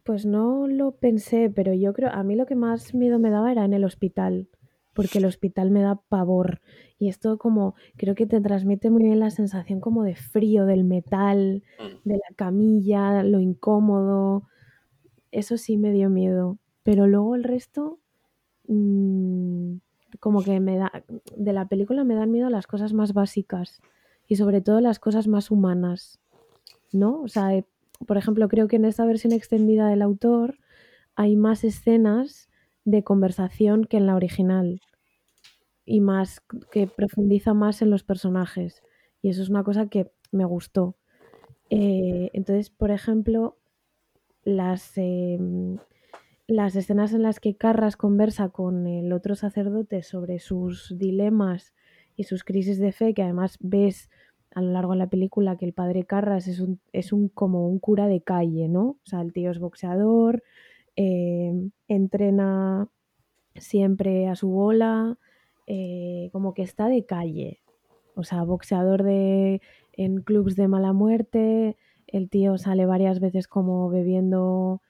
pues 0.05 0.26
no 0.26 0.66
lo 0.68 0.93
pensé, 0.97 1.51
pero 1.51 1.72
yo 1.74 1.93
creo, 1.93 2.11
a 2.11 2.22
mí 2.24 2.36
lo 2.36 2.47
que 2.47 2.57
más 2.57 2.95
miedo 2.95 3.18
me 3.18 3.30
daba 3.30 3.53
era 3.53 3.64
en 3.64 3.74
el 3.74 3.84
hospital, 3.84 4.49
porque 4.93 5.18
el 5.18 5.24
hospital 5.24 5.70
me 5.70 5.82
da 5.82 5.97
pavor. 6.09 6.61
Y 6.99 7.09
esto 7.09 7.38
como, 7.38 7.74
creo 7.97 8.14
que 8.14 8.26
te 8.26 8.41
transmite 8.41 8.91
muy 8.91 9.05
bien 9.05 9.20
la 9.20 9.30
sensación 9.30 9.80
como 9.80 10.03
de 10.05 10.16
frío 10.16 10.66
del 10.66 10.84
metal, 10.84 11.62
Mm, 11.78 12.01
de 12.05 12.14
la 12.16 12.36
camilla, 12.36 13.22
lo 13.22 13.41
incómodo. 13.41 14.49
Eso 15.32 15.56
sí 15.56 15.76
me 15.76 15.92
dio 15.92 16.10
miedo. 16.10 16.58
Pero 16.82 17.06
luego 17.06 17.34
el 17.34 17.44
resto, 17.44 17.98
mm, 18.68 19.76
como 20.18 20.42
que 20.42 20.60
me 20.60 20.76
da, 20.76 20.92
de 21.36 21.52
la 21.52 21.68
película 21.68 22.04
me 22.04 22.14
dan 22.14 22.30
miedo 22.30 22.50
las 22.50 22.66
cosas 22.66 22.92
más 22.92 23.12
básicas 23.12 23.80
y 24.26 24.36
sobre 24.36 24.60
todo 24.60 24.80
las 24.80 24.98
cosas 24.98 25.28
más 25.28 25.50
humanas. 25.50 26.20
¿no? 26.92 27.22
O 27.22 27.28
sea, 27.28 27.54
eh, 27.54 27.64
por 28.06 28.16
ejemplo, 28.16 28.48
creo 28.48 28.68
que 28.68 28.76
en 28.76 28.84
esta 28.84 29.04
versión 29.04 29.32
extendida 29.32 29.88
del 29.88 30.02
autor 30.02 30.58
hay 31.14 31.36
más 31.36 31.64
escenas 31.64 32.48
de 32.84 33.04
conversación 33.04 33.84
que 33.84 33.98
en 33.98 34.06
la 34.06 34.16
original 34.16 34.80
y 35.84 36.00
más 36.00 36.40
que 36.70 36.86
profundiza 36.86 37.52
más 37.54 37.82
en 37.82 37.90
los 37.90 38.04
personajes. 38.04 38.82
Y 39.22 39.30
eso 39.30 39.42
es 39.42 39.50
una 39.50 39.64
cosa 39.64 39.88
que 39.88 40.10
me 40.32 40.44
gustó. 40.44 40.96
Eh, 41.68 42.30
entonces, 42.32 42.70
por 42.70 42.90
ejemplo, 42.90 43.56
las, 44.45 44.93
eh, 44.97 45.38
las 46.47 46.76
escenas 46.76 47.12
en 47.12 47.22
las 47.22 47.41
que 47.41 47.57
Carras 47.57 47.97
conversa 47.97 48.49
con 48.49 48.86
el 48.86 49.12
otro 49.12 49.34
sacerdote 49.34 50.03
sobre 50.03 50.38
sus 50.38 50.97
dilemas 50.99 51.74
y 52.16 52.24
sus 52.24 52.45
crisis 52.45 52.78
de 52.78 52.93
fe, 52.93 53.14
que 53.14 53.22
además 53.22 53.57
ves 53.61 54.11
a 54.55 54.61
lo 54.61 54.72
largo 54.72 54.93
de 54.93 54.99
la 54.99 55.11
película 55.11 55.57
que 55.57 55.64
el 55.64 55.72
padre 55.72 56.05
Carras 56.05 56.49
es 56.49 56.61
un, 56.61 56.80
es 56.93 57.12
un 57.12 57.28
como 57.28 57.68
un 57.68 57.78
cura 57.78 58.09
de 58.09 58.20
calle, 58.20 58.68
¿no? 58.68 58.82
O 58.82 59.01
sea, 59.05 59.20
el 59.20 59.32
tío 59.32 59.51
es 59.51 59.59
boxeador, 59.59 60.43
eh, 60.97 61.53
entrena 61.88 62.88
siempre 63.55 64.28
a 64.28 64.34
su 64.34 64.49
bola, 64.49 65.18
eh, 65.66 66.30
como 66.32 66.53
que 66.53 66.62
está 66.62 66.88
de 66.88 67.07
calle. 67.07 67.61
O 68.16 68.24
sea, 68.24 68.43
boxeador 68.43 69.03
de, 69.03 69.62
en 69.93 70.22
clubs 70.22 70.57
de 70.57 70.68
mala 70.68 70.93
muerte, 70.93 71.76
el 72.12 72.28
tío 72.28 72.58
sale 72.58 72.86
varias 72.86 73.20
veces 73.20 73.48
como 73.48 73.88
bebiendo 73.88 74.82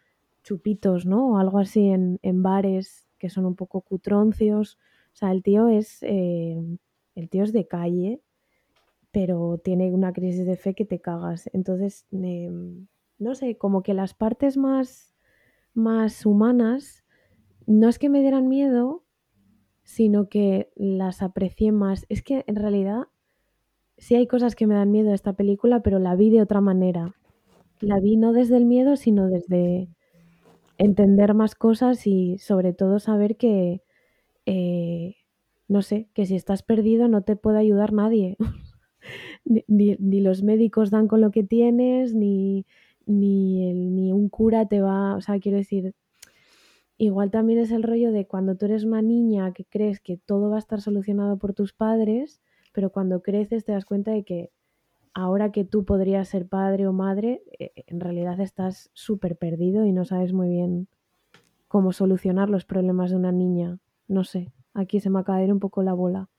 chupitos, 0.43 1.07
¿no? 1.07 1.33
O 1.33 1.37
algo 1.39 1.59
así 1.59 1.89
en, 1.89 2.19
en 2.23 2.43
bares 2.43 3.09
que 3.19 3.31
son 3.31 3.47
un 3.47 3.55
poco 3.55 3.83
cutroncios. 3.83 4.79
O 5.13 5.17
sea, 5.17 5.31
el 5.31 5.43
tío 5.43 5.69
es, 5.69 6.03
eh, 6.03 6.61
el 7.15 7.29
tío 7.29 7.45
es 7.45 7.53
de 7.53 7.69
calle, 7.69 8.21
pero 9.13 9.59
tiene 9.63 9.93
una 9.93 10.13
crisis 10.13 10.47
de 10.47 10.57
fe 10.57 10.75
que 10.75 10.85
te 10.85 11.01
cagas. 11.01 11.49
Entonces, 11.53 12.07
eh, 12.13 12.51
no 13.19 13.35
sé, 13.35 13.57
como 13.57 13.83
que 13.83 13.95
las 13.95 14.15
partes 14.15 14.57
más, 14.57 15.15
más 15.75 16.27
humanas 16.27 17.05
no 17.67 17.89
es 17.89 17.99
que 17.99 18.09
me 18.09 18.21
dieran 18.21 18.49
miedo, 18.49 19.05
sino 19.83 20.29
que 20.29 20.73
las 20.75 21.23
aprecié 21.23 21.73
más. 21.73 22.07
Es 22.09 22.23
que 22.23 22.45
en 22.47 22.57
realidad 22.57 23.09
sí 24.01 24.17
hay 24.17 24.27
cosas 24.27 24.57
que 24.57 24.67
me 24.67 24.75
dan 24.75 24.91
miedo 24.91 25.11
de 25.11 25.15
esta 25.15 25.35
película, 25.35 25.83
pero 25.83 25.99
la 25.99 26.17
vi 26.17 26.31
de 26.31 26.43
otra 26.43 26.61
manera. 26.61 27.15
La 27.81 28.01
vi 28.01 28.17
no 28.17 28.33
desde 28.33 28.57
el 28.57 28.65
miedo, 28.65 28.97
sino 28.97 29.29
desde 29.29 29.89
entender 30.79 31.35
más 31.35 31.55
cosas 31.55 32.07
y 32.07 32.39
sobre 32.39 32.73
todo 32.73 32.99
saber 32.99 33.37
que, 33.37 33.83
eh, 34.47 35.17
no 35.69 35.83
sé, 35.83 36.09
que 36.15 36.27
si 36.27 36.35
estás 36.35 36.63
perdido 36.63 37.09
no 37.09 37.23
te 37.23 37.37
puede 37.37 37.59
ayudar 37.59 37.93
nadie. 37.93 38.37
ni, 39.45 40.21
los 40.21 40.43
médicos 40.43 40.91
dan 40.91 41.07
con 41.07 41.21
lo 41.21 41.31
que 41.31 41.43
tienes, 41.43 42.15
ni, 42.15 42.67
ni, 43.07 43.75
ni 43.75 44.13
un 44.13 44.31
cura 44.31 44.67
te 44.67 44.81
va, 44.81 45.15
o 45.15 45.21
sea, 45.21 45.39
quiero 45.41 45.59
decir, 45.59 45.95
igual 46.97 47.31
también 47.31 47.59
es 47.59 47.71
el 47.71 47.83
rollo 47.83 48.13
de 48.13 48.27
cuando 48.27 48.57
tú 48.57 48.67
eres 48.67 48.85
una 48.85 49.03
niña 49.03 49.53
que 49.53 49.65
crees 49.67 50.01
que 50.01 50.17
todo 50.17 50.51
va 50.51 50.57
a 50.57 50.61
estar 50.61 50.81
solucionado 50.81 51.39
por 51.39 51.55
tus 51.55 51.73
padres, 51.75 52.41
pero 52.73 52.91
cuando 52.91 53.23
creces 53.23 53.65
te 53.65 53.73
das 53.73 53.85
cuenta 53.85 54.11
de 54.13 54.25
que 54.25 54.51
ahora 55.15 55.53
que 55.53 55.65
tú 55.65 55.85
podrías 55.85 56.29
ser 56.29 56.49
padre 56.49 56.87
o 56.89 56.93
madre, 56.93 57.43
eh, 57.59 57.73
en 57.89 58.01
realidad 58.01 58.41
estás 58.41 58.91
súper 58.95 59.37
perdido 59.39 59.87
y 59.87 59.93
no 59.93 60.05
sabes 60.05 60.33
muy 60.33 60.49
bien 60.51 60.89
cómo 61.69 61.93
solucionar 61.93 62.51
los 62.51 62.67
problemas 62.67 63.11
de 63.11 63.17
una 63.17 63.33
niña. 63.33 63.81
No 64.09 64.25
sé, 64.25 64.53
aquí 64.75 65.01
se 65.01 65.11
me 65.11 65.21
acaba 65.21 65.39
de 65.39 65.47
ir 65.47 65.53
un 65.55 65.61
poco 65.61 65.83
la 65.83 65.95
bola. 65.95 66.31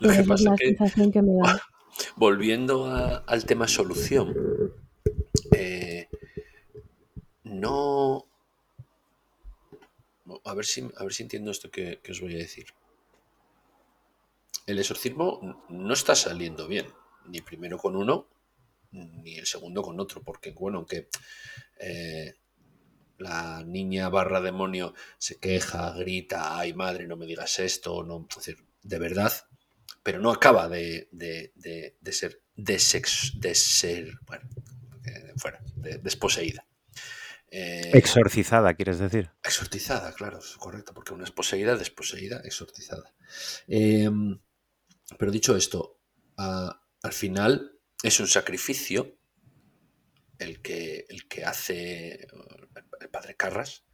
Lo 0.00 0.08
Pero 0.08 0.14
que 0.14 0.22
esa 0.22 0.34
es 0.34 0.40
la 0.40 0.56
que, 0.56 0.66
sensación 0.66 1.12
que 1.12 1.22
me 1.22 1.34
da. 1.34 1.52
volviendo 2.16 2.86
a- 2.86 3.18
al 3.26 3.44
tema 3.44 3.68
solución, 3.68 4.34
eh, 5.52 6.08
no... 7.44 8.24
A 10.50 10.52
ver 10.58 10.66
si, 10.72 10.80
a 11.00 11.02
ver 11.04 11.12
si 11.14 11.22
entiendo 11.24 11.50
esto 11.50 11.70
que, 11.74 11.84
que 12.02 12.12
os 12.12 12.20
voy 12.20 12.34
a 12.34 12.38
decir. 12.46 12.66
El 14.68 14.78
exorcismo 14.78 15.64
no 15.70 15.94
está 15.94 16.14
saliendo 16.14 16.68
bien, 16.68 16.86
ni 17.26 17.40
primero 17.40 17.78
con 17.78 17.96
uno, 17.96 18.28
ni 18.90 19.36
el 19.38 19.46
segundo 19.46 19.80
con 19.82 19.98
otro, 19.98 20.22
porque, 20.22 20.50
bueno, 20.52 20.78
aunque 20.78 21.08
eh, 21.80 22.34
la 23.16 23.64
niña 23.64 24.10
barra 24.10 24.40
demonio 24.42 24.94
se 25.16 25.38
queja, 25.38 25.92
grita, 25.92 26.58
ay 26.58 26.74
madre, 26.74 27.06
no 27.06 27.16
me 27.16 27.24
digas 27.26 27.58
esto, 27.60 28.02
no, 28.04 28.26
es 28.28 28.36
decir, 28.36 28.64
de 28.82 28.98
verdad, 28.98 29.32
pero 30.02 30.20
no 30.20 30.30
acaba 30.30 30.68
de, 30.68 31.08
de- 31.12 31.52
de- 31.56 31.96
de 32.00 32.12
ser 32.12 32.42
de, 32.54 32.78
sex- 32.78 33.40
de 33.40 33.54
ser, 33.54 34.18
bueno, 34.26 34.48
eh, 35.06 35.32
fuera, 35.36 35.60
de- 35.76 35.98
desposeída. 35.98 36.66
Eh, 37.50 37.90
Exorcizada, 37.94 38.74
quieres 38.74 38.98
decir. 38.98 39.30
exorcizada, 39.42 40.12
claro, 40.12 40.38
es 40.40 40.56
correcto, 40.58 40.92
porque 40.92 41.14
una 41.14 41.24
es 41.24 41.30
poseída, 41.30 41.74
desposeída, 41.76 42.42
exorcizada. 42.44 43.14
Eh, 43.66 44.10
pero 45.18 45.30
dicho 45.30 45.56
esto, 45.56 46.00
a- 46.36 46.82
al 47.02 47.12
final 47.12 47.78
es 48.02 48.20
un 48.20 48.26
sacrificio 48.28 49.16
el 50.38 50.60
que, 50.62 51.06
el 51.08 51.26
que 51.28 51.44
hace 51.44 52.14
eh, 52.14 52.26
el 53.00 53.08
padre 53.10 53.36
Carras, 53.36 53.84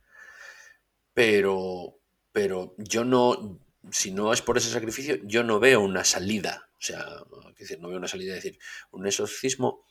pero, 1.13 2.01
pero 2.33 2.75
yo 2.79 3.05
no, 3.05 3.61
si 3.91 4.11
no 4.13 4.33
es 4.33 4.43
por 4.43 4.59
ese 4.59 4.71
sacrificio, 4.71 5.17
yo 5.25 5.43
no 5.45 5.61
veo 5.61 5.81
una 5.81 6.05
salida. 6.05 6.69
O 6.79 6.83
sea, 6.85 7.05
decir, 7.59 7.81
no 7.81 7.89
veo 7.89 7.99
una 7.99 8.09
salida, 8.09 8.37
es 8.37 8.43
decir, 8.45 8.59
un 8.91 9.07
exorcismo, 9.07 9.87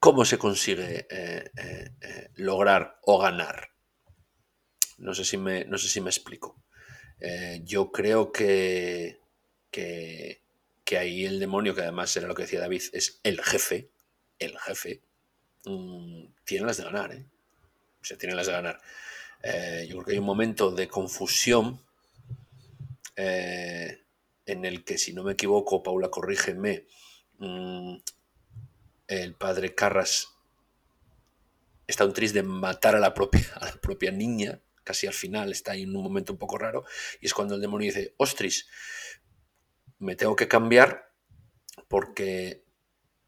¿cómo 0.00 0.24
se 0.24 0.38
consigue 0.38 1.06
eh, 1.08 1.50
eh, 1.56 2.30
lograr 2.34 2.98
o 3.02 3.18
ganar? 3.18 3.70
No 5.06 5.12
sé 5.18 5.24
si 5.24 5.36
me, 5.44 5.64
no 5.64 5.78
sé 5.78 5.88
si 5.88 6.00
me 6.02 6.10
explico. 6.10 6.62
Yo 7.64 7.90
creo 7.92 8.32
que, 8.32 9.20
que, 9.70 10.42
que 10.84 10.98
ahí 10.98 11.26
el 11.26 11.40
demonio, 11.40 11.74
que 11.74 11.82
además 11.82 12.16
era 12.16 12.28
lo 12.28 12.34
que 12.34 12.42
decía 12.42 12.60
David, 12.60 12.82
es 12.92 13.20
el 13.22 13.42
jefe, 13.42 13.90
el 14.38 14.58
jefe, 14.58 15.02
mm, 15.64 16.26
tiene 16.44 16.66
las 16.66 16.78
de 16.78 16.84
ganar, 16.84 17.12
¿eh? 17.12 17.26
O 18.00 18.04
sea, 18.04 18.16
tiene 18.16 18.34
las 18.34 18.46
de 18.46 18.52
ganar. 18.52 18.80
Eh, 19.42 19.86
yo 19.88 19.96
creo 19.96 20.04
que 20.04 20.12
hay 20.12 20.18
un 20.18 20.24
momento 20.24 20.70
de 20.70 20.88
confusión 20.88 21.82
eh, 23.16 24.02
en 24.46 24.64
el 24.64 24.84
que, 24.84 24.98
si 24.98 25.12
no 25.12 25.22
me 25.22 25.32
equivoco, 25.32 25.82
Paula, 25.82 26.08
corrígeme, 26.08 26.86
mm, 27.38 27.96
el 29.08 29.34
padre 29.34 29.74
Carras 29.74 30.28
está 31.86 32.04
un 32.04 32.12
triste 32.12 32.38
de 32.38 32.48
matar 32.48 32.94
a 32.94 33.00
la, 33.00 33.14
propia, 33.14 33.46
a 33.54 33.66
la 33.66 33.72
propia 33.72 34.10
niña, 34.10 34.60
casi 34.84 35.06
al 35.06 35.14
final, 35.14 35.50
está 35.50 35.72
ahí 35.72 35.82
en 35.82 35.96
un 35.96 36.02
momento 36.02 36.32
un 36.32 36.38
poco 36.38 36.58
raro, 36.58 36.84
y 37.20 37.26
es 37.26 37.34
cuando 37.34 37.56
el 37.56 37.60
demonio 37.60 37.86
dice, 37.86 38.14
ostris, 38.18 38.68
me 39.98 40.16
tengo 40.16 40.36
que 40.36 40.48
cambiar 40.48 41.12
porque 41.88 42.64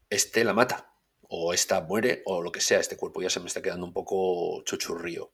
este 0.09 0.43
la 0.43 0.53
mata, 0.53 0.93
o 1.33 1.53
esta 1.53 1.81
muere, 1.81 2.21
o 2.25 2.41
lo 2.41 2.51
que 2.51 2.61
sea, 2.61 2.79
este 2.79 2.97
cuerpo 2.97 3.21
ya 3.21 3.29
se 3.29 3.39
me 3.39 3.47
está 3.47 3.61
quedando 3.61 3.85
un 3.85 3.93
poco 3.93 4.61
chuchurrío. 4.63 5.31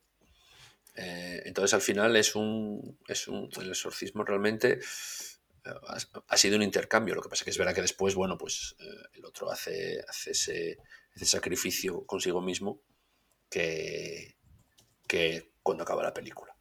Eh, 0.96 1.42
entonces 1.46 1.74
al 1.74 1.82
final 1.82 2.16
es 2.16 2.36
un, 2.36 3.00
es 3.08 3.28
un, 3.28 3.50
el 3.60 3.70
exorcismo 3.70 4.24
realmente 4.24 4.80
eh, 5.66 5.70
ha, 6.28 6.38
sido 6.38 6.56
un 6.56 6.64
intercambio, 6.64 7.16
lo 7.16 7.22
que 7.22 7.30
pasa 7.30 7.44
que 7.44 7.52
es 7.52 7.58
verdad 7.58 7.74
que 7.74 7.82
después, 7.82 8.16
bueno, 8.16 8.38
pues 8.38 8.76
eh, 8.80 9.08
el 9.14 9.26
otro 9.26 9.52
hace, 9.52 10.04
hace 10.08 10.32
ese, 10.32 10.78
sacrificio 11.26 12.06
consigo 12.06 12.42
mismo 12.42 12.82
que, 13.50 14.38
que 15.08 15.54
cuando 15.64 15.84
acaba 15.84 16.04
la 16.04 16.14
película. 16.14 16.56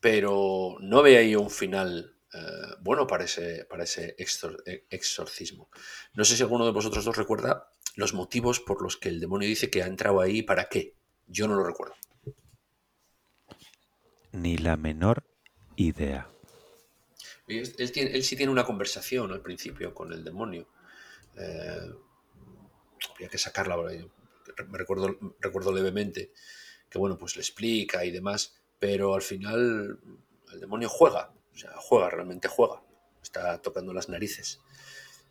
Pero 0.00 0.76
no 0.80 1.02
ve 1.02 1.18
ahí 1.18 1.36
un 1.36 1.50
final 1.50 2.15
eh, 2.36 2.74
bueno 2.80 3.06
para 3.06 3.24
ese, 3.24 3.64
para 3.64 3.84
ese 3.84 4.14
eh, 4.18 4.86
exorcismo. 4.90 5.70
No 6.14 6.24
sé 6.24 6.36
si 6.36 6.42
alguno 6.42 6.66
de 6.66 6.72
vosotros 6.72 7.04
dos 7.04 7.16
recuerda 7.16 7.70
los 7.94 8.12
motivos 8.12 8.60
por 8.60 8.82
los 8.82 8.96
que 8.96 9.08
el 9.08 9.20
demonio 9.20 9.48
dice 9.48 9.70
que 9.70 9.82
ha 9.82 9.86
entrado 9.86 10.20
ahí 10.20 10.42
para 10.42 10.68
qué. 10.68 10.94
Yo 11.26 11.48
no 11.48 11.54
lo 11.54 11.64
recuerdo. 11.64 11.94
Ni 14.32 14.58
la 14.58 14.76
menor 14.76 15.24
idea. 15.76 16.28
Él, 17.48 17.74
él 17.78 18.22
sí 18.22 18.36
tiene 18.36 18.52
una 18.52 18.64
conversación 18.64 19.32
al 19.32 19.40
principio 19.40 19.94
con 19.94 20.12
el 20.12 20.22
demonio. 20.22 20.68
Eh, 21.36 21.92
habría 23.10 23.28
que 23.28 23.38
sacarla, 23.38 23.76
me 23.76 24.78
recuerdo, 24.78 25.16
recuerdo 25.40 25.72
levemente 25.72 26.32
que 26.88 26.98
bueno, 26.98 27.18
pues 27.18 27.36
le 27.36 27.42
explica 27.42 28.04
y 28.04 28.10
demás, 28.10 28.56
pero 28.78 29.14
al 29.14 29.22
final 29.22 29.98
el 30.52 30.60
demonio 30.60 30.88
juega, 30.88 31.32
o 31.56 31.58
sea, 31.58 31.72
juega, 31.76 32.10
realmente 32.10 32.48
juega, 32.48 32.82
está 33.22 33.62
tocando 33.62 33.94
las 33.94 34.10
narices. 34.10 34.60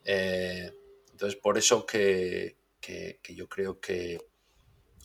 Eh, 0.04 0.72
entonces, 1.12 1.40
por 1.40 1.60
eso 1.60 1.86
que, 1.86 2.58
yo 3.30 3.48
creo 3.48 3.80
que 3.80 4.20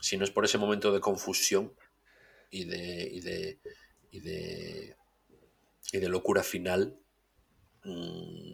si 0.01 0.17
no 0.17 0.25
es 0.25 0.31
por 0.31 0.47
ese 0.47 0.57
momento 0.57 0.91
de 0.93 1.01
confusión 1.01 1.75
y 2.51 2.65
de, 2.65 3.09
y 3.13 3.21
de, 3.21 3.59
y 4.11 4.21
de, 4.21 4.97
y 5.93 5.99
de 5.99 6.09
locura 6.09 6.43
final, 6.43 6.99
mm, 7.85 8.53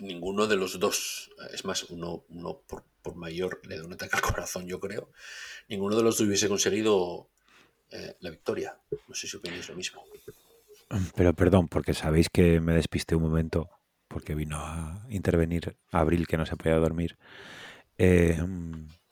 ninguno 0.00 0.46
de 0.46 0.56
los 0.56 0.78
dos, 0.78 1.30
es 1.54 1.64
más, 1.64 1.84
uno, 1.84 2.22
por, 2.66 2.84
mayor 3.14 3.66
le 3.66 3.78
da 3.78 3.86
un 3.86 3.94
ataque 3.94 4.16
al 4.16 4.22
corazón, 4.22 4.66
yo 4.66 4.78
creo, 4.78 5.10
ninguno 5.68 5.96
de 5.96 6.02
los 6.02 6.18
dos 6.18 6.26
hubiese 6.26 6.46
conseguido 6.46 7.30
eh, 7.90 8.16
la 8.20 8.28
victoria. 8.28 8.78
No 9.08 9.14
sé 9.14 9.26
si 9.26 9.38
opináis 9.38 9.66
lo 9.70 9.74
mismo. 9.74 10.04
Pero 11.14 11.34
perdón, 11.34 11.68
porque 11.68 11.94
sabéis 11.94 12.28
que 12.30 12.60
me 12.60 12.72
despisté 12.72 13.14
un 13.14 13.22
momento, 13.22 13.68
porque 14.08 14.34
vino 14.34 14.58
a 14.58 15.04
intervenir 15.10 15.76
Abril, 15.90 16.26
que 16.26 16.36
no 16.36 16.46
se 16.46 16.56
podía 16.56 16.76
dormir. 16.76 17.18
Eh, 17.98 18.38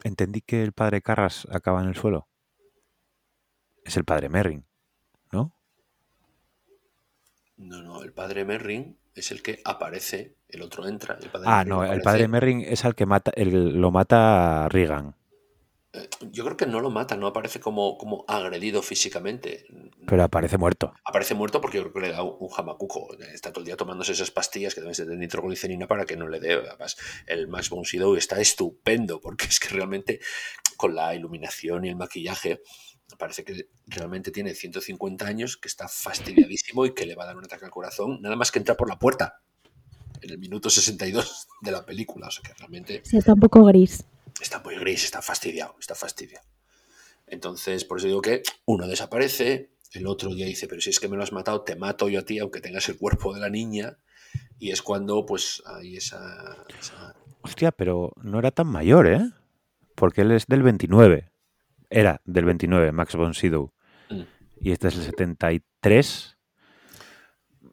entendí 0.03 0.41
que 0.41 0.63
el 0.63 0.71
padre 0.71 1.01
Carras 1.01 1.47
acaba 1.51 1.81
en 1.81 1.89
el 1.89 1.95
suelo. 1.95 2.27
Es 3.83 3.95
el 3.95 4.05
padre 4.05 4.29
Merrin, 4.29 4.65
¿no? 5.31 5.53
No, 7.57 7.81
no, 7.81 8.03
el 8.03 8.11
padre 8.11 8.43
Merrin 8.43 8.97
es 9.15 9.31
el 9.31 9.41
que 9.41 9.61
aparece, 9.63 10.35
el 10.49 10.61
otro 10.61 10.87
entra. 10.87 11.17
ah, 11.45 11.63
no, 11.65 11.83
el 11.83 12.01
padre 12.01 12.27
Merrin 12.27 12.61
es 12.61 12.85
el 12.85 12.95
que 12.95 13.05
mata, 13.05 13.31
el, 13.35 13.79
lo 13.79 13.91
mata 13.91 14.65
a 14.65 14.69
Regan. 14.69 15.15
Eh, 15.97 16.09
yo 16.31 16.43
creo 16.45 16.57
que 16.57 16.65
no 16.65 16.79
lo 16.79 16.89
mata, 16.89 17.15
no 17.15 17.27
aparece 17.27 17.59
como, 17.59 17.97
como 17.97 18.25
agredido 18.27 18.81
físicamente. 18.81 19.65
Pero 20.05 20.23
aparece 20.23 20.57
muerto. 20.57 20.93
Aparece 21.03 21.33
muerto 21.33 21.61
porque 21.61 21.77
yo 21.77 21.83
creo 21.83 21.93
que 21.93 22.09
le 22.09 22.11
da 22.11 22.23
un 22.23 22.49
jamacuco. 22.49 23.15
Está 23.33 23.51
todo 23.51 23.61
el 23.61 23.65
día 23.65 23.77
tomándose 23.77 24.11
esas 24.11 24.31
pastillas 24.31 24.73
que 24.73 24.81
deben 24.81 24.95
ser 24.95 25.07
de 25.07 25.17
nitroglicerina 25.17 25.87
para 25.87 26.05
que 26.05 26.15
no 26.15 26.27
le 26.27 26.39
dé. 26.39 26.53
Además, 26.53 26.97
el 27.25 27.47
Max 27.47 27.69
von 27.69 27.83
está 28.17 28.39
estupendo 28.39 29.19
porque 29.19 29.45
es 29.45 29.59
que 29.59 29.69
realmente 29.69 30.19
con 30.75 30.95
la 30.95 31.15
iluminación 31.15 31.85
y 31.85 31.89
el 31.89 31.95
maquillaje 31.95 32.61
parece 33.17 33.43
que 33.43 33.69
realmente 33.85 34.31
tiene 34.31 34.53
150 34.53 35.25
años, 35.25 35.57
que 35.57 35.67
está 35.67 35.87
fastidiadísimo 35.87 36.85
y 36.85 36.93
que 36.93 37.05
le 37.05 37.15
va 37.15 37.23
a 37.23 37.27
dar 37.27 37.37
un 37.37 37.45
ataque 37.45 37.65
al 37.65 37.71
corazón, 37.71 38.21
nada 38.21 38.35
más 38.35 38.51
que 38.51 38.59
entrar 38.59 38.75
por 38.75 38.89
la 38.89 38.99
puerta 38.99 39.41
en 40.21 40.31
el 40.31 40.37
minuto 40.37 40.69
62 40.69 41.47
de 41.61 41.71
la 41.71 41.85
película. 41.85 42.27
O 42.27 42.31
sea 42.31 42.43
que 42.43 42.53
realmente. 42.53 43.01
Sí, 43.05 43.17
está 43.17 43.33
un 43.33 43.39
poco 43.39 43.63
gris. 43.65 44.03
Está 44.41 44.59
muy 44.59 44.75
gris, 44.75 45.03
está 45.03 45.21
fastidiado, 45.21 45.75
está 45.79 45.95
fastidiado. 45.95 46.47
Entonces, 47.25 47.83
por 47.85 47.97
eso 47.97 48.07
digo 48.07 48.21
que 48.21 48.43
uno 48.65 48.87
desaparece, 48.87 49.71
el 49.93 50.07
otro 50.07 50.33
día 50.33 50.45
dice, 50.45 50.67
pero 50.67 50.81
si 50.81 50.89
es 50.89 50.99
que 50.99 51.07
me 51.07 51.17
lo 51.17 51.23
has 51.23 51.33
matado, 51.33 51.61
te 51.63 51.75
mato 51.75 52.07
yo 52.09 52.19
a 52.19 52.23
ti, 52.23 52.39
aunque 52.39 52.61
tengas 52.61 52.87
el 52.89 52.97
cuerpo 52.97 53.33
de 53.33 53.41
la 53.41 53.49
niña. 53.49 53.97
Y 54.59 54.71
es 54.71 54.81
cuando, 54.81 55.25
pues, 55.25 55.61
hay 55.65 55.97
esa, 55.97 56.65
esa... 56.79 57.15
Hostia, 57.41 57.71
pero 57.71 58.13
no 58.21 58.39
era 58.39 58.51
tan 58.51 58.67
mayor, 58.67 59.07
¿eh? 59.07 59.21
Porque 59.95 60.21
él 60.21 60.31
es 60.31 60.47
del 60.47 60.63
29 60.63 61.31
era 61.89 62.21
del 62.25 62.45
29, 62.45 62.91
Max 62.91 63.15
von 63.15 63.33
Sydow. 63.33 63.73
Mm. 64.09 64.21
Y 64.59 64.71
este 64.71 64.89
es 64.89 64.95
el 64.95 65.03
73. 65.03 66.37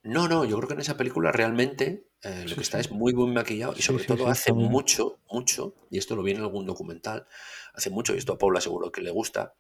No, 0.02 0.28
no, 0.28 0.44
yo 0.44 0.56
creo 0.56 0.68
que 0.68 0.74
en 0.74 0.80
esa 0.80 0.96
película 0.96 1.32
realmente 1.32 2.08
eh, 2.24 2.44
lo 2.48 2.56
que 2.56 2.62
está 2.62 2.80
es 2.80 2.90
muy 2.90 3.12
muy 3.12 3.30
maquillado 3.30 3.74
y 3.76 3.82
sobre 3.82 4.04
todo 4.04 4.26
hace 4.28 4.52
mucho, 4.52 5.18
mucho, 5.30 5.74
y 5.90 5.98
esto 5.98 6.16
lo 6.16 6.22
vi 6.22 6.32
en 6.32 6.40
algún 6.40 6.66
documental, 6.66 7.26
hace 7.74 7.90
mucho, 7.90 8.14
y 8.14 8.18
esto 8.18 8.32
a 8.32 8.38
Paula 8.38 8.60
seguro 8.60 8.90
que 8.90 9.02
le 9.02 9.10
gusta, 9.10 9.54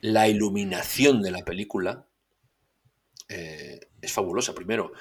la 0.00 0.28
iluminación 0.28 1.22
de 1.22 1.30
la 1.30 1.44
película 1.44 2.06
eh, 3.28 3.80
es 4.00 4.12
fabulosa. 4.12 4.54
Primero, 4.54 4.92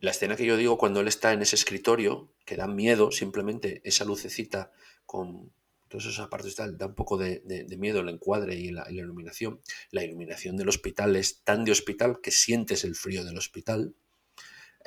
la 0.00 0.10
escena 0.10 0.36
que 0.36 0.44
yo 0.44 0.56
digo 0.56 0.78
cuando 0.78 1.00
él 1.00 1.08
está 1.08 1.32
en 1.32 1.42
ese 1.42 1.56
escritorio, 1.56 2.32
que 2.44 2.56
da 2.56 2.66
miedo, 2.66 3.10
simplemente 3.10 3.80
esa 3.84 4.04
lucecita 4.04 4.70
con, 5.06 5.50
todas 5.88 6.06
esas 6.06 6.28
partes 6.28 6.54
tal, 6.54 6.76
da 6.76 6.86
un 6.86 6.94
poco 6.94 7.16
de, 7.16 7.42
miedo 7.78 8.00
el 8.00 8.08
encuadre 8.08 8.54
y 8.54 8.70
la, 8.70 8.90
iluminación. 8.90 9.60
La 9.90 10.04
iluminación 10.04 10.56
del 10.56 10.68
hospital 10.68 11.16
es 11.16 11.42
tan 11.42 11.64
de 11.64 11.72
hospital 11.72 12.20
que 12.22 12.30
sientes 12.30 12.84
el 12.84 12.94
frío 12.94 13.24
del 13.24 13.38
hospital. 13.38 13.94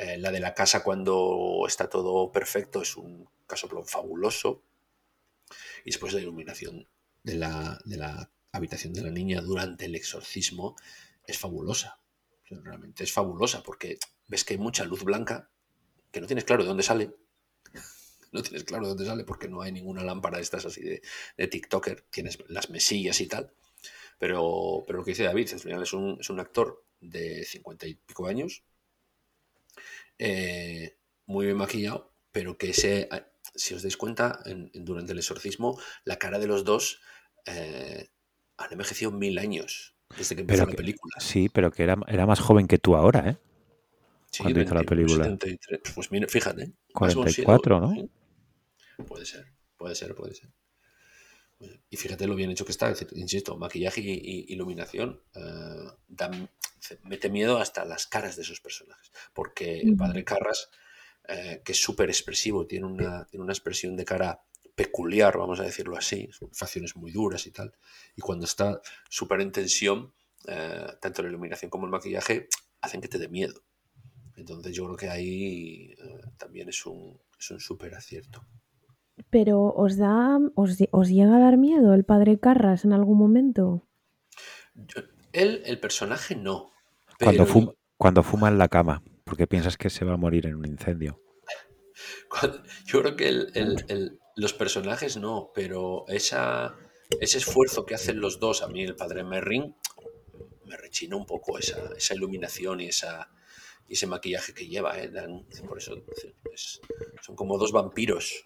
Eh, 0.01 0.17
la 0.17 0.31
de 0.31 0.39
la 0.39 0.55
casa 0.55 0.81
cuando 0.81 1.63
está 1.67 1.87
todo 1.87 2.31
perfecto 2.31 2.81
es 2.81 2.97
un 2.97 3.29
caso 3.45 3.69
fabuloso. 3.85 4.63
Y 5.85 5.91
después 5.91 6.13
la 6.13 6.21
iluminación 6.21 6.87
de 7.21 7.35
la, 7.35 7.79
de 7.85 7.97
la 7.97 8.31
habitación 8.51 8.93
de 8.93 9.03
la 9.03 9.11
niña 9.11 9.41
durante 9.41 9.85
el 9.85 9.93
exorcismo 9.93 10.75
es 11.27 11.37
fabulosa. 11.37 11.99
Realmente 12.49 13.03
es 13.03 13.13
fabulosa 13.13 13.61
porque 13.61 13.99
ves 14.27 14.43
que 14.43 14.55
hay 14.55 14.57
mucha 14.57 14.85
luz 14.85 15.03
blanca 15.03 15.51
que 16.11 16.19
no 16.19 16.25
tienes 16.25 16.45
claro 16.45 16.63
de 16.63 16.69
dónde 16.69 16.83
sale 16.83 17.15
no 18.31 18.41
tienes 18.41 18.63
claro 18.63 18.85
de 18.85 18.89
dónde 18.89 19.05
sale 19.05 19.23
porque 19.23 19.47
no 19.47 19.61
hay 19.61 19.71
ninguna 19.71 20.03
lámpara 20.03 20.37
de 20.37 20.43
estas 20.43 20.65
así 20.65 20.81
de, 20.81 21.03
de 21.37 21.47
TikToker, 21.47 22.05
tienes 22.09 22.39
las 22.47 22.71
mesillas 22.71 23.21
y 23.21 23.27
tal. 23.27 23.53
Pero, 24.17 24.83
pero 24.87 24.97
lo 24.97 25.05
que 25.05 25.11
dice 25.11 25.23
David, 25.23 25.53
al 25.53 25.59
final 25.59 25.83
es 25.83 25.93
un, 25.93 26.17
es 26.19 26.29
un 26.31 26.39
actor 26.39 26.83
de 26.99 27.45
cincuenta 27.45 27.85
y 27.85 27.93
pico 27.93 28.25
años, 28.25 28.63
eh, 30.23 30.99
muy 31.25 31.47
bien 31.47 31.57
maquillado, 31.57 32.13
pero 32.31 32.55
que 32.55 32.69
ese, 32.69 33.09
si 33.55 33.73
os 33.73 33.81
dais 33.81 33.97
cuenta, 33.97 34.43
durante 34.73 35.13
el 35.13 35.17
exorcismo, 35.17 35.79
la 36.05 36.17
cara 36.17 36.37
de 36.37 36.45
los 36.45 36.63
dos 36.63 37.01
eh, 37.47 38.09
han 38.57 38.71
envejecido 38.71 39.11
mil 39.11 39.39
años 39.39 39.95
desde 40.15 40.35
que 40.35 40.41
empezó 40.41 40.67
la 40.67 40.73
película. 40.73 41.15
Sí, 41.19 41.49
pero 41.49 41.71
que 41.71 41.81
era, 41.81 41.97
era 42.07 42.27
más 42.27 42.39
joven 42.39 42.67
que 42.67 42.77
tú 42.77 42.95
ahora, 42.95 43.29
¿eh? 43.29 43.37
Sí, 44.29 44.43
cuando 44.43 44.61
hizo 44.61 44.75
la 44.75 44.83
película. 44.83 45.37
Pues 45.95 46.11
mira, 46.11 46.27
fíjate. 46.27 46.71
44, 46.93 47.79
¿no? 47.79 47.95
Puede 49.07 49.25
ser, 49.25 49.47
puede 49.75 49.95
ser, 49.95 50.13
puede 50.13 50.35
ser. 50.35 50.49
Y 51.89 51.97
fíjate 51.97 52.27
lo 52.27 52.35
bien 52.35 52.49
hecho 52.51 52.65
que 52.65 52.71
está, 52.71 52.93
insisto, 53.13 53.57
maquillaje 53.57 54.01
y, 54.01 54.51
iluminación 54.53 55.21
eh, 55.35 56.47
mete 57.03 57.29
miedo 57.29 57.57
hasta 57.57 57.85
las 57.85 58.07
caras 58.07 58.35
de 58.35 58.43
esos 58.43 58.61
personajes. 58.61 59.11
Porque 59.33 59.79
el 59.79 59.95
padre 59.95 60.23
Carras, 60.23 60.69
eh, 61.27 61.61
que 61.63 61.73
es 61.73 61.81
súper 61.81 62.09
expresivo, 62.09 62.65
tiene 62.65 62.85
una, 62.85 63.25
tiene 63.25 63.43
una 63.43 63.53
expresión 63.53 63.95
de 63.95 64.05
cara 64.05 64.41
peculiar, 64.73 65.37
vamos 65.37 65.59
a 65.59 65.63
decirlo 65.63 65.97
así, 65.97 66.29
son 66.31 66.51
facciones 66.53 66.95
muy 66.95 67.11
duras 67.11 67.45
y 67.45 67.51
tal. 67.51 67.73
Y 68.15 68.21
cuando 68.21 68.45
está 68.45 68.81
súper 69.09 69.41
en 69.41 69.51
tensión, 69.51 70.13
eh, 70.47 70.87
tanto 70.99 71.21
la 71.21 71.29
iluminación 71.29 71.69
como 71.69 71.85
el 71.85 71.91
maquillaje 71.91 72.47
hacen 72.79 73.01
que 73.01 73.07
te 73.07 73.19
dé 73.19 73.27
miedo. 73.27 73.63
Entonces 74.35 74.73
yo 74.73 74.85
creo 74.85 74.97
que 74.97 75.09
ahí 75.09 75.93
también 76.37 76.69
es 76.69 76.85
un, 76.85 77.19
es 77.37 77.51
un 77.51 77.59
súper 77.59 77.93
acierto. 77.93 78.43
Pero 79.29 79.73
¿os 79.73 79.97
da, 79.97 80.39
os, 80.55 81.09
llega 81.09 81.35
a 81.35 81.39
dar 81.39 81.57
miedo 81.57 81.93
el 81.93 82.03
padre 82.03 82.39
Carras 82.39 82.85
en 82.85 82.93
algún 82.93 83.17
momento? 83.17 83.87
él, 85.33 85.61
el 85.65 85.79
personaje 85.79 86.35
no. 86.35 86.71
Cuando, 87.19 87.45
fuma, 87.45 87.73
cuando 87.97 88.23
fuma 88.23 88.47
en 88.49 88.57
la 88.57 88.67
cama, 88.67 89.03
porque 89.23 89.47
piensas 89.47 89.77
que 89.77 89.89
se 89.89 90.05
va 90.05 90.13
a 90.13 90.17
morir 90.17 90.47
en 90.47 90.55
un 90.55 90.65
incendio. 90.65 91.21
yo 92.85 93.01
creo 93.01 93.15
que 93.15 93.31
los 94.35 94.53
personajes 94.53 95.17
no, 95.17 95.51
pero 95.53 96.05
esa, 96.07 96.75
ese 97.19 97.37
esfuerzo 97.37 97.85
que 97.85 97.95
hacen 97.95 98.19
los 98.19 98.39
dos, 98.39 98.63
a 98.63 98.67
mí 98.67 98.83
el 98.83 98.95
padre 98.95 99.23
Merrin, 99.23 99.75
me 100.65 100.77
rechina 100.77 101.15
un 101.15 101.25
poco 101.25 101.59
esa, 101.59 101.91
esa 101.97 102.15
iluminación 102.15 102.79
y 102.81 102.87
esa, 102.87 103.29
ese 103.87 104.07
maquillaje 104.07 104.53
que 104.53 104.67
lleva. 104.67 104.97
¿eh? 104.97 105.11
por 105.67 105.77
eso 105.77 106.03
son 107.21 107.35
como 107.35 107.57
dos 107.57 107.71
vampiros 107.71 108.45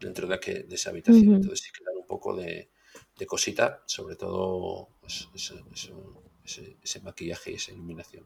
dentro 0.00 0.26
de, 0.26 0.66
esa 0.70 0.90
habitación. 0.90 1.34
Entonces 1.34 1.60
sí 1.60 1.70
que 1.72 1.84
un 1.98 2.06
poco 2.06 2.36
de, 2.36 2.70
cosita, 3.26 3.82
sobre 3.86 4.16
todo 4.16 4.88
pues, 5.00 5.28
ese, 5.34 7.00
maquillaje 7.00 7.52
y 7.52 7.54
esa 7.54 7.72
iluminación. 7.72 8.24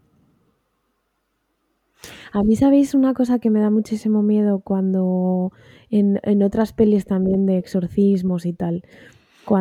A 2.33 2.43
mí 2.43 2.57
sabéis 2.57 2.95
una 2.95 3.15
cosa 3.15 3.39
que 3.39 3.51
me 3.51 3.61
da 3.61 3.71
muchísimo 3.71 4.23
miedo 4.23 4.61
cuando 4.61 5.53
en, 5.91 6.43
otras 6.43 6.73
pelis 6.73 7.07
también 7.07 7.47
de 7.47 7.59
exorcismos 7.59 8.47
y 8.47 8.53
tal, 8.53 8.85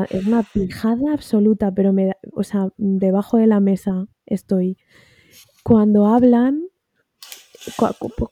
es 0.10 0.28
una 0.28 0.44
pijada 0.44 1.14
absoluta, 1.14 1.74
pero 1.74 1.94
me 1.94 2.08
da- 2.08 2.18
o 2.34 2.44
sea, 2.44 2.70
debajo 2.78 3.38
de 3.38 3.48
la 3.48 3.62
mesa 3.62 4.08
estoy. 4.26 4.78
Cuando 5.64 6.08
hablan, 6.08 6.68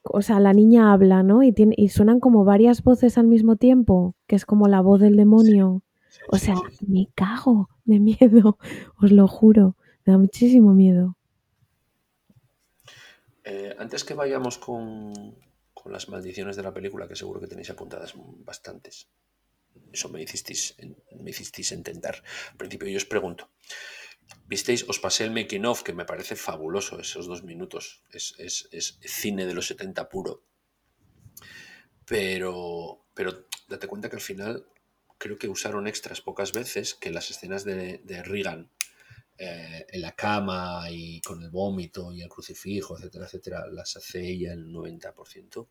o 0.04 0.22
sea, 0.22 0.40
la 0.40 0.54
niña 0.54 0.94
habla, 0.94 1.24
¿no? 1.24 1.44
Y, 1.44 1.52
tiene, 1.52 1.76
y 1.78 1.90
suenan 1.90 2.20
como 2.20 2.46
varias 2.46 2.84
voces 2.84 3.18
al 3.18 3.28
mismo 3.28 3.56
tiempo, 3.56 4.16
que 4.28 4.36
es 4.36 4.46
como 4.46 4.68
la 4.68 4.82
voz 4.82 5.02
del 5.02 5.16
demonio. 5.16 5.84
Sí, 6.10 6.20
O 6.30 6.38
sea, 6.38 6.56
sí. 6.72 6.86
me 6.88 7.10
cago 7.16 7.70
de 7.84 8.00
miedo, 8.00 8.58
os 9.02 9.12
lo 9.12 9.28
juro. 9.28 9.76
Me 10.06 10.14
da 10.14 10.18
muchísimo 10.18 10.74
miedo. 10.74 11.18
Eh, 13.44 13.76
antes 13.78 14.04
que 14.04 14.14
vayamos 14.14 14.58
con, 14.58 15.14
con 15.74 15.92
las 15.92 16.10
maldiciones 16.10 16.56
de 16.56 16.64
la 16.64 16.74
película, 16.74 17.08
que 17.08 17.16
seguro 17.16 17.40
que 17.40 17.48
tenéis 17.48 17.70
apuntadas 17.70 18.14
bastantes. 18.16 19.08
Eso 19.92 20.10
me 20.10 20.22
hicisteis, 20.22 20.76
me 21.20 21.30
hicisteis 21.30 21.72
intentar. 21.72 22.24
Al 22.52 22.58
principio 22.58 22.88
yo 22.88 22.98
os 22.98 23.06
pregunto. 23.06 23.50
Visteis, 24.48 24.86
os 24.88 25.00
pasé 25.00 25.24
el 25.26 25.32
making 25.32 25.66
of, 25.66 25.84
que 25.84 25.94
me 25.94 26.06
parece 26.06 26.36
fabuloso 26.36 27.00
esos 27.00 27.26
dos 27.28 27.44
minutos. 27.44 28.04
Es, 28.12 28.36
es- 28.40 28.68
es 28.72 28.98
cine 29.02 29.46
de 29.46 29.54
los 29.54 29.68
70 29.68 30.08
puro. 30.10 30.44
Pero, 32.06 33.06
pero 33.14 33.46
date 33.68 33.88
cuenta 33.88 34.10
que 34.10 34.16
al 34.18 34.22
final 34.22 34.68
creo 35.18 35.38
que 35.38 35.48
usaron 35.50 35.88
extras 35.88 36.22
pocas 36.22 36.52
veces 36.52 36.94
que 36.94 37.10
las 37.12 37.32
escenas 37.32 37.64
de, 37.64 38.00
de 38.04 38.22
Reagan 38.24 38.70
eh, 39.38 39.86
en 39.90 40.02
la 40.02 40.16
cama 40.16 40.86
y 40.92 41.22
con 41.22 41.42
el 41.42 41.50
vómito 41.50 42.12
y 42.14 42.22
el 42.22 42.30
crucifijo, 42.30 42.98
etcétera, 42.98 43.26
etcétera, 43.26 43.68
las 43.68 43.98
hace 43.98 44.22
ella 44.30 44.54
el 44.54 44.68
90%. 44.72 45.68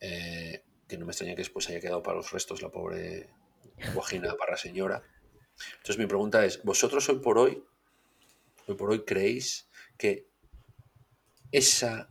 Eh, 0.00 0.62
que 0.86 0.96
no 0.96 1.04
me 1.04 1.12
extraña 1.12 1.34
que 1.34 1.42
después 1.42 1.68
haya 1.68 1.80
quedado 1.80 2.02
para 2.02 2.16
los 2.16 2.30
restos 2.32 2.62
la 2.62 2.70
pobre 2.70 3.28
Guajina 3.94 4.34
Parra 4.36 4.56
señora. 4.56 5.02
Entonces 5.76 5.98
mi 5.98 6.06
pregunta 6.06 6.44
es, 6.44 6.62
¿vosotros 6.62 7.08
hoy 7.08 7.18
por 7.18 7.38
hoy, 7.38 7.62
hoy 8.66 8.74
por 8.74 8.90
hoy 8.90 9.04
creéis 9.04 9.68
que 9.96 10.28
esa 11.50 12.08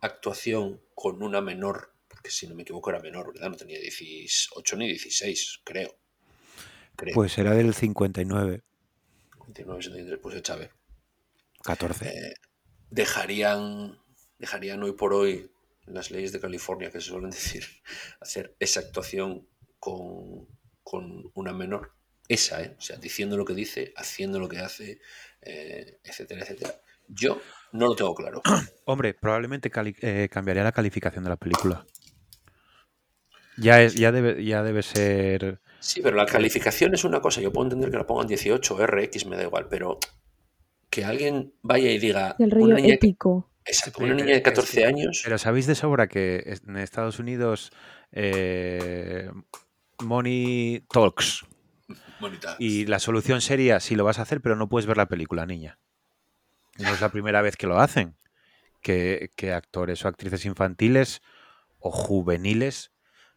actuación 0.00 0.80
con 0.94 1.22
una 1.22 1.40
menor, 1.40 1.94
porque 2.08 2.30
si 2.30 2.46
no 2.46 2.54
me 2.54 2.62
equivoco 2.62 2.90
era 2.90 3.00
menor, 3.00 3.32
¿verdad? 3.32 3.50
No 3.50 3.56
tenía 3.56 3.78
18 3.78 4.76
ni 4.76 4.88
16, 4.88 5.60
creo. 5.64 5.96
creo. 6.96 7.14
Pues 7.14 7.36
era 7.38 7.52
del 7.54 7.74
59, 7.74 8.62
29, 9.46 9.82
73, 9.82 10.18
pues. 10.20 10.34
Eh, 10.36 10.70
14. 11.62 12.34
dejarían, 12.90 13.98
dejarían 14.38 14.82
hoy 14.82 14.92
por 14.92 15.12
hoy 15.12 15.50
las 15.86 16.10
leyes 16.10 16.32
de 16.32 16.40
California, 16.40 16.90
que 16.90 17.00
se 17.00 17.08
suelen 17.08 17.30
decir, 17.30 17.64
hacer 18.20 18.56
esa 18.58 18.80
actuación 18.80 19.48
con, 19.78 20.46
con 20.82 21.30
una 21.34 21.52
menor. 21.52 21.97
Esa, 22.28 22.62
¿eh? 22.62 22.76
O 22.78 22.80
sea, 22.82 22.96
diciendo 22.98 23.36
lo 23.36 23.44
que 23.44 23.54
dice, 23.54 23.92
haciendo 23.96 24.38
lo 24.38 24.48
que 24.48 24.58
hace, 24.58 25.00
eh, 25.42 25.98
etcétera, 26.04 26.42
etcétera. 26.42 26.74
Yo 27.08 27.40
no 27.72 27.86
lo 27.86 27.96
tengo 27.96 28.14
claro. 28.14 28.42
Hombre, 28.84 29.14
probablemente 29.14 29.70
eh, 30.02 30.28
cambiaría 30.30 30.62
la 30.62 30.72
calificación 30.72 31.24
de 31.24 31.30
la 31.30 31.36
película. 31.36 31.86
Ya, 33.56 33.82
es, 33.82 33.94
ya, 33.94 34.12
debe, 34.12 34.44
ya 34.44 34.62
debe 34.62 34.82
ser... 34.82 35.60
Sí, 35.80 36.00
pero 36.02 36.16
la 36.16 36.26
calificación 36.26 36.94
es 36.94 37.04
una 37.04 37.20
cosa. 37.20 37.40
Yo 37.40 37.52
puedo 37.52 37.66
entender 37.66 37.90
que 37.90 37.96
la 37.96 38.06
pongan 38.06 38.26
18, 38.26 38.86
RX, 38.86 39.26
me 39.26 39.36
da 39.36 39.44
igual, 39.44 39.66
pero 39.68 39.98
que 40.90 41.04
alguien 41.04 41.54
vaya 41.62 41.90
y 41.90 41.98
diga. 41.98 42.36
Del 42.38 42.50
rollo 42.50 42.66
Una 42.66 42.76
niña, 42.76 42.94
épico. 42.94 43.50
exacto, 43.64 44.02
una 44.04 44.14
niña 44.14 44.26
de 44.26 44.32
es 44.34 44.38
que- 44.38 44.42
14 44.42 44.84
años. 44.84 45.20
Pero 45.24 45.38
sabéis 45.38 45.66
de 45.66 45.74
sobra 45.74 46.08
que 46.08 46.58
en 46.66 46.76
Estados 46.76 47.18
Unidos 47.18 47.72
eh, 48.12 49.30
Money 50.02 50.84
Talks 50.90 51.44
Bonita. 52.20 52.56
y 52.58 52.86
la 52.86 52.98
solución 52.98 53.40
sería 53.40 53.80
si 53.80 53.94
lo 53.94 54.04
vas 54.04 54.18
a 54.18 54.22
hacer 54.22 54.40
pero 54.40 54.56
no 54.56 54.68
puedes 54.68 54.86
ver 54.86 54.96
la 54.96 55.06
película, 55.06 55.46
niña. 55.46 55.78
No 56.78 56.92
es 56.92 57.00
la 57.00 57.10
primera 57.10 57.42
vez 57.42 57.56
que 57.56 57.66
lo 57.66 57.78
hacen. 57.80 58.16
Que, 58.80 59.32
que 59.34 59.52
actores 59.52 60.04
o 60.04 60.08
actrices 60.08 60.44
infantiles 60.44 61.20
o 61.80 61.90
juveniles 61.90 62.92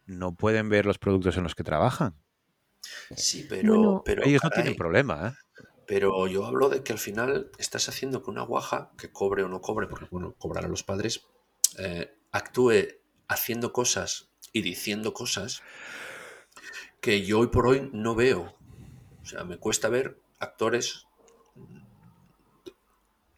no 0.06 0.34
pueden 0.34 0.68
ver 0.68 0.86
los 0.86 0.98
productos 0.98 1.36
en 1.36 1.42
los 1.42 1.54
que 1.54 1.64
trabajan. 1.64 2.14
Sí, 3.16 3.46
pero. 3.48 3.74
Bueno. 3.74 4.02
pero 4.04 4.24
Ellos 4.24 4.42
no 4.44 4.50
tienen 4.50 4.76
problema, 4.76 5.28
¿eh? 5.28 5.62
Pero 5.86 6.26
yo 6.26 6.46
hablo 6.46 6.68
de 6.68 6.82
que 6.82 6.92
al 6.92 6.98
final 6.98 7.50
estás 7.58 7.88
haciendo 7.88 8.22
que 8.22 8.30
una 8.30 8.42
guaja, 8.42 8.92
que 8.96 9.10
cobre 9.10 9.42
o 9.42 9.48
no 9.48 9.60
cobre, 9.60 9.88
porque 9.88 10.06
bueno, 10.10 10.34
cobrar 10.38 10.64
a 10.64 10.68
los 10.68 10.84
padres, 10.84 11.26
eh, 11.78 12.14
actúe 12.30 12.86
haciendo 13.28 13.72
cosas 13.72 14.30
y 14.52 14.62
diciendo 14.62 15.12
cosas 15.12 15.62
que 17.00 17.24
yo 17.24 17.40
hoy 17.40 17.48
por 17.48 17.66
hoy 17.66 17.90
no 17.92 18.14
veo. 18.14 18.56
O 19.22 19.26
sea, 19.26 19.44
me 19.44 19.58
cuesta 19.58 19.88
ver 19.88 20.18
actores 20.38 21.06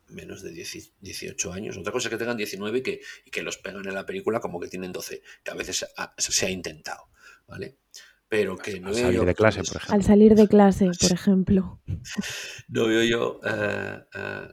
menos 0.09 0.43
de 0.43 0.51
10 0.53 0.93
18 1.01 1.53
años. 1.53 1.77
Otra 1.77 1.93
cosa 1.93 2.09
es 2.09 2.11
que 2.13 2.19
tengan 2.19 2.37
19 2.37 2.79
y 2.79 2.83
que, 2.83 3.01
y 3.25 3.31
que 3.31 3.43
los 3.43 3.59
pegan 3.59 3.87
en 3.87 3.95
la 3.95 4.07
película 4.07 4.41
como 4.41 4.61
que 4.61 4.69
tienen 4.69 4.93
12, 4.93 5.23
que 5.43 5.51
a 5.51 5.55
veces 5.55 5.87
ha- 5.97 6.15
se 6.19 6.47
ha 6.47 6.51
intentado, 6.51 7.09
¿vale? 7.47 7.79
Pero 8.29 8.57
que 8.57 8.81
no 8.81 8.89
Al 8.89 8.95
veo 8.95 9.05
salir 9.05 9.21
yo 9.21 9.25
de 9.27 9.35
clase, 9.35 9.59
por 9.63 9.77
ejemplo. 9.77 9.95
Al 9.95 10.03
salir 10.05 10.35
de 10.35 10.49
clase, 10.49 10.91
por 11.01 11.13
ejemplo. 11.13 11.81
no 12.69 12.87
veo 12.87 13.03
yo 13.05 13.41
eh, 13.45 14.05
eh, 14.15 14.49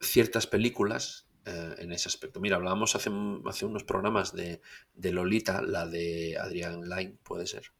ciertas 0.00 0.46
películas 0.46 1.26
eh, 1.46 1.74
en 1.78 1.92
ese 1.92 2.08
aspecto. 2.08 2.40
Mira, 2.40 2.56
hablábamos 2.56 2.94
hace, 2.94 3.10
un- 3.10 3.42
hace 3.46 3.64
unos 3.64 3.84
programas 3.84 4.32
de, 4.34 4.60
de 4.94 5.12
Lolita, 5.12 5.62
la 5.62 5.86
de 5.86 6.36
Adrián 6.38 6.82
Lyne, 6.88 7.16
puede 7.22 7.46
ser, 7.46 7.72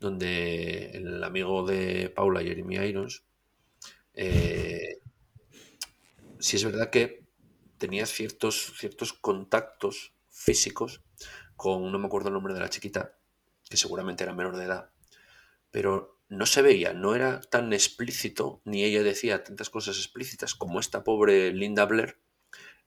donde 0.00 0.90
el 0.90 1.22
amigo 1.24 1.66
de 1.66 2.10
Paula, 2.14 2.42
Jeremy 2.42 2.76
Irons, 2.76 3.24
eh, 4.14 5.00
sí 6.38 6.56
es 6.56 6.64
verdad 6.64 6.90
que 6.90 7.24
tenía 7.78 8.06
ciertos, 8.06 8.74
ciertos 8.78 9.12
contactos 9.12 10.12
físicos 10.30 11.02
con, 11.56 11.90
no 11.90 11.98
me 11.98 12.06
acuerdo 12.06 12.28
el 12.28 12.34
nombre 12.34 12.54
de 12.54 12.60
la 12.60 12.70
chiquita, 12.70 13.16
que 13.68 13.76
seguramente 13.76 14.24
era 14.24 14.34
menor 14.34 14.56
de 14.56 14.64
edad, 14.64 14.90
pero 15.70 16.20
no 16.28 16.46
se 16.46 16.62
veía, 16.62 16.92
no 16.92 17.14
era 17.14 17.40
tan 17.40 17.72
explícito, 17.72 18.60
ni 18.64 18.84
ella 18.84 19.02
decía 19.02 19.42
tantas 19.42 19.70
cosas 19.70 19.96
explícitas 19.96 20.54
como 20.54 20.78
esta 20.78 21.02
pobre 21.02 21.52
Linda 21.52 21.86
Blair 21.86 22.18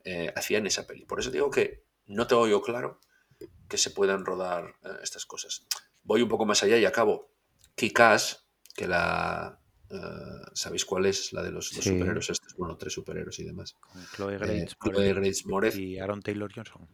eh, 0.03 0.31
hacía 0.35 0.59
en 0.59 0.67
esa 0.67 0.87
peli. 0.87 1.05
Por 1.05 1.19
eso 1.19 1.31
digo 1.31 1.49
que 1.49 1.83
no 2.05 2.27
tengo 2.27 2.47
yo 2.47 2.61
claro 2.61 2.99
que 3.67 3.77
se 3.77 3.91
puedan 3.91 4.25
rodar 4.25 4.75
eh, 4.83 4.89
estas 5.03 5.25
cosas. 5.25 5.65
Voy 6.03 6.21
un 6.21 6.29
poco 6.29 6.45
más 6.45 6.63
allá 6.63 6.77
y 6.77 6.85
acabo. 6.85 7.31
Kikas, 7.75 8.45
que 8.75 8.87
la... 8.87 9.59
eh, 9.89 9.95
¿Sabéis 10.53 10.85
cuál 10.85 11.05
es? 11.05 11.31
La 11.33 11.43
de 11.43 11.51
los, 11.51 11.73
los 11.73 11.83
Sí. 11.83 11.91
superhéroes 11.91 12.29
estos, 12.29 12.55
bueno, 12.55 12.77
tres 12.77 12.93
superhéroes 12.93 13.39
y 13.39 13.43
demás. 13.43 13.75
Con 13.79 14.03
Chloe 14.15 14.35
Eh, 14.35 14.37
Grace 14.39 14.75
Chloe 14.81 14.93
Moretz 14.93 15.15
Grace 15.15 15.41
Moretz 15.45 15.75
y 15.77 15.99
Aaron 15.99 16.21
Taylor 16.21 16.51
Johnson. 16.53 16.87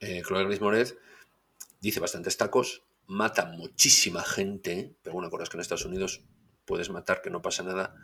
eh, 0.00 0.22
Chloe 0.26 0.44
Grace 0.44 0.60
Moretz 0.60 0.94
dice 1.80 2.00
bastantes 2.00 2.36
tacos, 2.36 2.82
mata 3.06 3.46
muchísima 3.46 4.22
gente, 4.24 4.96
pero 5.02 5.14
bueno, 5.14 5.26
acuerdas 5.28 5.48
que 5.50 5.56
en 5.56 5.60
Estados 5.62 5.84
Unidos 5.84 6.22
puedes 6.64 6.90
matar, 6.90 7.20
que 7.22 7.30
no 7.30 7.42
pasa 7.42 7.62
nada, 7.62 7.94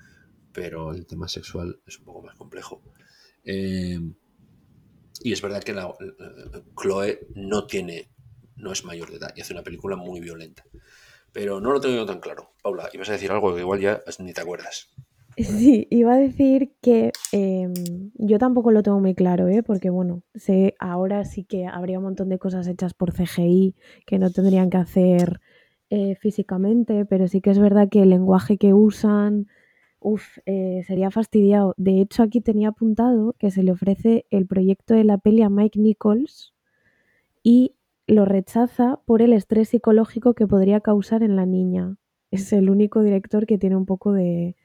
pero 0.53 0.93
el 0.93 1.07
tema 1.07 1.29
sexual 1.29 1.81
es 1.87 1.99
un 1.99 2.05
poco 2.05 2.23
más 2.23 2.37
complejo. 2.37 2.83
Eh, 3.45 3.99
y 5.23 5.33
es 5.33 5.41
verdad 5.43 5.63
que 5.63 5.73
la, 5.73 5.95
la- 5.99 6.63
Chloe 6.81 7.27
no 7.35 7.67
tiene, 7.67 8.11
no 8.57 8.73
es 8.73 8.85
mayor 8.85 9.11
de 9.11 9.17
edad 9.17 9.33
y 9.35 9.41
hace 9.41 9.53
una 9.53 9.63
película 9.63 9.97
muy 9.97 10.21
violenta. 10.21 10.65
Pero 11.33 11.61
no 11.61 11.73
lo 11.73 11.81
tengo 11.81 12.05
tan 12.07 12.21
claro. 12.21 12.53
Paula, 12.63 12.89
ibas 12.93 13.09
a 13.09 13.13
decir 13.13 13.31
algo 13.31 13.55
que 13.55 13.61
igual 13.61 13.81
ya 13.81 14.01
ni 14.19 14.33
te 14.33 14.41
acuerdas. 14.41 14.89
Sí, 15.37 15.87
iba 15.91 16.15
a 16.15 16.19
decir 16.19 16.73
que 16.83 17.13
em, 17.33 17.73
yo 18.15 18.39
tampoco 18.39 18.73
lo 18.73 18.83
tengo 18.83 19.01
muy 19.01 19.15
claro, 19.15 19.49
¿eh? 19.49 19.63
porque 19.63 19.89
bueno, 19.89 20.23
sé, 20.35 20.75
ahora 20.79 21.25
sí 21.25 21.45
que 21.45 21.67
habría 21.67 21.99
un 21.99 22.05
montón 22.05 22.29
de 22.29 22.39
cosas 22.39 22.67
hechas 22.67 22.95
por 22.95 23.13
CGI 23.13 23.75
que 24.07 24.19
no 24.19 24.31
tendrían 24.31 24.71
que 24.71 24.77
hacer 24.77 25.41
eh, 25.89 26.17
físicamente, 26.17 27.05
pero 27.07 27.29
sí 27.29 27.41
que 27.41 27.51
es 27.51 27.59
verdad 27.59 27.89
que 27.89 28.03
el 28.03 28.11
lenguaje 28.11 28.59
que 28.59 28.75
usan, 28.75 29.49
uf, 30.01 30.39
eh, 30.47 30.83
sería 30.87 31.11
fastidiado. 31.11 31.75
De 31.77 32.01
hecho, 32.01 32.23
aquí 32.23 32.41
tenía 32.41 32.69
apuntado 32.69 33.35
que 33.39 33.51
se 33.51 33.63
le 33.63 33.73
ofrece 33.73 34.27
el 34.31 34.47
proyecto 34.47 34.95
de 34.95 35.05
la 35.05 35.19
peli 35.19 35.43
a 35.43 35.49
Mike 35.49 35.79
Nichols 35.79 36.55
y 37.43 37.75
lo 38.11 38.25
rechaza 38.25 39.01
por 39.07 39.23
el 39.23 39.33
estrés 39.33 39.71
psicológico 39.71 40.35
que 40.35 40.47
podría 40.47 40.81
causar 40.81 41.23
en 41.23 41.37
la 41.37 41.47
niña. 41.47 41.97
Es 42.31 42.53
el 42.53 42.71
único 42.71 43.03
director 43.03 43.47
que 43.47 43.59
tiene 43.59 43.77
un 43.77 43.87
poco 43.87 44.13
de 44.13 44.57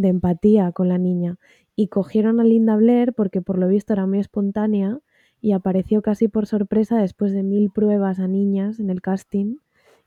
de 0.00 0.08
empatía 0.08 0.72
con 0.72 0.88
la 0.88 0.98
niña. 0.98 1.38
Y 1.76 1.88
cogieron 1.88 2.40
a 2.40 2.44
Linda 2.44 2.76
Blair 2.76 3.12
porque 3.12 3.40
por 3.40 3.58
lo 3.58 3.68
visto 3.68 3.92
era 3.92 4.06
muy 4.06 4.18
espontánea 4.18 4.98
y 5.40 5.52
apareció 5.52 6.02
casi 6.02 6.28
por 6.28 6.46
sorpresa 6.46 6.98
después 6.98 7.32
de 7.32 7.42
mil 7.42 7.70
pruebas 7.70 8.18
a 8.18 8.28
niñas 8.28 8.80
en 8.80 8.90
el 8.90 9.00
casting. 9.00 9.56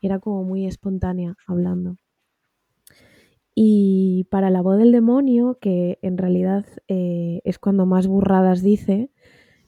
Era 0.02 0.20
como 0.20 0.44
muy 0.44 0.68
espontánea 0.68 1.36
hablando. 1.48 1.98
Y 3.56 4.28
para 4.30 4.50
la 4.50 4.62
voz 4.62 4.78
del 4.78 4.92
demonio, 4.92 5.58
que 5.62 6.00
en 6.02 6.18
realidad 6.18 6.66
eh, 6.88 7.42
es 7.44 7.60
cuando 7.60 7.86
más 7.86 8.08
burradas 8.08 8.64
dice, 8.64 9.12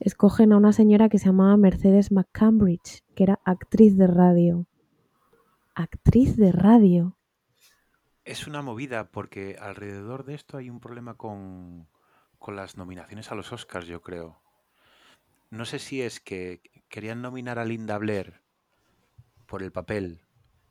escogen 0.00 0.52
a 0.52 0.56
una 0.56 0.72
señora 0.72 1.08
que 1.08 1.18
se 1.18 1.26
llamaba 1.26 1.56
Mercedes 1.56 2.10
McCambridge, 2.10 3.04
que 3.16 3.24
era 3.24 3.40
actriz 3.44 3.96
de 3.96 4.06
radio. 4.06 4.66
Actriz 5.74 6.36
de 6.36 6.52
radio. 6.52 7.16
es 8.24 8.46
una 8.46 8.60
movida 8.60 9.10
porque 9.10 9.56
alrededor 9.58 10.24
de 10.24 10.34
esto 10.34 10.58
hay 10.58 10.68
un 10.68 10.80
problema 10.80 11.14
con, 11.14 11.88
con 12.38 12.56
las 12.56 12.76
nominaciones 12.76 13.32
a 13.32 13.34
los 13.34 13.52
Oscars, 13.52 13.86
yo 13.86 14.02
creo. 14.02 14.40
No 15.50 15.64
sé 15.64 15.78
si 15.78 16.02
es 16.02 16.20
que 16.20 16.60
querían 16.88 17.22
nominar 17.22 17.58
a 17.58 17.64
Linda 17.64 17.96
Blair 17.98 18.42
por 19.46 19.62
el 19.62 19.72
papel, 19.72 20.20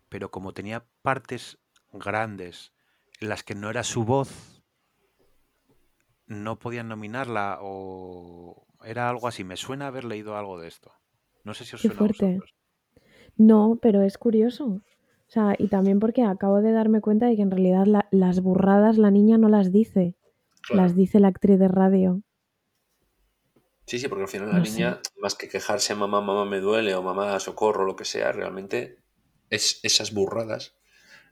pero 0.09 0.29
como 0.29 0.53
tenía 0.53 0.85
partes 1.01 1.57
grandes 1.93 2.73
en 3.21 3.29
las 3.29 3.43
que 3.43 3.55
no 3.55 3.69
era 3.69 3.83
su 3.83 4.03
voz, 4.03 4.63
no 6.27 6.59
podían 6.59 6.89
nominarla 6.89 7.57
o 7.61 8.67
era 8.83 9.09
algo 9.09 9.27
así. 9.27 9.43
Me 9.43 9.57
suena 9.57 9.87
haber 9.87 10.03
leído 10.03 10.37
algo 10.37 10.59
de 10.59 10.67
esto. 10.67 10.93
No 11.45 11.53
sé 11.53 11.63
si 11.63 11.75
os 11.75 11.81
Qué 11.81 11.87
suena 11.87 11.95
a 11.95 11.97
fuerte. 11.99 12.25
vosotros. 12.25 12.55
No, 13.37 13.79
pero 13.81 14.01
es 14.01 14.17
curioso. 14.17 14.65
O 14.65 15.29
sea, 15.31 15.55
y 15.57 15.67
también 15.67 15.99
porque 15.99 16.23
acabo 16.23 16.61
de 16.61 16.71
darme 16.71 17.01
cuenta 17.01 17.27
de 17.27 17.35
que 17.35 17.41
en 17.41 17.51
realidad 17.51 17.85
la- 17.85 18.07
las 18.11 18.41
burradas 18.41 18.97
la 18.97 19.11
niña 19.11 19.37
no 19.37 19.49
las 19.49 19.71
dice, 19.71 20.15
Claro. 20.61 20.83
las 20.83 20.95
dice 20.95 21.19
la 21.19 21.29
actriz 21.29 21.57
de 21.59 21.67
radio. 21.67 22.21
Sí, 23.87 23.99
sí, 23.99 24.07
porque 24.07 24.23
al 24.23 24.29
final 24.29 24.49
la 24.49 24.65
sé. 24.65 24.71
niña, 24.71 24.99
más 25.17 25.35
que 25.35 25.47
quejarse 25.47 25.93
mamá, 25.95 26.19
mamá 26.21 26.45
me 26.45 26.59
duele 26.59 26.95
o 26.95 27.03
mamá 27.03 27.39
socorro, 27.39 27.85
lo 27.85 27.95
que 27.95 28.05
sea, 28.05 28.31
realmente 28.31 28.97
es 29.49 29.79
esas 29.83 30.13
burradas. 30.13 30.75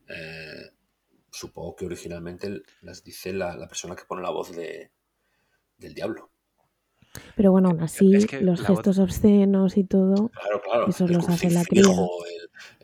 eh, 0.10 0.72
supongo 1.32 1.76
que 1.78 1.86
originalmente 1.86 2.62
las 2.82 3.04
dice 3.04 3.32
la, 3.34 3.56
la 3.56 3.68
persona 3.68 3.96
que 3.96 4.04
pone 4.06 4.22
la 4.22 4.30
voz 4.32 4.54
de, 4.56 4.92
del 5.78 5.94
diablo. 5.96 6.33
Pero 7.36 7.52
bueno, 7.52 7.70
aún 7.70 7.82
así, 7.82 8.16
Es 8.16 8.26
que 8.26 8.42
los 8.42 8.62
gestos 8.62 8.98
obscenos 9.00 9.78
y 9.78 9.84
todo, 9.84 10.30
Claro, 10.30 10.62
claro. 10.62 10.88
Esos 10.88 11.10
el 11.10 11.18
los 11.18 11.30
hace 11.30 11.50
la 11.52 11.64
crucifijo, 11.64 12.10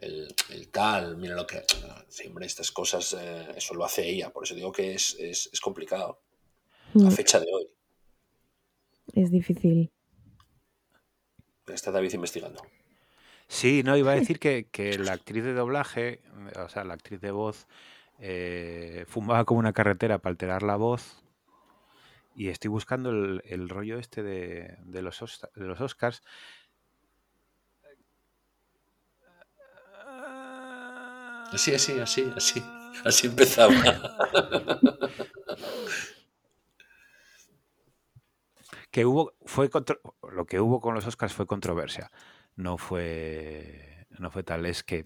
el, 0.01 0.09
el- 0.09 0.35
el 0.51 0.67
tal, 0.69 1.17
mira 1.17 1.35
lo 1.35 1.45
que. 1.47 1.63
Sí, 2.07 2.27
hombre, 2.27 2.45
estas 2.45 2.71
cosas, 2.71 3.15
eh, 3.19 3.47
eso 3.55 3.73
lo 3.73 3.85
hace 3.85 4.07
ella. 4.07 4.29
Por 4.31 4.43
eso 4.43 4.55
digo 4.55 4.71
que 4.71 4.93
es, 4.93 5.15
es, 5.19 5.49
es 5.51 5.59
complicado. 5.61 6.19
A 6.95 6.97
mm, 6.99 7.11
fecha 7.11 7.39
de 7.39 7.47
hoy. 7.51 7.67
es 9.13 9.31
difícil. 9.31 9.91
Está 11.67 11.91
David 11.91 12.13
investigando. 12.13 12.61
Sí, 13.47 13.81
no, 13.83 13.97
iba 13.97 14.11
a 14.11 14.15
decir 14.15 14.39
que, 14.39 14.67
que 14.71 14.97
la 14.99 15.13
actriz 15.13 15.43
de 15.43 15.53
doblaje, 15.53 16.21
o 16.63 16.69
sea, 16.69 16.83
la 16.83 16.93
actriz 16.95 17.19
de 17.21 17.31
voz, 17.31 17.67
eh, 18.19 19.05
fumaba 19.07 19.45
como 19.45 19.59
una 19.59 19.73
carretera 19.73 20.19
para 20.19 20.31
alterar 20.31 20.63
la 20.63 20.75
voz. 20.75 21.23
Y 22.39 22.47
estoy 22.47 22.69
buscando 22.69 23.09
el, 23.09 23.41
el 23.43 23.67
rollo 23.67 23.99
este 23.99 24.23
de, 24.23 24.77
de 24.85 25.01
los, 25.01 25.19
de 25.55 25.65
los 25.67 25.81
Oscars. 25.81 26.23
Así, 31.53 31.73
así, 31.73 31.99
así, 31.99 32.31
así. 32.35 32.63
Así 33.05 33.27
empezaba. 33.27 33.73
que 38.91 39.05
hubo 39.05 39.33
fue 39.45 39.69
contro- 39.69 39.99
lo 40.31 40.45
que 40.45 40.59
hubo 40.59 40.79
con 40.81 40.93
los 40.95 41.05
Oscars 41.07 41.33
fue 41.33 41.45
controversia 41.47 42.11
no 42.55 42.77
fue 42.77 44.05
no 44.17 44.31
fue 44.31 44.43
tal 44.43 44.65
es 44.65 44.83
que 44.83 45.03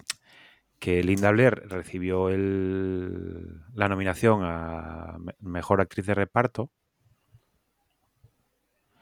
que 0.80 1.04
Linda 1.04 1.32
Blair 1.32 1.64
recibió 1.70 2.30
el, 2.30 3.62
la 3.74 3.90
nominación 3.90 4.42
a 4.44 5.18
me- 5.20 5.36
mejor 5.40 5.82
actriz 5.82 6.06
de 6.08 6.16
reparto 6.16 6.72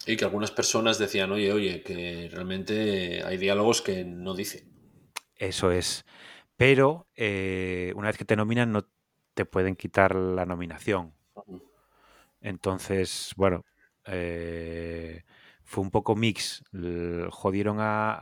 Y 0.05 0.15
que 0.17 0.25
algunas 0.25 0.51
personas 0.51 0.99
decían, 0.99 1.31
oye, 1.31 1.51
oye, 1.51 1.81
que 1.83 2.29
realmente 2.31 3.23
hay 3.23 3.37
diálogos 3.37 3.81
que 3.81 4.03
no 4.05 4.35
dicen. 4.35 4.69
eso 5.35 5.71
es 5.71 6.05
pero 6.57 7.07
eh, 7.15 7.93
una 7.95 8.07
vez 8.09 8.17
que 8.17 8.25
te 8.25 8.35
nominan 8.35 8.71
no 8.71 8.87
te 9.33 9.45
pueden 9.45 9.75
quitar 9.75 10.15
la 10.15 10.45
nominación 10.45 11.15
Entonces, 12.41 13.33
bueno, 13.37 13.65
eh, 14.05 15.23
fue 15.63 15.83
un 15.83 15.91
poco 15.91 16.15
mix. 16.15 16.63
Jodieron 17.29 17.79
a, 17.79 18.13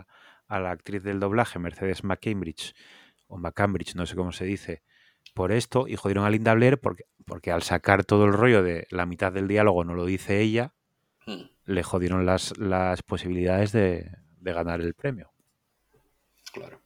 a- 0.00 0.06
a 0.48 0.60
la 0.60 0.70
actriz 0.70 1.02
del 1.02 1.20
doblaje, 1.20 1.58
Mercedes 1.58 2.04
McCambridge, 2.04 2.74
o 3.28 3.38
McCambridge, 3.38 3.94
no 3.94 4.04
sé 4.06 4.16
cómo 4.16 4.32
se 4.32 4.44
dice, 4.44 4.82
por 5.34 5.50
esto, 5.52 5.88
y 5.88 5.96
jodieron 5.96 6.24
a 6.26 6.30
Linda 6.30 6.54
Blair 6.54 6.78
porque, 6.80 7.04
porque 7.26 7.52
al 7.52 7.62
sacar 7.62 8.04
todo 8.04 8.26
el 8.26 8.34
rollo 8.34 8.62
de 8.62 8.86
la 8.90 9.06
mitad 9.06 9.32
del 9.32 9.48
diálogo 9.48 9.84
no 9.84 9.94
lo 9.94 10.04
dice 10.06 10.40
ella, 10.40 10.74
Mm, 11.26 11.42
le 11.66 11.82
jodieron 11.82 12.26
las, 12.26 12.56
las 12.58 13.02
posibilidades 13.02 13.72
de, 13.72 14.10
de 14.40 14.52
ganar 14.52 14.80
el 14.80 14.94
premio. 14.94 15.30
Claro. 16.52 16.80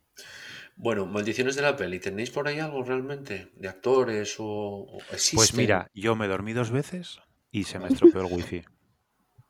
Bueno, 0.76 1.06
maldiciones 1.06 1.56
de 1.56 1.62
la 1.62 1.76
peli. 1.76 1.98
¿Tenéis 2.00 2.30
por 2.30 2.46
ahí 2.48 2.58
algo 2.58 2.82
realmente? 2.82 3.50
¿De 3.56 3.68
actores 3.68 4.36
o, 4.38 4.44
o 4.46 4.98
existen? 5.12 5.36
Pues 5.38 5.54
mira, 5.54 5.90
yo 5.94 6.14
me 6.16 6.28
dormí 6.28 6.52
dos 6.52 6.70
veces 6.70 7.18
y 7.50 7.64
se 7.64 7.78
me 7.78 7.88
estropeó 7.88 8.20
el 8.26 8.32
wifi. 8.32 8.62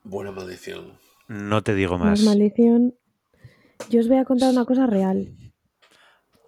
Buena 0.03 0.31
maldición. 0.31 0.97
No 1.27 1.61
te 1.63 1.75
digo 1.75 1.97
Más 1.97 2.21
más. 2.21 2.23
maldición. 2.23 2.95
Yo 3.89 3.99
os 3.99 4.07
voy 4.07 4.17
a 4.17 4.25
contar 4.25 4.51
una 4.51 4.63
cosa 4.63 4.87
real. 4.87 5.35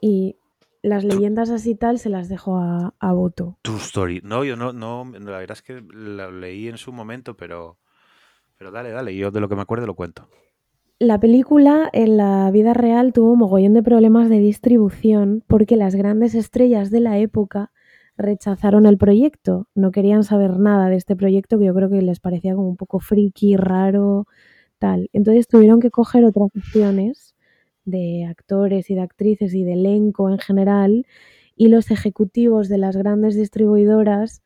Y 0.02 0.38
las 0.82 1.04
leyendas 1.04 1.50
así 1.50 1.76
tal 1.76 2.00
se 2.00 2.08
las 2.08 2.30
dejo 2.30 2.58
a, 2.58 2.96
a 3.00 3.12
voto. 3.12 3.60
True 3.64 3.80
story. 3.80 4.22
No, 4.24 4.46
yo 4.46 4.56
no, 4.56 4.72
no, 4.72 5.12
la 5.12 5.38
verdad 5.40 5.58
es 5.58 5.62
que 5.62 5.82
lo 5.82 6.32
leí 6.32 6.70
en 6.70 6.78
su 6.78 6.94
momento, 6.94 7.36
pero, 7.36 7.78
pero 8.60 8.72
dale, 8.72 8.92
dale, 8.92 9.16
yo 9.16 9.32
de 9.32 9.40
lo 9.40 9.48
que 9.48 9.56
me 9.56 9.62
acuerdo 9.62 9.88
lo 9.88 9.96
cuento. 9.96 10.28
La 11.00 11.18
película 11.18 11.90
en 11.94 12.18
la 12.18 12.52
vida 12.52 12.74
real 12.74 13.14
tuvo 13.14 13.38
mogollón 13.38 13.74
de 13.74 13.82
problemas 13.82 14.28
de 14.28 14.40
distribución 14.40 15.46
porque 15.48 15.78
las 15.78 15.96
grandes 15.96 16.36
estrellas 16.36 16.92
de 16.92 17.00
la 17.00 17.18
época 17.20 17.72
rechazaron 18.18 18.86
el 18.86 18.98
proyecto. 18.98 19.70
No 19.76 19.92
querían 19.92 20.26
saber 20.26 20.60
nada 20.60 20.90
de 20.90 20.98
este 20.98 21.16
proyecto 21.16 21.58
que 21.58 21.68
yo 21.68 21.74
creo 21.74 21.90
que 21.90 22.02
les 22.02 22.20
parecía 22.20 22.54
como 22.54 22.68
un 22.68 22.76
poco 22.76 23.00
friki, 23.00 23.56
raro, 23.56 24.28
tal. 24.78 25.10
Entonces 25.14 25.48
tuvieron 25.48 25.80
que 25.80 25.90
coger 25.90 26.26
otras 26.26 26.50
opciones 26.54 27.36
de 27.86 28.26
actores 28.26 28.90
y 28.90 28.96
de 28.96 29.02
actrices 29.02 29.54
y 29.54 29.64
de 29.64 29.74
elenco 29.74 30.30
en 30.30 30.38
general 30.38 31.06
y 31.56 31.70
los 31.70 31.92
ejecutivos 31.92 32.68
de 32.68 32.78
las 32.78 32.98
grandes 32.98 33.38
distribuidoras 33.38 34.44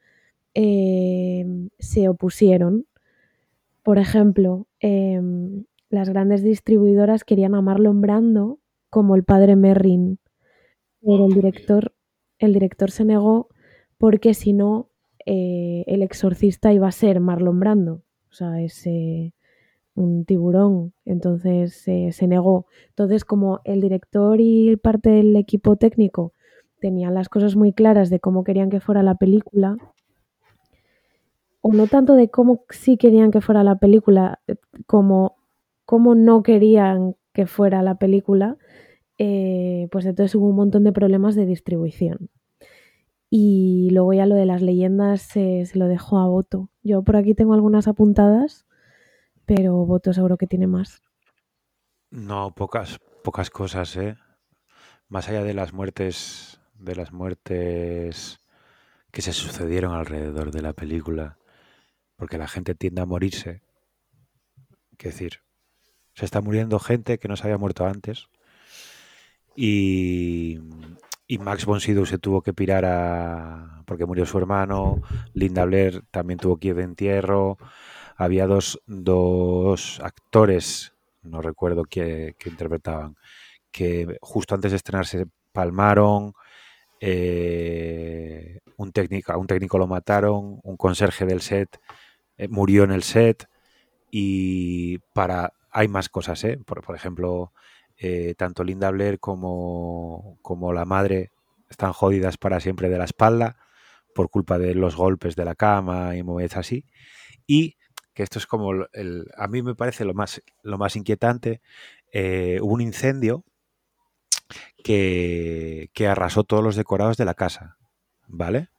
eh, 0.54 1.48
se 1.80 2.10
opusieron. 2.10 2.86
Por 3.84 4.00
ejemplo, 4.00 4.68
em, 4.80 5.66
las 5.90 6.10
grandes 6.10 6.42
distribuidoras 6.42 7.24
querían 7.24 7.54
a 7.54 7.62
Marlon 7.62 8.02
Brando 8.02 8.60
como 8.90 9.16
el 9.16 9.24
padre 9.24 9.56
Merrin, 9.56 10.20
pero 11.02 11.26
el 11.28 11.34
director, 11.34 11.94
el 12.40 12.54
director 12.54 12.92
se 12.92 13.06
negó 13.06 13.50
porque 13.98 14.34
si 14.34 14.54
no, 14.54 14.90
eh, 15.26 15.84
el 15.88 16.02
exorcista 16.02 16.74
iba 16.74 16.88
a 16.88 16.92
ser 16.92 17.20
Marlon 17.20 17.60
Brando, 17.60 18.04
o 18.30 18.34
sea, 18.34 18.62
es 18.62 18.86
un 19.96 20.26
tiburón, 20.26 20.94
entonces 21.06 21.76
se 21.76 22.28
negó. 22.28 22.66
Entonces, 22.90 23.26
como 23.26 23.60
el 23.64 23.82
director 23.82 24.40
y 24.40 24.76
parte 24.78 25.10
del 25.10 25.36
equipo 25.36 25.76
técnico 25.76 26.34
tenían 26.80 27.14
las 27.14 27.30
cosas 27.30 27.56
muy 27.56 27.74
claras 27.74 28.10
de 28.10 28.20
cómo 28.20 28.44
querían 28.44 28.70
que 28.70 28.80
fuera 28.82 29.04
la 29.04 29.16
película, 29.16 29.78
o 31.66 31.72
no 31.72 31.88
tanto 31.88 32.16
de 32.16 32.30
cómo 32.30 32.66
sí 32.70 32.98
querían 32.98 33.32
que 33.32 33.40
fuera 33.40 33.64
la 33.64 33.78
película, 33.78 34.42
eh, 34.48 34.58
como 34.86 35.38
cómo 35.86 36.14
no 36.14 36.44
querían 36.44 37.16
que 37.32 37.48
fuera 37.48 37.82
la 37.82 37.96
película, 37.96 38.58
eh, 39.18 39.88
pues 39.90 40.06
entonces 40.06 40.36
hubo 40.36 40.48
un 40.48 40.58
montón 40.58 40.84
de 40.84 40.92
problemas 40.92 41.36
de 41.36 41.46
distribución. 41.46 42.30
Y 43.30 43.90
luego 43.92 44.12
ya 44.12 44.26
lo 44.26 44.36
de 44.36 44.46
las 44.46 44.62
leyendas 44.62 45.22
se 45.22 45.66
lo 45.74 45.88
dejo 45.88 46.20
a 46.20 46.28
Voto. 46.28 46.70
Yo 46.84 47.02
por 47.02 47.16
aquí 47.16 47.34
tengo 47.34 47.54
algunas 47.54 47.88
apuntadas, 47.88 48.66
pero 49.46 49.86
Voto 49.86 50.12
seguro 50.12 50.36
que 50.38 50.48
tiene 50.48 50.68
más. 50.68 51.02
No, 52.12 52.54
pocas, 52.54 53.00
pocas 53.24 53.50
cosas, 53.50 53.96
¿eh? 53.96 54.18
Más 55.08 55.30
allá 55.30 55.44
de 55.44 55.54
las 55.54 55.72
muertes, 55.72 56.60
de 56.78 56.96
las 56.96 57.14
muertes 57.14 58.40
que 59.12 59.22
se 59.22 59.32
sucedieron 59.32 59.94
alrededor 59.94 60.52
de 60.52 60.62
la 60.62 60.74
película, 60.74 61.38
porque 62.24 62.38
la 62.38 62.48
gente 62.48 62.74
tiende 62.74 63.02
a 63.02 63.06
morirse. 63.06 63.62
Es 64.98 64.98
decir, 65.04 65.42
se 66.14 66.24
está 66.24 66.40
muriendo 66.40 66.80
gente 66.80 67.18
que 67.18 67.28
no 67.28 67.36
se 67.36 67.44
había 67.44 67.58
muerto 67.58 67.86
antes. 67.86 68.30
Y, 69.58 70.58
y 71.28 71.38
Max 71.40 71.66
von 71.66 71.82
Sydow 71.82 72.06
se 72.06 72.20
tuvo 72.20 72.42
que 72.42 72.54
pirar 72.54 72.86
a. 72.86 73.84
porque 73.86 74.06
murió 74.06 74.26
su 74.26 74.38
hermano. 74.38 75.02
Linda 75.34 75.66
Blair 75.66 76.06
también 76.12 76.40
tuvo 76.40 76.56
que 76.56 76.70
ir 76.70 76.76
de 76.76 76.84
entierro. 76.84 77.58
Había 78.16 78.48
dos, 78.48 78.80
dos 78.88 80.00
actores, 80.00 80.94
no 81.24 81.42
recuerdo 81.42 81.84
qué, 81.84 82.36
qué 82.40 82.50
interpretaban, 82.50 83.18
que 83.70 84.18
justo 84.22 84.56
antes 84.56 84.72
de 84.72 84.78
estrenarse 84.78 85.26
palmaron. 85.52 86.32
eh, 87.02 88.60
un, 88.78 88.94
técnico, 88.94 89.34
a 89.34 89.38
un 89.38 89.48
técnico 89.48 89.78
lo 89.78 89.88
mataron, 89.88 90.62
un 90.64 90.78
conserje 90.78 91.26
del 91.26 91.42
set 91.42 91.80
eh, 92.38 92.48
murió 92.48 92.84
en 92.84 92.92
el 92.92 93.04
set 93.04 93.48
y 94.12 95.00
para 95.14 95.54
hay 95.72 95.88
más 95.88 96.10
cosas, 96.10 96.44
¿eh? 96.44 96.60
por, 96.66 96.84
por 96.84 96.96
ejemplo, 96.96 97.52
eh, 97.98 98.36
tanto 98.38 98.64
Linda 98.64 98.92
Blair 98.92 99.20
como, 99.20 100.38
como 100.42 100.72
la 100.72 100.86
madre 100.86 101.32
están 101.70 101.94
jodidas 101.94 102.38
para 102.38 102.60
siempre 102.60 102.90
de 102.90 102.98
la 103.00 103.06
espalda 103.06 103.58
por 104.14 104.30
culpa 104.30 104.60
de 104.60 104.76
los 104.76 104.96
golpes 104.96 105.36
de 105.36 105.46
la 105.46 105.56
cama 105.56 106.16
y 106.16 106.24
movidas 106.24 106.58
así. 106.58 106.86
Y 107.48 107.78
que 108.14 108.24
esto 108.24 108.40
es 108.40 108.46
como 108.46 108.72
el, 108.94 109.28
a 109.36 109.48
mí 109.48 109.64
me 109.64 109.76
parece 109.76 110.06
lo 110.06 110.14
más, 110.14 110.42
lo 110.62 110.78
más 110.78 110.96
inquietante. 110.96 111.62
Eh, 112.12 112.60
hubo 112.62 112.74
un 112.74 112.82
incendio 112.82 113.44
que, 114.84 115.90
que 115.94 116.08
arrasó 116.08 116.44
todos 116.44 116.64
los 116.64 116.76
decorados 116.76 117.18
de 117.18 117.26
la 117.26 117.34
casa, 117.34 117.78
¿vale? 118.28 118.70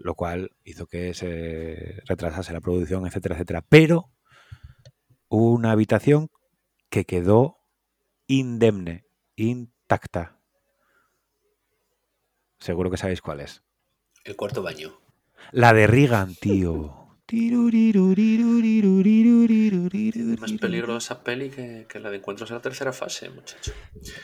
Lo 0.00 0.14
cual 0.14 0.52
hizo 0.64 0.86
que 0.86 1.12
se 1.12 2.02
retrasase 2.06 2.52
la 2.52 2.60
producción, 2.60 3.06
etcétera, 3.06 3.34
etcétera. 3.34 3.64
Pero 3.68 4.12
hubo 5.28 5.52
una 5.52 5.72
habitación 5.72 6.30
que 6.88 7.04
quedó 7.04 7.58
indemne, 8.26 9.06
intacta. 9.36 10.40
Seguro 12.58 12.90
que 12.90 12.96
sabéis 12.96 13.20
cuál 13.20 13.40
es. 13.40 13.62
El 14.24 14.36
cuarto 14.36 14.62
baño. 14.62 15.00
La 15.52 15.72
de 15.72 15.86
Regan, 15.86 16.34
tío. 16.34 17.16
Más 20.38 20.52
peligrosa 20.52 21.22
peli 21.22 21.50
que, 21.50 21.86
que 21.88 22.00
la 22.00 22.10
de 22.10 22.16
encuentros 22.16 22.50
en 22.50 22.56
la 22.56 22.62
tercera 22.62 22.92
fase, 22.92 23.30
muchacho. 23.30 23.72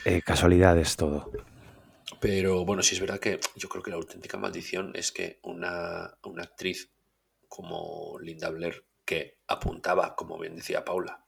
Eh, 0.05 0.21
casualidades 0.21 0.95
todo. 0.95 1.31
Pero 2.19 2.65
bueno, 2.65 2.83
sí 2.83 2.95
es 2.95 3.01
verdad 3.01 3.19
que 3.19 3.39
yo 3.55 3.67
creo 3.69 3.83
que 3.83 3.89
la 3.89 3.97
auténtica 3.97 4.37
maldición 4.37 4.91
es 4.95 5.11
que 5.11 5.39
una, 5.43 6.17
una 6.23 6.43
actriz 6.43 6.91
como 7.47 8.19
Linda 8.19 8.49
Blair, 8.49 8.85
que 9.05 9.39
apuntaba, 9.47 10.15
como 10.15 10.37
bien 10.37 10.55
decía 10.55 10.85
Paula 10.85 11.25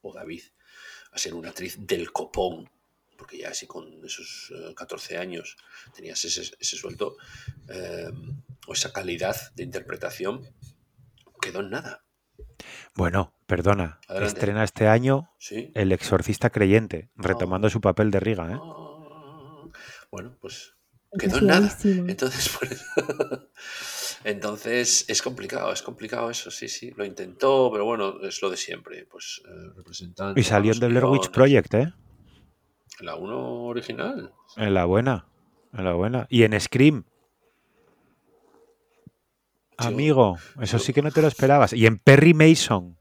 o 0.00 0.12
David, 0.12 0.42
a 1.12 1.18
ser 1.18 1.34
una 1.34 1.50
actriz 1.50 1.76
del 1.86 2.12
copón, 2.12 2.70
porque 3.16 3.38
ya 3.38 3.50
así 3.50 3.66
con 3.66 4.04
esos 4.04 4.52
eh, 4.54 4.74
14 4.74 5.18
años 5.18 5.56
tenías 5.94 6.24
ese, 6.24 6.42
ese 6.58 6.76
sueldo, 6.76 7.16
eh, 7.68 8.10
o 8.66 8.72
esa 8.72 8.92
calidad 8.92 9.36
de 9.54 9.64
interpretación, 9.64 10.48
quedó 11.40 11.60
en 11.60 11.70
nada. 11.70 12.04
Bueno, 12.94 13.34
perdona. 13.46 14.00
Adelante. 14.08 14.34
Estrena 14.34 14.64
este 14.64 14.88
año 14.88 15.30
Sí. 15.38 15.70
El 15.74 15.92
exorcista 15.92 16.50
creyente, 16.50 17.10
retomando 17.16 17.70
su 17.70 17.80
papel 17.80 18.10
de 18.10 18.20
Riga, 18.20 18.50
¿eh? 18.52 18.58
Ah, 18.60 18.89
Bueno, 20.10 20.36
pues 20.40 20.74
quedó 21.18 21.38
en 21.38 21.46
nada. 21.46 21.76
Entonces, 21.84 22.48
por 22.58 22.68
eso- 22.72 23.48
Entonces 24.24 25.04
es 25.08 25.22
complicado, 25.22 25.72
es 25.72 25.82
complicado 25.82 26.30
eso, 26.30 26.50
sí, 26.50 26.68
sí. 26.68 26.90
Lo 26.96 27.04
intentó, 27.04 27.70
pero 27.72 27.84
bueno, 27.84 28.20
es 28.22 28.42
lo 28.42 28.50
de 28.50 28.56
siempre. 28.56 29.06
Pues 29.10 29.40
eh, 29.46 29.72
representante. 29.76 30.40
Y 30.40 30.44
salió 30.44 30.74
The 30.78 30.88
Blair 30.88 31.04
Witch. 31.06 31.30
Project, 31.30 31.74
¿eh? 31.74 31.92
La 33.00 33.16
1 33.16 33.64
original. 33.64 34.32
En 34.56 34.74
la 34.74 34.84
buena. 34.84 35.26
En 35.72 35.84
la 35.84 35.92
buena. 35.94 36.26
Y 36.28 36.42
en 36.42 36.60
Scream. 36.60 37.04
Yo- 39.80 39.86
Amigo, 39.88 40.36
eso 40.60 40.76
yo- 40.76 40.84
sí 40.84 40.92
que 40.92 41.00
no 41.02 41.10
te 41.10 41.22
lo 41.22 41.28
esperabas. 41.28 41.72
Y 41.72 41.86
en 41.86 41.98
Perry 41.98 42.34
Mason. 42.34 42.98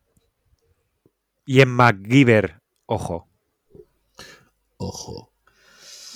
Y 1.45 1.59
en 1.61 1.69
MacGyver. 1.69 2.61
Ojo. 2.85 3.27
Ojo. 4.77 5.33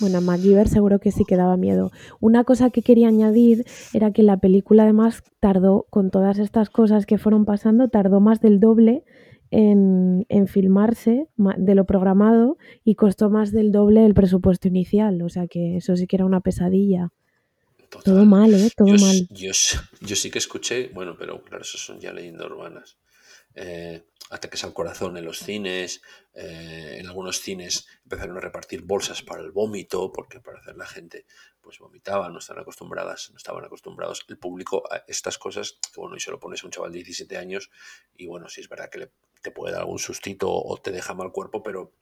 Bueno, 0.04 0.20
MacGyver 0.20 0.68
seguro 0.68 0.98
que 0.98 1.10
sí 1.10 1.24
que 1.24 1.36
daba 1.36 1.56
miedo. 1.56 1.90
Una 2.20 2.44
cosa 2.44 2.68
que 2.68 2.82
quería 2.82 3.08
añadir 3.08 3.64
era 3.94 4.12
que 4.12 4.22
la 4.22 4.36
película 4.36 4.82
además 4.82 5.22
tardó, 5.40 5.86
con 5.88 6.10
todas 6.10 6.38
estas 6.38 6.68
cosas 6.68 7.06
que 7.06 7.16
fueron 7.16 7.46
pasando, 7.46 7.88
tardó 7.88 8.20
más 8.20 8.40
del 8.40 8.60
doble 8.60 9.02
en, 9.50 10.26
en 10.28 10.46
filmarse 10.46 11.28
ma- 11.36 11.54
de 11.56 11.74
lo 11.74 11.86
programado 11.86 12.58
y 12.84 12.96
costó 12.96 13.30
más 13.30 13.50
del 13.50 13.72
doble 13.72 14.04
el 14.04 14.12
presupuesto 14.12 14.68
inicial. 14.68 15.22
O 15.22 15.30
sea 15.30 15.46
que 15.46 15.78
eso 15.78 15.96
sí 15.96 16.06
que 16.06 16.16
era 16.16 16.26
una 16.26 16.40
pesadilla. 16.40 17.12
Total. 17.88 18.02
Todo 18.04 18.24
mal, 18.26 18.52
¿eh? 18.52 18.68
Todo 18.76 18.88
yo, 18.88 18.96
mal. 18.98 19.26
Yo 19.30 20.16
sí 20.16 20.30
que 20.30 20.38
escuché, 20.38 20.90
bueno, 20.92 21.16
pero 21.18 21.42
claro, 21.42 21.62
eso 21.62 21.78
son 21.78 21.98
ya 21.98 22.12
leyendas 22.12 22.46
urbanas. 22.50 22.98
Eh, 23.54 24.02
ataques 24.30 24.64
al 24.64 24.72
corazón 24.72 25.16
en 25.16 25.24
los 25.24 25.38
cines, 25.38 26.00
eh, 26.34 26.96
en 26.98 27.06
algunos 27.06 27.40
cines 27.40 27.86
empezaron 28.04 28.36
a 28.36 28.40
repartir 28.40 28.82
bolsas 28.82 29.22
para 29.22 29.42
el 29.42 29.52
vómito, 29.52 30.10
porque 30.12 30.40
para 30.40 30.58
hacer 30.60 30.76
la 30.76 30.86
gente 30.86 31.26
pues 31.60 31.78
vomitaba, 31.78 32.28
no 32.28 32.38
estaban 32.38 32.62
acostumbradas, 32.62 33.30
no 33.30 33.36
estaban 33.36 33.64
acostumbrados 33.64 34.24
el 34.28 34.36
público 34.38 34.82
a 34.92 35.04
estas 35.08 35.38
cosas, 35.38 35.78
que 35.92 36.00
bueno, 36.00 36.16
y 36.16 36.20
se 36.20 36.30
lo 36.30 36.38
pones 36.40 36.62
a 36.62 36.66
un 36.66 36.72
chaval 36.72 36.92
de 36.92 36.98
17 36.98 37.36
años, 37.38 37.70
y 38.16 38.26
bueno, 38.26 38.48
sí 38.48 38.60
es 38.60 38.68
verdad 38.68 38.90
que 38.90 38.98
le- 38.98 39.10
te 39.42 39.50
puede 39.50 39.72
dar 39.72 39.82
algún 39.82 39.98
sustito 39.98 40.50
o 40.50 40.76
te 40.78 40.90
deja 40.90 41.14
mal 41.14 41.30
cuerpo, 41.32 41.62
pero 41.62 41.92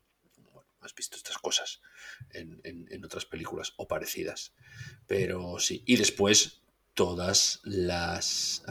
bueno, 0.53 0.65
has 0.81 0.95
visto 0.95 1.17
estas 1.17 1.39
cosas 1.39 1.81
en, 2.31 2.61
en- 2.65 3.05
otras 3.05 3.25
películas 3.25 3.73
o 3.77 3.87
parecidas. 3.89 4.53
Pero 5.07 5.59
sí, 5.59 5.83
y 5.87 5.97
después 5.97 6.63
todas 6.95 7.61
las 7.65 8.63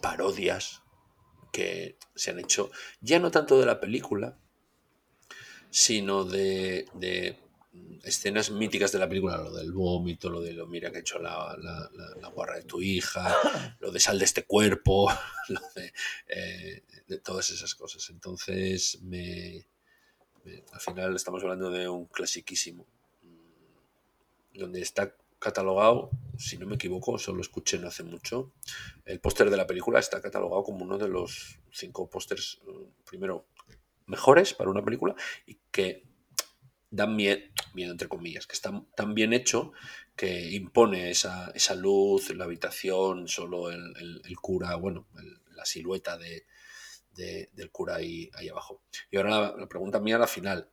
parodias 0.00 0.82
que 1.52 1.96
se 2.14 2.30
han 2.30 2.38
hecho, 2.38 2.70
ya 3.00 3.18
no 3.18 3.30
tanto 3.30 3.58
de 3.58 3.66
la 3.66 3.80
película, 3.80 4.38
sino 5.70 6.24
de, 6.24 6.86
de, 6.94 7.38
escenas 8.04 8.50
míticas 8.50 8.92
de 8.92 8.98
la 8.98 9.08
película, 9.08 9.36
lo 9.36 9.52
del 9.52 9.72
vómito, 9.72 10.30
lo 10.30 10.40
de 10.40 10.52
lo 10.52 10.66
mira 10.66 10.90
que 10.90 10.98
ha 10.98 11.00
hecho 11.00 11.18
la, 11.18 11.56
la- 11.58 11.90
la- 11.92 12.16
la 12.20 12.28
guarra 12.28 12.56
de 12.56 12.62
tu 12.62 12.80
hija, 12.80 13.36
lo 13.80 13.90
de 13.90 14.00
sal 14.00 14.18
de 14.18 14.24
este 14.24 14.44
cuerpo, 14.44 15.10
lo 15.48 15.60
de, 15.74 15.92
eh, 16.28 16.82
de 17.06 17.18
todas 17.18 17.50
esas 17.50 17.74
cosas. 17.74 18.08
Entonces, 18.10 19.00
me, 19.02 19.66
me- 20.44 20.62
al 20.72 20.80
final 20.80 21.14
estamos 21.16 21.42
hablando 21.42 21.70
de 21.70 21.88
un 21.88 22.06
clasiquísimo, 22.06 22.86
mm, 23.22 24.58
donde 24.58 24.80
está 24.80 25.14
catalogado, 25.38 26.10
si 26.38 26.58
no 26.58 26.66
me 26.66 26.76
equivoco, 26.76 27.18
solo 27.18 27.40
escuché 27.40 27.78
no 27.78 27.88
hace 27.88 28.02
mucho, 28.04 28.52
el 29.04 29.20
póster 29.20 29.50
de 29.50 29.56
la 29.56 29.66
película 29.66 29.98
está 30.00 30.20
catalogado 30.20 30.62
como 30.64 30.84
uno 30.84 30.98
de 30.98 31.08
los 31.08 31.58
cinco 31.72 32.08
pósters, 32.10 32.60
eh, 32.66 32.88
primero, 33.08 33.48
mejores 34.06 34.54
para 34.54 34.70
una 34.70 34.84
película 34.84 35.14
y 35.46 35.58
que 35.70 36.04
dan 36.90 37.16
miedo, 37.16 37.40
miedo 37.74 37.92
entre 37.92 38.08
comillas, 38.08 38.46
que 38.46 38.54
está 38.54 38.84
tan 38.96 39.14
bien 39.14 39.32
hecho 39.32 39.72
que 40.14 40.50
impone 40.52 41.10
esa, 41.10 41.50
esa 41.54 41.74
luz 41.74 42.34
la 42.34 42.44
habitación, 42.44 43.28
solo 43.28 43.70
el, 43.70 43.94
el- 44.24 44.36
cura, 44.40 44.76
bueno, 44.76 45.06
la 45.52 45.64
silueta 45.64 46.16
de, 46.16 46.46
de- 47.14 47.50
del 47.52 47.70
cura 47.70 47.96
ahí, 47.96 48.30
ahí 48.34 48.48
abajo. 48.48 48.82
Y 49.10 49.16
ahora 49.16 49.30
la, 49.30 49.56
la 49.56 49.68
pregunta 49.68 50.00
mía, 50.00 50.18
la 50.18 50.26
final, 50.26 50.70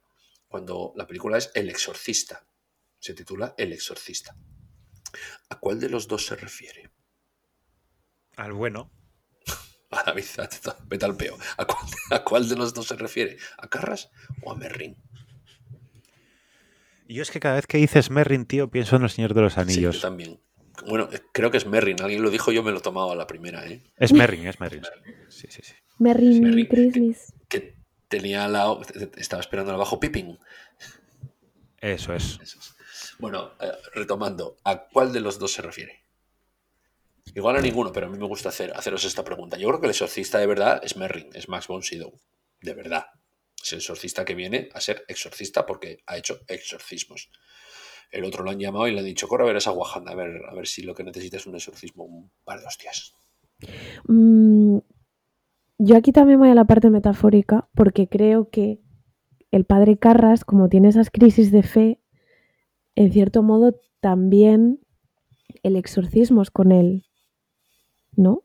cuando 0.47 0.93
la 0.95 1.07
película 1.07 1.37
es 1.37 1.51
El 1.55 1.69
Exorcista, 1.69 2.45
se 2.99 3.13
titula 3.13 3.55
El 3.57 3.73
Exorcista. 3.73 4.35
¿A 5.49 5.59
cuál 5.59 5.79
de 5.79 5.89
los 5.89 6.07
dos 6.07 6.25
se 6.25 6.35
refiere? 6.35 6.89
Al 8.35 8.53
bueno. 8.53 8.91
A 9.91 10.03
David, 10.03 10.25
vete 10.87 11.05
al 11.05 11.15
peo. 11.15 11.37
¿A 11.57 11.65
cuál, 11.65 11.85
a 12.11 12.23
cuál 12.23 12.49
de 12.49 12.55
los 12.55 12.73
dos 12.73 12.87
se 12.87 12.95
refiere? 12.95 13.37
¿A 13.57 13.67
Carras 13.67 14.09
o 14.41 14.51
a 14.51 14.55
Merrin? 14.55 14.97
Y 17.07 17.15
yo 17.15 17.21
es 17.21 17.31
que 17.31 17.39
cada 17.39 17.55
vez 17.55 17.67
que 17.67 17.77
dices 17.77 18.09
Merrin, 18.09 18.45
tío, 18.45 18.71
pienso 18.71 18.95
en 18.95 19.03
el 19.03 19.09
Señor 19.09 19.33
de 19.33 19.41
los 19.41 19.53
Sí, 19.53 19.57
yo 19.57 19.61
Anillos. 19.61 20.01
también. 20.01 20.39
Bueno, 20.87 21.07
eh, 21.11 21.21
creo 21.31 21.51
que 21.51 21.57
es 21.57 21.67
Merrin. 21.67 22.01
Alguien 22.01 22.23
lo 22.23 22.31
dijo, 22.31 22.51
yo 22.51 22.63
me 22.63 22.71
lo 22.71 22.79
he 22.79 22.81
tomado 22.81 23.11
a 23.11 23.15
la 23.15 23.27
primera, 23.27 23.65
¿eh? 23.67 23.83
es 23.97 24.11
Merrin, 24.13 24.47
es 24.47 24.59
Merrin. 24.59 24.81
Sí, 25.29 25.47
sí, 25.49 25.61
sí. 25.61 25.73
Merry 25.99 26.39
Merry. 26.39 26.67
Christmas. 26.67 27.33
Que 27.47 27.77
tenía 28.07 28.47
lado, 28.47 28.81
estaba 29.17 29.41
esperando 29.41 29.71
al 29.71 29.75
abajo 29.75 29.99
Pippin. 29.99 30.39
Eso 31.79 32.13
es. 32.15 32.39
Eso 32.41 32.57
es. 32.59 32.72
Bueno, 33.19 33.51
eh, 33.59 33.71
retomando, 33.93 34.57
¿a 34.63 34.87
cuál 34.87 35.13
de 35.13 35.21
los 35.21 35.39
dos 35.39 35.53
se 35.53 35.61
refiere? 35.61 36.03
Igual 37.35 37.55
a 37.55 37.61
ninguno, 37.61 37.91
pero 37.91 38.07
a 38.07 38.09
mí 38.09 38.17
me 38.17 38.27
gusta 38.27 38.49
hacer, 38.49 38.73
haceros 38.75 39.05
esta 39.05 39.23
pregunta. 39.23 39.57
Yo 39.57 39.67
creo 39.69 39.79
que 39.79 39.87
el 39.87 39.91
exorcista 39.91 40.39
de 40.39 40.47
verdad 40.47 40.81
es 40.83 40.97
Merrin, 40.97 41.29
es 41.33 41.49
Max 41.49 41.67
von 41.67 41.81
Sydow. 41.81 42.13
De 42.61 42.73
verdad. 42.73 43.05
Es 43.63 43.73
el 43.73 43.79
exorcista 43.79 44.25
que 44.25 44.35
viene 44.35 44.69
a 44.73 44.81
ser 44.81 45.05
exorcista 45.07 45.65
porque 45.65 45.99
ha 46.05 46.17
hecho 46.17 46.41
exorcismos. 46.47 47.29
El 48.11 48.25
otro 48.25 48.43
lo 48.43 48.51
han 48.51 48.59
llamado 48.59 48.87
y 48.87 48.91
le 48.91 48.99
han 48.99 49.05
dicho, 49.05 49.27
corre 49.27 49.43
a 49.43 49.47
ver 49.47 49.55
esa 49.55 49.71
guajanda, 49.71 50.11
a 50.11 50.15
ver, 50.15 50.41
a 50.47 50.53
ver 50.53 50.67
si 50.67 50.83
lo 50.83 50.93
que 50.93 51.03
necesitas 51.03 51.41
es 51.41 51.47
un 51.47 51.55
exorcismo, 51.55 52.03
un 52.03 52.31
par 52.43 52.59
de 52.59 52.67
hostias. 52.67 53.15
Mm, 54.07 54.79
yo 55.79 55.97
aquí 55.97 56.11
también 56.11 56.39
voy 56.39 56.49
a 56.49 56.55
la 56.55 56.65
parte 56.65 56.89
metafórica 56.89 57.69
porque 57.73 58.07
creo 58.07 58.49
que 58.49 58.79
el 59.49 59.65
padre 59.65 59.97
Carras, 59.97 60.45
como 60.45 60.69
tiene 60.69 60.89
esas 60.89 61.09
crisis 61.09 61.51
de 61.51 61.63
fe, 61.63 62.02
en 62.95 63.11
cierto 63.11 63.43
modo 63.43 63.79
también 63.99 64.79
el 65.63 65.75
exorcismo 65.75 66.41
es 66.41 66.51
con 66.51 66.71
él, 66.71 67.05
¿no? 68.15 68.43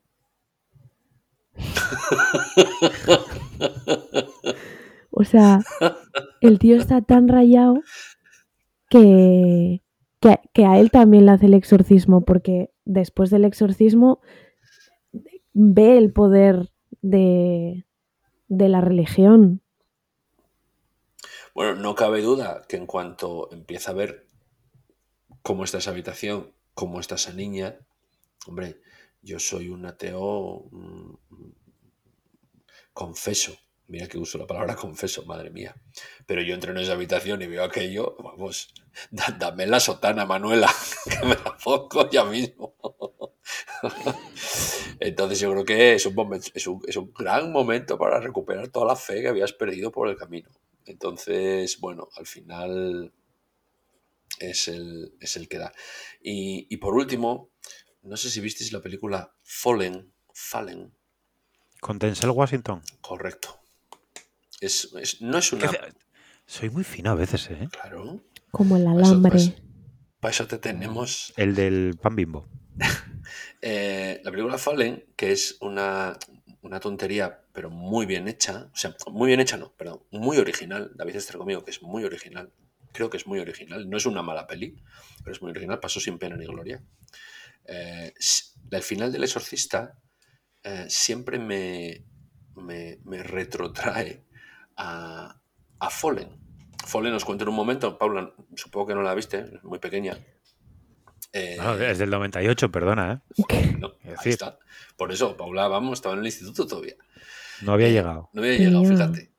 O 5.11 5.23
sea, 5.25 5.59
el 6.39 6.59
tío 6.59 6.77
está 6.77 7.01
tan 7.01 7.27
rayado 7.27 7.81
que, 8.89 9.81
que, 10.53 10.65
a 10.65 10.79
él 10.79 10.91
también 10.91 11.25
le 11.25 11.31
hace 11.33 11.47
el 11.47 11.53
exorcismo, 11.53 12.23
porque 12.23 12.71
después 12.85 13.29
del 13.29 13.43
exorcismo 13.43 14.21
ve 15.53 15.97
el 15.97 16.13
poder 16.13 16.71
de, 17.01 17.85
de 18.47 18.69
la 18.69 18.79
religión. 18.79 19.61
Bueno, 21.53 21.75
no 21.75 21.95
cabe 21.95 22.21
duda 22.21 22.61
que 22.69 22.77
en 22.77 22.85
cuanto 22.85 23.51
empieza 23.51 23.91
a 23.91 23.95
ver 23.95 24.28
cómo 25.49 25.63
está 25.63 25.79
esa 25.79 25.89
habitación, 25.95 26.53
cómo 26.75 26.99
está 26.99 27.15
esa 27.15 27.33
niña. 27.33 27.67
Hombre, 28.47 28.81
yo 29.23 29.39
soy 29.39 29.69
un 29.69 29.83
ateo 29.87 30.67
mm, 30.71 31.13
confeso. 32.93 33.57
Mira 33.87 34.07
que 34.07 34.19
uso 34.19 34.37
la 34.37 34.45
palabra 34.45 34.75
confeso, 34.75 35.25
madre 35.25 35.49
mía. 35.49 35.75
Pero 36.27 36.43
yo 36.43 36.53
entro 36.53 36.71
en 36.71 36.77
esa 36.77 36.93
habitación 36.93 37.41
y 37.41 37.47
veo 37.47 37.63
aquello, 37.63 38.15
vamos, 38.23 38.71
da- 39.09 39.35
dame 39.39 39.65
la 39.65 39.79
sotana, 39.79 40.27
Manuela, 40.27 40.69
que 41.09 41.25
me 41.25 41.33
la 41.35 41.57
pongo 41.63 42.07
ya 42.11 42.23
mismo. 42.23 42.75
Entonces 44.99 45.39
yo 45.39 45.51
creo 45.51 45.65
que 45.65 45.93
es 45.95 46.05
un, 46.05 46.15
momen- 46.15 46.51
es 46.53 46.67
un, 46.67 46.81
es 46.87 46.95
un 46.97 47.11
gran 47.13 47.51
momento 47.51 47.97
para 47.97 48.19
recuperar 48.19 48.67
toda 48.69 48.85
la 48.87 48.95
fe 48.95 49.21
que 49.21 49.29
habías 49.29 49.53
perdido 49.53 49.91
por 49.91 50.07
el 50.07 50.15
camino. 50.17 50.49
Entonces, 50.85 51.79
bueno, 51.79 52.09
al 52.15 52.27
final 52.27 53.11
es 54.39 54.67
el, 54.67 55.13
es 55.19 55.35
el 55.37 55.47
que 55.47 55.57
da. 55.57 55.73
Y, 56.21 56.67
y 56.69 56.77
por 56.77 56.95
último, 56.95 57.51
no 58.01 58.17
sé 58.17 58.29
si 58.29 58.39
visteis 58.41 58.71
la 58.73 58.81
película 58.81 59.33
Fallen, 59.43 60.13
Fallen, 60.33 60.93
Con 61.81 61.99
Denzel 61.99 62.29
Washington. 62.31 62.81
correcto. 63.01 63.59
Es, 64.61 64.89
es- 64.99 65.21
no 65.21 65.37
es 65.37 65.53
una... 65.53 65.71
Soy 66.45 66.69
muy 66.69 66.83
fino 66.83 67.11
a 67.11 67.15
veces, 67.15 67.49
¿eh? 67.51 67.69
Claro, 67.71 68.21
Como 68.51 68.75
el 68.77 68.83
Eso, 68.83 68.89
alambre. 69.11 69.53
para 70.19 70.31
eso 70.33 70.47
te 70.47 70.57
tenemos 70.57 71.31
El 71.37 71.53
del 71.55 71.97
pan 72.01 72.15
bimbo. 72.15 72.47
Eh, 73.61 74.21
la 74.23 74.31
película 74.31 74.57
Fallen, 74.57 75.05
que 75.15 75.31
es 75.33 75.57
una, 75.61 76.17
una 76.61 76.79
tontería, 76.79 77.41
pero 77.53 77.69
muy 77.69 78.05
bien 78.05 78.27
hecha, 78.27 78.69
o 78.73 78.75
sea, 78.75 78.95
muy 79.11 79.27
bien 79.27 79.39
hecha 79.41 79.57
no, 79.57 79.73
perdón, 79.73 80.01
muy 80.11 80.37
original, 80.37 80.91
David 80.95 81.17
está 81.17 81.37
conmigo, 81.37 81.63
que 81.63 81.71
es 81.71 81.81
muy 81.83 82.03
original, 82.05 82.51
creo 82.99 83.09
que 83.09 83.15
es 83.15 83.25
muy 83.27 83.39
original, 83.39 83.89
no 83.89 83.95
es 83.95 84.05
una 84.05 84.21
mala 84.21 84.45
peli, 84.45 84.75
pero 85.23 85.31
es 85.33 85.41
muy 85.41 85.51
original, 85.51 85.79
pasó 85.79 86.01
sin 86.01 86.17
pena 86.19 86.35
ni 86.35 86.45
gloria. 86.45 86.83
Eh, 87.65 88.11
el 88.71 88.83
final 88.83 89.09
del 89.13 89.23
exorcista 89.23 89.97
eh, 90.63 90.85
siempre 90.89 91.39
me, 91.39 92.03
me, 92.57 92.99
me 93.05 93.23
retrotrae 93.23 94.25
a, 94.75 95.39
a 95.79 95.89
Fallen. 95.89 96.27
Fallen 96.85 97.13
os 97.13 97.23
cuento 97.23 97.45
en 97.45 97.49
un 97.49 97.55
momento, 97.55 97.97
Paula, 97.97 98.33
supongo 98.57 98.87
que 98.87 98.95
no 98.95 99.01
la 99.01 99.13
viste, 99.15 99.39
es 99.55 99.63
muy 99.63 99.79
pequeña. 99.79 100.17
Eh, 101.31 101.55
No, 101.57 101.75
es 101.75 101.97
del 101.99 102.09
98, 102.09 102.69
perdona, 102.69 103.23
¿eh? 103.37 103.75
no, 103.79 103.93
Es 104.03 104.07
ahí 104.09 104.11
decir- 104.17 104.31
está. 104.33 104.59
Por 104.97 105.13
eso, 105.13 105.37
Paula, 105.37 105.69
vamos, 105.69 105.99
estaba 105.99 106.15
en 106.15 106.19
el 106.19 106.25
instituto 106.25 106.67
todavía. 106.67 106.95
No 107.61 107.71
había 107.71 107.87
Eh, 107.87 107.91
llegado. 107.93 108.29
No 108.33 108.41
había 108.41 108.57
llegado, 108.57 108.83
fíjate. 108.83 109.31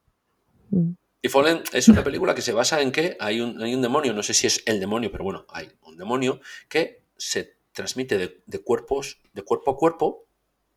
Y 1.22 1.28
Fallen 1.28 1.62
es 1.72 1.88
una 1.88 2.02
película 2.02 2.34
que 2.34 2.42
se 2.42 2.52
basa 2.52 2.80
en 2.80 2.92
que 2.92 3.16
hay 3.20 3.40
un, 3.40 3.60
hay 3.62 3.74
un 3.74 3.82
demonio, 3.82 4.12
no 4.14 4.22
sé 4.22 4.32
si 4.32 4.46
es 4.46 4.62
el 4.66 4.80
demonio, 4.80 5.12
pero 5.12 5.24
bueno, 5.24 5.44
hay 5.50 5.70
un 5.82 5.96
demonio 5.98 6.40
que 6.68 7.04
se 7.18 7.58
transmite 7.72 8.16
de, 8.16 8.42
de 8.46 8.58
cuerpos, 8.62 9.20
de 9.34 9.42
cuerpo 9.42 9.72
a 9.72 9.76
cuerpo, 9.76 10.26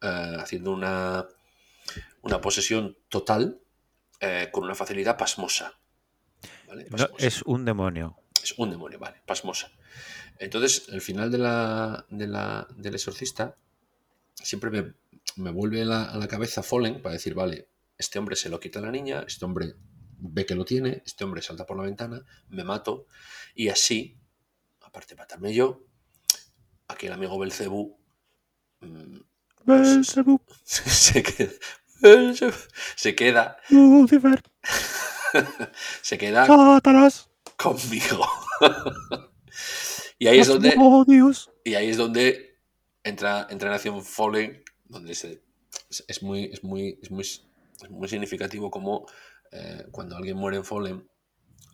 eh, 0.02 0.36
haciendo 0.38 0.72
una, 0.74 1.26
una 2.22 2.42
posesión 2.42 2.98
total 3.08 3.62
eh, 4.20 4.50
con 4.52 4.66
una 4.66 4.76
facilidad 4.76 5.18
pasmosa. 5.18 5.80
¿Vale? 6.68 6.84
No, 6.90 6.98
Pasmosa. 6.98 7.26
es 7.26 7.42
un 7.44 7.64
demonio. 7.64 8.18
Es 8.44 8.54
un 8.58 8.70
demonio, 8.70 9.00
vale, 9.00 9.22
pasmosa. 9.26 9.72
Entonces, 10.40 10.88
el 10.90 11.00
final 11.00 11.32
de 11.32 11.38
la, 11.38 12.06
de 12.10 12.28
la- 12.28 12.68
del 12.76 12.96
exorcista 12.96 13.56
siempre 14.34 14.70
me, 14.72 14.94
me 15.38 15.52
vuelve 15.52 15.84
a 15.84 15.86
la, 15.86 16.04
a 16.04 16.18
la 16.18 16.28
cabeza 16.28 16.64
Fallen 16.64 17.02
para 17.02 17.14
decir, 17.14 17.34
vale, 17.34 17.70
este 17.98 18.20
hombre 18.20 18.36
se 18.36 18.50
lo 18.50 18.60
quita 18.60 18.80
a 18.80 18.82
la 18.82 18.92
niña, 18.92 19.24
este 19.26 19.46
hombre 19.46 19.76
ve 20.24 20.46
que 20.46 20.56
lo 20.56 20.64
tiene, 20.64 21.04
este 21.06 21.24
hombre 21.24 21.42
salta 21.42 21.66
por 21.66 21.78
la 21.78 21.84
ventana, 21.84 22.24
me 22.50 22.64
mato, 22.64 23.08
y 23.54 23.70
así, 23.70 24.18
aparte 24.82 25.16
de 25.16 25.22
matarme 25.22 25.54
yo, 25.54 25.84
aquí 26.88 27.08
el 27.08 27.14
amigo 27.14 27.38
Belcebú 27.38 27.98
mm, 28.80 29.18
Belzebub, 29.66 30.42
se 30.64 31.24
queda, 31.24 31.52
Belzebú, 32.02 32.58
se 32.96 33.16
queda, 33.16 33.58
Lucifer, 33.70 34.42
se 36.02 36.18
queda 36.18 36.48
Satanás, 36.48 37.30
conmigo. 37.58 38.26
y 40.20 40.28
ahí 40.28 40.40
es 40.40 40.48
donde 40.48 40.74
oh 40.78 41.04
Dios. 41.06 41.52
Y 41.66 41.76
ahí 41.76 41.90
es 41.90 41.98
donde 41.98 42.60
entra, 43.04 43.48
entra 43.50 43.70
en 43.70 43.76
acción 43.76 44.04
Fallen, 44.04 44.64
donde 44.86 45.16
se, 45.16 45.42
es, 45.90 46.06
es 46.08 46.24
muy, 46.24 46.46
es, 46.46 46.64
muy, 46.64 46.98
es, 47.02 47.12
muy, 47.12 47.22
es 47.24 47.90
muy 47.90 48.08
significativo 48.08 48.72
como 48.72 49.06
eh, 49.54 49.86
cuando 49.92 50.18
alguien 50.18 50.38
muere 50.38 50.58
en 50.58 50.66
Fallen, 50.66 51.08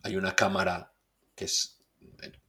hay 0.02 0.16
una 0.16 0.34
cámara 0.34 0.92
que 1.34 1.46
es. 1.46 1.76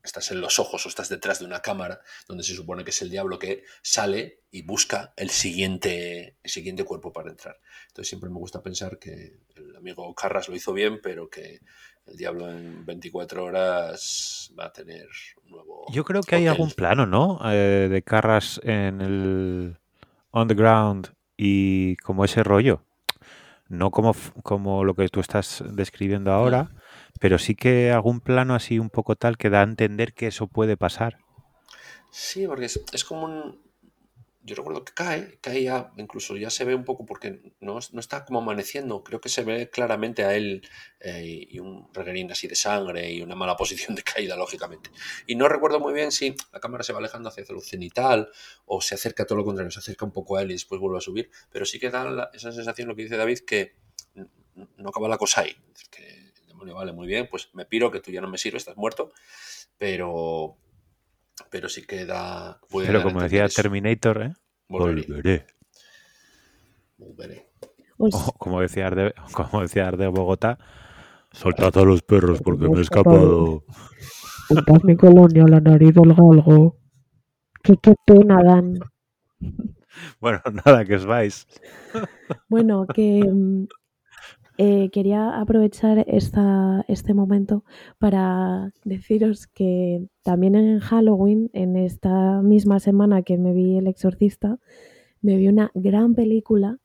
Estás 0.03 0.31
en 0.31 0.41
los 0.41 0.59
ojos 0.59 0.85
o 0.85 0.89
estás 0.89 1.09
detrás 1.09 1.39
de 1.39 1.45
una 1.45 1.61
cámara 1.61 2.01
donde 2.27 2.43
se 2.43 2.55
supone 2.55 2.83
que 2.83 2.89
es 2.89 3.01
el 3.01 3.09
diablo 3.09 3.37
que 3.37 3.63
sale 3.83 4.41
y 4.49 4.63
busca 4.63 5.13
el 5.15 5.29
siguiente, 5.29 6.37
el 6.41 6.49
siguiente 6.49 6.83
cuerpo 6.83 7.13
para 7.13 7.29
entrar. 7.29 7.59
Entonces 7.87 8.09
siempre 8.09 8.29
me 8.29 8.39
gusta 8.39 8.63
pensar 8.63 8.97
que 8.97 9.39
el 9.55 9.75
amigo 9.75 10.13
Carras 10.15 10.49
lo 10.49 10.55
hizo 10.55 10.73
bien, 10.73 10.99
pero 11.01 11.29
que 11.29 11.59
el 12.05 12.17
diablo 12.17 12.49
en 12.49 12.85
24 12.85 13.43
horas 13.43 14.51
va 14.59 14.65
a 14.65 14.73
tener 14.73 15.07
un 15.43 15.51
nuevo. 15.51 15.85
Yo 15.91 16.03
creo 16.03 16.21
que 16.21 16.35
hay 16.35 16.47
algún 16.47 16.71
plano, 16.71 17.05
¿no? 17.05 17.39
Eh, 17.51 17.87
de 17.89 18.01
Carras 18.01 18.59
en 18.63 19.01
el 19.01 19.77
On 20.31 20.47
the 20.47 20.55
Ground 20.55 21.13
y 21.37 21.95
como 21.97 22.25
ese 22.25 22.43
rollo. 22.43 22.83
No 23.71 23.89
como, 23.89 24.13
como 24.43 24.83
lo 24.83 24.95
que 24.95 25.07
tú 25.07 25.21
estás 25.21 25.63
describiendo 25.65 26.33
ahora, 26.33 26.71
pero 27.21 27.39
sí 27.39 27.55
que 27.55 27.89
algún 27.89 28.19
plano 28.19 28.53
así 28.53 28.79
un 28.79 28.89
poco 28.89 29.15
tal 29.15 29.37
que 29.37 29.49
da 29.49 29.61
a 29.61 29.63
entender 29.63 30.13
que 30.13 30.27
eso 30.27 30.47
puede 30.47 30.75
pasar. 30.75 31.19
Sí, 32.09 32.45
porque 32.45 32.65
es, 32.65 32.83
es 32.91 33.05
como 33.05 33.27
un... 33.27 33.60
Yo 34.43 34.55
recuerdo 34.55 34.83
que 34.83 34.93
cae, 34.93 35.37
cae 35.39 35.61
ya, 35.63 35.91
incluso 35.97 36.35
ya 36.35 36.49
se 36.49 36.65
ve 36.65 36.73
un 36.73 36.83
poco 36.83 37.05
porque 37.05 37.53
no, 37.59 37.77
es- 37.77 37.93
no 37.93 37.99
está 37.99 38.25
como 38.25 38.39
amaneciendo, 38.39 39.03
creo 39.03 39.21
que 39.21 39.29
se 39.29 39.43
ve 39.43 39.69
claramente 39.69 40.23
a 40.23 40.35
él 40.35 40.63
eh, 40.99 41.45
y 41.49 41.59
un 41.59 41.87
reguerín 41.93 42.31
así 42.31 42.47
de 42.47 42.55
sangre 42.55 43.11
y 43.11 43.21
una 43.21 43.35
mala 43.35 43.55
posición 43.57 43.93
de 43.95 44.01
caída, 44.03 44.35
lógicamente. 44.35 44.89
Y 45.27 45.35
no 45.35 45.47
recuerdo 45.47 45.79
muy 45.79 45.93
bien 45.93 46.11
si 46.11 46.35
la 46.51 46.59
cámara 46.59 46.83
se 46.83 46.91
va 46.93 46.99
alejando 46.99 47.29
hacia 47.29 47.43
el 47.47 47.61
cenital 47.61 48.29
o 48.65 48.81
se 48.81 48.95
acerca 48.95 49.25
todo 49.25 49.37
lo 49.37 49.45
contrario, 49.45 49.69
se 49.71 49.79
acerca 49.79 50.05
un 50.05 50.11
poco 50.11 50.37
a 50.37 50.41
él 50.41 50.49
y 50.49 50.53
después 50.53 50.81
vuelve 50.81 50.97
a 50.97 51.01
subir, 51.01 51.29
pero 51.51 51.65
sí 51.65 51.79
que 51.79 51.91
da 51.91 52.29
esa 52.33 52.51
sensación, 52.51 52.87
lo 52.87 52.95
que 52.95 53.03
dice 53.03 53.17
David, 53.17 53.39
que 53.45 53.75
no 54.77 54.89
acaba 54.89 55.07
la 55.07 55.17
cosa 55.17 55.41
ahí. 55.41 55.55
Que 55.89 56.31
el 56.41 56.47
demonio 56.47 56.75
vale 56.75 56.93
muy 56.93 57.07
bien, 57.07 57.27
pues 57.29 57.49
me 57.53 57.65
piro, 57.65 57.91
que 57.91 57.99
tú 57.99 58.11
ya 58.11 58.21
no 58.21 58.29
me 58.29 58.37
sirves, 58.37 58.61
estás 58.63 58.77
muerto, 58.77 59.11
pero 59.77 60.57
pero 61.49 61.69
sí 61.69 61.85
que 61.85 62.05
da. 62.05 62.59
puede 62.69 62.87
Pero 62.87 63.03
como 63.03 63.21
decía 63.21 63.45
eso. 63.45 63.61
Terminator, 63.61 64.23
¿eh? 64.23 64.33
Volveré, 64.67 65.05
Volveré. 65.07 65.45
volveré. 66.97 67.47
O 67.97 68.09
como 68.33 68.61
decía 68.61 68.87
Arde, 68.87 69.13
como 69.33 69.61
decía 69.61 69.87
Arde 69.87 70.07
Bogotá, 70.07 70.57
soltad 71.31 71.77
a 71.77 71.85
los 71.85 72.01
perros 72.01 72.41
porque 72.41 72.67
me 72.67 72.79
he 72.79 72.81
escapado. 72.81 73.63
Puntad 74.47 74.81
mi 74.83 74.95
colonia, 74.95 75.45
la 75.47 75.59
nariz 75.59 75.93
del 75.93 76.13
galgo. 76.13 76.77
Qué, 77.63 77.75
qué 77.81 77.93
pena 78.05 78.41
dan. 78.43 78.79
Bueno, 80.21 80.41
nada, 80.65 80.85
que 80.85 80.95
os 80.95 81.05
vais. 81.05 81.45
Bueno, 82.47 82.87
que 82.87 83.21
mm, 83.29 83.67
eh, 84.63 84.91
quería 84.91 85.41
aprovechar 85.41 86.05
esta, 86.07 86.85
este 86.87 87.15
momento 87.15 87.65
para 87.97 88.71
deciros 88.83 89.47
que 89.47 90.05
también 90.21 90.53
en 90.53 90.79
Halloween, 90.79 91.49
en 91.53 91.75
esta 91.75 92.43
misma 92.43 92.79
semana 92.79 93.23
que 93.23 93.39
me 93.39 93.53
vi 93.53 93.79
El 93.79 93.87
Exorcista, 93.87 94.59
me 95.23 95.35
vi 95.37 95.47
una 95.47 95.71
gran 95.73 96.13
película 96.13 96.77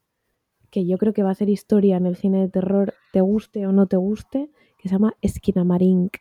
que 0.71 0.87
yo 0.87 0.97
creo 0.97 1.13
que 1.13 1.23
va 1.23 1.29
a 1.29 1.33
hacer 1.33 1.51
historia 1.51 1.99
en 1.99 2.07
el 2.07 2.17
cine 2.17 2.41
de 2.41 2.49
terror, 2.49 2.95
te 3.13 3.21
guste 3.21 3.67
o 3.67 3.73
no 3.73 3.87
te 3.87 3.99
guste, 3.99 4.49
que 4.79 4.89
se 4.89 4.95
llama 4.95 5.13
Esquinamarink. 5.21 6.17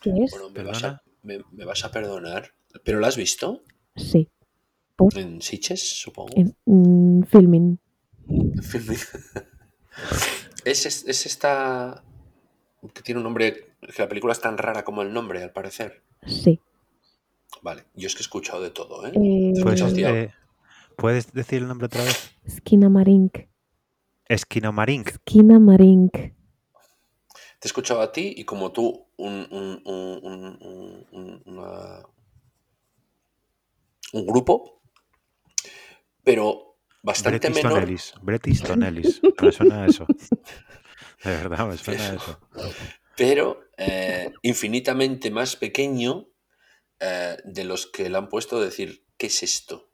¿Qué 0.00 0.14
es? 0.24 0.30
Bueno, 0.30 0.48
me 0.48 0.62
vas, 0.62 0.82
a, 0.82 1.02
me, 1.24 1.40
me 1.52 1.66
vas 1.66 1.84
a 1.84 1.90
perdonar. 1.90 2.52
¿Pero 2.84 3.00
la 3.00 3.08
has 3.08 3.18
visto? 3.18 3.64
Sí, 3.96 4.30
En 5.14 5.42
Sitges, 5.42 6.00
supongo. 6.00 6.30
en 6.36 6.56
mm, 6.64 7.24
filming. 7.24 7.78
es, 10.64 10.86
es, 10.86 11.04
es 11.06 11.26
esta. 11.26 12.02
que 12.94 13.02
tiene 13.02 13.18
un 13.18 13.24
nombre. 13.24 13.74
que 13.80 14.02
la 14.02 14.08
película 14.08 14.32
es 14.32 14.40
tan 14.40 14.58
rara 14.58 14.84
como 14.84 15.02
el 15.02 15.12
nombre, 15.12 15.42
al 15.42 15.52
parecer. 15.52 16.02
Sí. 16.26 16.60
Vale, 17.62 17.84
yo 17.94 18.06
es 18.06 18.14
que 18.14 18.20
he 18.20 18.22
escuchado 18.22 18.62
de 18.62 18.70
todo, 18.70 19.06
¿eh? 19.06 19.12
Eh, 19.14 19.52
¿Puedes, 19.62 19.80
eh, 19.98 20.32
¿Puedes 20.96 21.32
decir 21.32 21.62
el 21.62 21.68
nombre 21.68 21.86
otra 21.86 22.02
vez? 22.04 22.32
Esquinamarink. 22.44 23.38
Esquinomarink. 24.28 25.08
Esquinamarink. 25.08 26.12
Te 26.12 27.64
he 27.64 27.68
escuchado 27.68 28.02
a 28.02 28.12
ti 28.12 28.34
y 28.36 28.44
como 28.44 28.72
tú, 28.72 29.06
un, 29.16 29.46
un, 29.50 29.82
un, 29.84 30.20
un- 30.22 30.58
un- 30.60 31.06
un- 31.12 31.42
una- 31.46 32.02
un 34.12 34.26
grupo, 34.26 34.82
pero 36.22 36.75
bastante 37.02 37.38
Bret 37.38 37.56
Easton 37.56 37.72
menor. 37.72 37.88
Ellis. 37.88 38.14
Bret 38.22 38.46
Easton 38.46 38.82
Ellis. 38.82 39.22
Me 39.40 39.52
suena 39.52 39.86
eso. 39.86 40.06
De 41.24 41.30
verdad, 41.30 41.66
me 41.68 41.76
suena 41.76 42.14
eso. 42.14 42.40
pero 43.16 43.64
eh, 43.76 44.32
infinitamente 44.42 45.30
más 45.30 45.56
pequeño 45.56 46.28
eh, 47.00 47.36
de 47.44 47.64
los 47.64 47.86
que 47.86 48.08
le 48.10 48.16
han 48.18 48.28
puesto 48.28 48.60
decir, 48.60 49.04
¿qué 49.16 49.26
es 49.26 49.42
esto? 49.42 49.90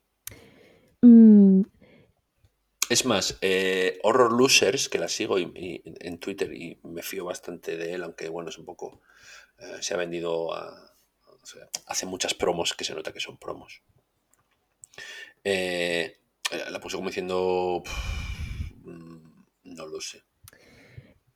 Mm, 1.03 1.63
Es 2.89 3.07
más, 3.07 3.39
eh, 3.41 3.99
Horror 4.03 4.33
Losers, 4.33 4.89
que 4.91 4.99
la 4.99 5.09
sigo 5.09 5.39
y- 5.39 5.51
y- 5.55 5.83
en 6.01 6.19
Twitter 6.19 6.53
y 6.53 6.79
me 6.83 7.03
fío 7.03 7.25
bastante 7.25 7.77
de 7.79 7.95
él, 7.95 8.03
aunque 8.03 8.29
bueno, 8.29 8.51
es 8.51 8.59
un 8.59 8.65
poco. 8.67 9.01
eh, 9.59 9.79
se 9.81 9.95
ha 9.95 9.97
vendido 9.97 10.53
a. 10.55 10.95
o 11.27 11.47
sea, 11.47 11.69
hace 11.87 12.05
muchas 12.07 12.35
promos 12.35 12.75
que 12.75 12.85
se 12.85 12.95
nota 12.95 13.13
que 13.13 13.21
son 13.21 13.39
promos. 13.39 13.83
Eh, 15.45 16.19
la 16.71 16.81
puso 16.81 16.97
como 16.99 17.09
diciendo. 17.09 17.83
"Pff, 17.85 18.87
mm, 18.87 19.75
No 19.77 19.87
lo 19.87 20.01
sé. 20.01 20.23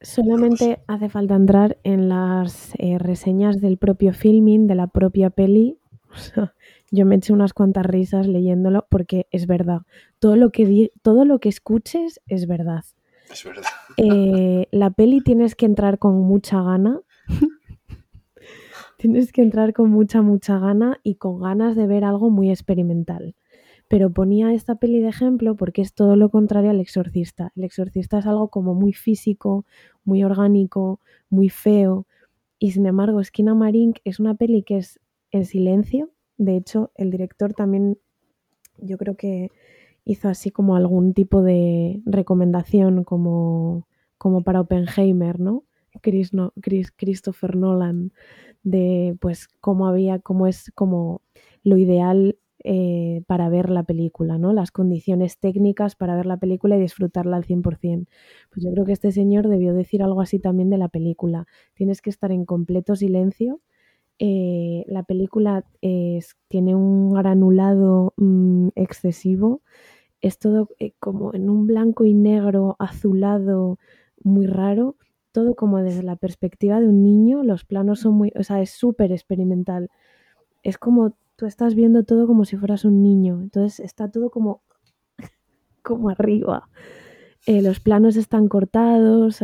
solamente 0.00 0.82
hace 0.88 1.08
falta 1.08 1.34
entrar 1.34 1.78
en 1.82 2.08
las 2.08 2.72
eh, 2.78 2.98
reseñas 2.98 3.56
del 3.60 3.78
propio 3.78 4.12
filming, 4.12 4.66
de 4.66 4.74
la 4.74 4.86
propia 4.88 5.30
peli. 5.30 5.78
O 6.16 6.18
sea, 6.18 6.54
yo 6.90 7.04
me 7.04 7.16
eché 7.16 7.32
unas 7.34 7.52
cuantas 7.52 7.84
risas 7.84 8.26
leyéndolo 8.26 8.86
porque 8.88 9.26
es 9.30 9.46
verdad. 9.46 9.82
Todo 10.18 10.36
lo 10.36 10.50
que, 10.50 10.64
di- 10.64 10.90
todo 11.02 11.24
lo 11.26 11.40
que 11.40 11.48
escuches 11.50 12.20
es 12.26 12.46
verdad. 12.46 12.84
Es 13.30 13.44
verdad. 13.44 13.64
Eh, 13.98 14.66
la 14.72 14.90
peli 14.90 15.20
tienes 15.22 15.54
que 15.54 15.64
entrar 15.66 15.98
con 15.98 16.20
mucha 16.20 16.62
gana. 16.62 17.00
tienes 18.98 19.32
que 19.32 19.42
entrar 19.42 19.72
con 19.72 19.90
mucha, 19.90 20.22
mucha 20.22 20.58
gana 20.58 21.00
y 21.02 21.16
con 21.16 21.40
ganas 21.40 21.76
de 21.76 21.86
ver 21.86 22.04
algo 22.04 22.30
muy 22.30 22.50
experimental. 22.50 23.34
Pero 23.88 24.10
ponía 24.10 24.52
esta 24.52 24.74
peli 24.76 25.00
de 25.00 25.08
ejemplo 25.08 25.54
porque 25.56 25.82
es 25.82 25.94
todo 25.94 26.16
lo 26.16 26.28
contrario 26.30 26.70
al 26.70 26.80
exorcista. 26.80 27.52
El 27.56 27.64
exorcista 27.64 28.18
es 28.18 28.26
algo 28.26 28.48
como 28.48 28.74
muy 28.74 28.92
físico, 28.92 29.64
muy 30.04 30.24
orgánico, 30.24 31.00
muy 31.30 31.48
feo. 31.50 32.06
Y 32.58 32.72
sin 32.72 32.86
embargo, 32.86 33.20
Esquina 33.20 33.54
Marink 33.54 33.98
es 34.04 34.18
una 34.20 34.34
peli 34.34 34.62
que 34.62 34.78
es 34.78 35.00
en 35.30 35.44
silencio. 35.44 36.10
De 36.38 36.56
hecho, 36.56 36.90
el 36.96 37.10
director 37.10 37.54
también, 37.54 37.98
yo 38.78 38.98
creo 38.98 39.16
que 39.16 39.50
hizo 40.04 40.28
así 40.28 40.50
como 40.50 40.76
algún 40.76 41.14
tipo 41.14 41.42
de 41.42 42.02
recomendación 42.06 43.04
como, 43.04 43.86
como 44.18 44.42
para 44.42 44.60
Oppenheimer, 44.62 45.40
¿no? 45.40 45.64
Chris, 46.02 46.34
no, 46.34 46.52
Chris- 46.60 46.92
Christopher 46.96 47.56
Nolan, 47.56 48.12
de 48.62 49.16
pues 49.20 49.48
cómo 49.60 49.88
había, 49.88 50.18
cómo 50.20 50.46
es 50.46 50.70
como 50.74 51.22
lo 51.64 51.78
ideal 51.78 52.38
eh, 52.68 53.22
para 53.28 53.48
ver 53.48 53.70
la 53.70 53.84
película, 53.84 54.38
¿no? 54.38 54.52
Las 54.52 54.72
condiciones 54.72 55.38
técnicas 55.38 55.94
para 55.94 56.16
ver 56.16 56.26
la 56.26 56.36
película 56.36 56.76
y 56.76 56.80
disfrutarla 56.80 57.36
al 57.36 57.44
100%. 57.44 58.08
Pues 58.50 58.64
yo 58.64 58.72
creo 58.72 58.84
que 58.84 58.90
este 58.90 59.12
señor 59.12 59.46
debió 59.46 59.72
decir 59.72 60.02
algo 60.02 60.20
así 60.20 60.40
también 60.40 60.68
de 60.68 60.76
la 60.76 60.88
película. 60.88 61.46
Tienes 61.74 62.02
que 62.02 62.10
estar 62.10 62.32
en 62.32 62.44
completo 62.44 62.96
silencio. 62.96 63.60
Eh, 64.18 64.84
la 64.88 65.04
película 65.04 65.64
tiene 66.48 66.74
un 66.74 67.14
granulado 67.14 68.14
mm, 68.16 68.70
excesivo. 68.74 69.62
Es 70.20 70.40
todo 70.40 70.68
eh, 70.80 70.92
como 70.98 71.34
en 71.34 71.48
un 71.48 71.68
blanco 71.68 72.04
y 72.04 72.14
negro 72.14 72.74
azulado 72.80 73.78
muy 74.24 74.46
raro. 74.48 74.96
Todo 75.30 75.54
como 75.54 75.78
desde 75.78 76.02
la 76.02 76.16
perspectiva 76.16 76.80
de 76.80 76.88
un 76.88 77.04
niño. 77.04 77.44
Los 77.44 77.64
planos 77.64 78.00
son 78.00 78.14
muy... 78.14 78.32
O 78.36 78.42
sea, 78.42 78.60
es 78.60 78.70
súper 78.70 79.12
experimental. 79.12 79.88
Es 80.64 80.78
como 80.78 81.14
tú 81.36 81.46
estás 81.46 81.74
viendo 81.74 82.04
todo 82.04 82.26
como 82.26 82.44
si 82.44 82.56
fueras 82.56 82.84
un 82.84 83.02
niño. 83.02 83.40
Entonces 83.42 83.80
está 83.80 84.10
todo 84.10 84.30
como, 84.30 84.62
como 85.82 86.10
arriba. 86.10 86.68
Eh, 87.46 87.62
los 87.62 87.78
planos 87.78 88.16
están 88.16 88.48
cortados, 88.48 89.40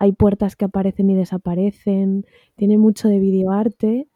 hay 0.00 0.12
puertas 0.12 0.56
que 0.56 0.64
aparecen 0.64 1.08
y 1.10 1.14
desaparecen, 1.14 2.26
tiene 2.56 2.78
mucho 2.78 3.08
de 3.08 3.20
videoarte, 3.20 4.08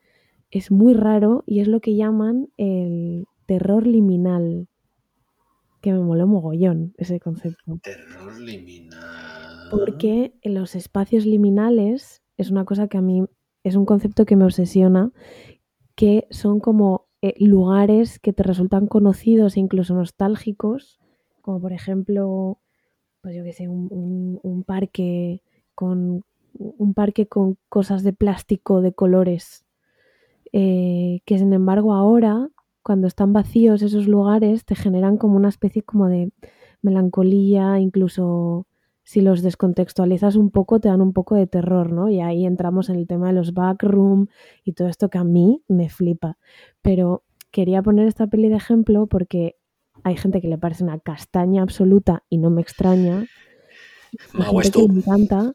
es 0.50 0.72
muy 0.72 0.92
raro 0.92 1.44
y 1.46 1.60
es 1.60 1.68
lo 1.68 1.80
que 1.80 1.94
llaman 1.94 2.48
el 2.56 3.26
terror 3.46 3.86
liminal, 3.86 4.66
que 5.80 5.92
me 5.92 6.00
moló 6.00 6.26
mogollón 6.26 6.94
ese 6.98 7.20
concepto. 7.20 7.78
Terror 7.82 8.40
liminal. 8.40 9.68
Porque 9.70 10.34
en 10.42 10.54
los 10.54 10.74
espacios 10.74 11.24
liminales 11.24 12.22
es 12.36 12.50
una 12.50 12.64
cosa 12.64 12.88
que 12.88 12.98
a 12.98 13.02
mí 13.02 13.24
es 13.62 13.76
un 13.76 13.86
concepto 13.86 14.24
que 14.26 14.34
me 14.34 14.44
obsesiona, 14.44 15.12
que 15.94 16.26
son 16.30 16.60
como 16.60 17.06
eh, 17.22 17.34
lugares 17.38 18.18
que 18.18 18.32
te 18.32 18.42
resultan 18.42 18.86
conocidos 18.86 19.56
e 19.56 19.60
incluso 19.60 19.94
nostálgicos, 19.94 21.00
como 21.40 21.60
por 21.60 21.72
ejemplo, 21.72 22.58
pues 23.20 23.36
yo 23.36 23.44
que 23.44 23.52
sé, 23.52 23.68
un 23.68 24.64
parque 24.66 25.42
con 25.74 26.24
un 26.54 26.94
parque 26.94 27.26
con 27.26 27.56
cosas 27.68 28.02
de 28.02 28.12
plástico 28.12 28.80
de 28.80 28.92
colores, 28.92 29.64
eh, 30.52 31.20
que 31.24 31.38
sin 31.38 31.52
embargo 31.52 31.94
ahora, 31.94 32.48
cuando 32.82 33.06
están 33.06 33.32
vacíos 33.32 33.82
esos 33.82 34.06
lugares, 34.06 34.64
te 34.64 34.74
generan 34.74 35.16
como 35.16 35.36
una 35.36 35.48
especie 35.48 35.82
como 35.82 36.08
de 36.08 36.30
melancolía, 36.82 37.78
incluso 37.78 38.66
si 39.04 39.20
los 39.20 39.42
descontextualizas 39.42 40.36
un 40.36 40.50
poco, 40.50 40.80
te 40.80 40.88
dan 40.88 41.00
un 41.00 41.12
poco 41.12 41.34
de 41.34 41.46
terror, 41.46 41.92
¿no? 41.92 42.08
Y 42.08 42.20
ahí 42.20 42.46
entramos 42.46 42.88
en 42.88 42.96
el 42.96 43.06
tema 43.06 43.28
de 43.28 43.32
los 43.32 43.52
backroom 43.52 44.28
y 44.64 44.72
todo 44.72 44.88
esto 44.88 45.10
que 45.10 45.18
a 45.18 45.24
mí 45.24 45.62
me 45.68 45.88
flipa. 45.88 46.38
Pero 46.82 47.24
quería 47.50 47.82
poner 47.82 48.06
esta 48.06 48.26
peli 48.26 48.48
de 48.48 48.56
ejemplo 48.56 49.06
porque 49.06 49.56
hay 50.04 50.16
gente 50.16 50.40
que 50.40 50.48
le 50.48 50.58
parece 50.58 50.84
una 50.84 50.98
castaña 50.98 51.62
absoluta 51.62 52.24
y 52.28 52.38
no 52.38 52.50
me 52.50 52.62
extraña. 52.62 53.26
Hay 54.34 54.62
gente 54.62 54.70
que 54.70 54.88
le 54.88 55.00
encanta, 55.00 55.54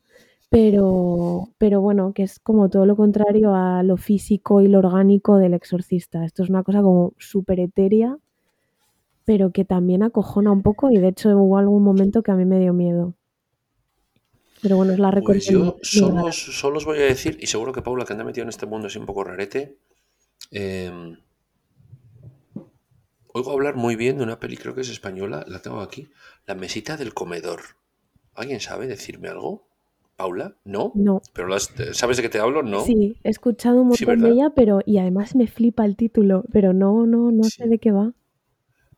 pero, 0.49 1.49
pero 1.57 1.81
bueno, 1.81 2.13
que 2.13 2.23
es 2.23 2.39
como 2.39 2.69
todo 2.69 2.85
lo 2.85 2.95
contrario 2.95 3.53
a 3.55 3.83
lo 3.83 3.97
físico 3.97 4.61
y 4.61 4.67
lo 4.67 4.79
orgánico 4.79 5.37
del 5.37 5.53
exorcista. 5.53 6.25
Esto 6.25 6.43
es 6.43 6.49
una 6.49 6.63
cosa 6.63 6.81
como 6.81 7.13
súper 7.17 7.59
etérea, 7.59 8.17
pero 9.25 9.51
que 9.51 9.65
también 9.65 10.03
acojona 10.03 10.51
un 10.51 10.61
poco 10.61 10.89
y 10.89 10.97
de 10.97 11.09
hecho 11.09 11.29
hubo 11.37 11.57
algún 11.57 11.83
momento 11.83 12.23
que 12.23 12.31
a 12.31 12.35
mí 12.35 12.45
me 12.45 12.59
dio 12.59 12.73
miedo. 12.73 13.13
Pero 14.61 14.77
bueno, 14.77 14.93
es 14.93 14.99
la 14.99 15.09
Pues 15.11 15.15
recomendación. 15.15 15.63
yo 15.63 15.77
solo, 15.81 16.25
os- 16.25 16.59
solo 16.59 16.77
os 16.77 16.85
voy 16.85 16.97
a 16.99 17.05
decir, 17.05 17.37
y 17.39 17.47
seguro 17.47 17.71
que 17.73 17.81
Paula, 17.81 18.05
que 18.05 18.13
anda 18.13 18.23
metido 18.25 18.43
en 18.43 18.49
este 18.49 18.65
mundo 18.65 18.87
así 18.87 18.97
un 18.97 19.05
poco 19.05 19.23
rarete, 19.23 19.77
eh, 20.51 20.91
oigo 23.33 23.51
hablar 23.51 23.75
muy 23.75 23.95
bien 23.95 24.17
de 24.17 24.23
una 24.23 24.39
peli, 24.39 24.57
creo 24.57 24.73
que 24.73 24.81
es 24.81 24.89
española, 24.89 25.43
la 25.47 25.61
tengo 25.61 25.81
aquí, 25.81 26.09
La 26.45 26.55
mesita 26.55 26.97
del 26.97 27.13
comedor. 27.13 27.61
¿Alguien 28.35 28.59
sabe 28.59 28.87
decirme 28.87 29.27
algo? 29.29 29.67
¿Paula? 30.15 30.55
¿No? 30.65 30.91
No. 30.95 31.21
¿Pero 31.33 31.47
las- 31.47 31.71
sabes 31.93 32.17
de 32.17 32.23
qué 32.23 32.29
te 32.29 32.39
hablo? 32.39 32.63
No. 32.63 32.81
Sí, 32.83 33.17
he 33.23 33.29
escuchado 33.29 33.81
un 33.81 33.95
Sí, 33.95 34.05
montón 34.05 34.23
de 34.23 34.31
ella, 34.33 34.49
pero 34.55 34.79
y 34.85 34.97
además 34.97 35.35
me 35.35 35.47
flipa 35.47 35.85
el 35.85 35.95
título, 35.95 36.43
pero 36.51 36.73
no, 36.73 37.05
no, 37.05 37.31
no 37.31 37.43
sé 37.43 37.67
de 37.67 37.77
qué 37.77 37.91
va. 37.91 38.13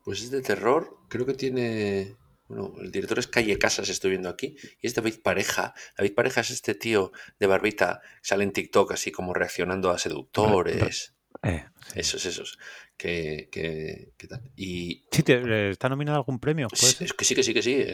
Pues 0.06 0.24
es 0.24 0.32
de 0.32 0.42
terror, 0.42 0.96
creo 1.10 1.26
que 1.26 1.34
tiene... 1.34 2.16
Bueno, 2.50 2.74
el 2.82 2.92
director 2.92 3.18
es 3.20 3.28
Calle 3.28 3.58
Casas, 3.58 3.88
estoy 3.90 4.10
viendo 4.12 4.28
aquí, 4.28 4.56
y 4.82 4.88
es 4.88 4.96
David 4.96 5.22
Pareja. 5.24 5.74
David 5.98 6.14
Pareja 6.16 6.42
es 6.42 6.50
este 6.50 6.76
tío 6.76 7.12
de 7.40 7.48
barbita, 7.48 8.02
sale 8.22 8.44
en 8.44 8.52
TikTok 8.52 8.92
así 8.92 9.12
como 9.12 9.34
reaccionando 9.34 9.92
a 9.92 9.98
seductores. 10.00 11.14
Eh, 11.44 11.64
sí. 11.94 12.00
Esos, 12.00 12.26
esos. 12.26 12.58
Que, 12.98 13.48
que, 13.52 14.12
que 14.18 14.28
tal. 14.28 14.42
Y 14.58 15.06
Sí, 15.12 15.24
te- 15.24 15.70
¿Está 15.70 15.88
nominado 15.88 16.18
a 16.18 16.20
algún 16.20 16.40
premio? 16.40 16.68
¿Puede 16.68 16.84
es, 16.84 16.98
ser? 16.98 17.06
es 17.06 17.14
que 17.14 17.24
sí, 17.24 17.34
que 17.36 17.44
sí, 17.44 17.54
que 17.54 17.62
sí. 17.62 17.86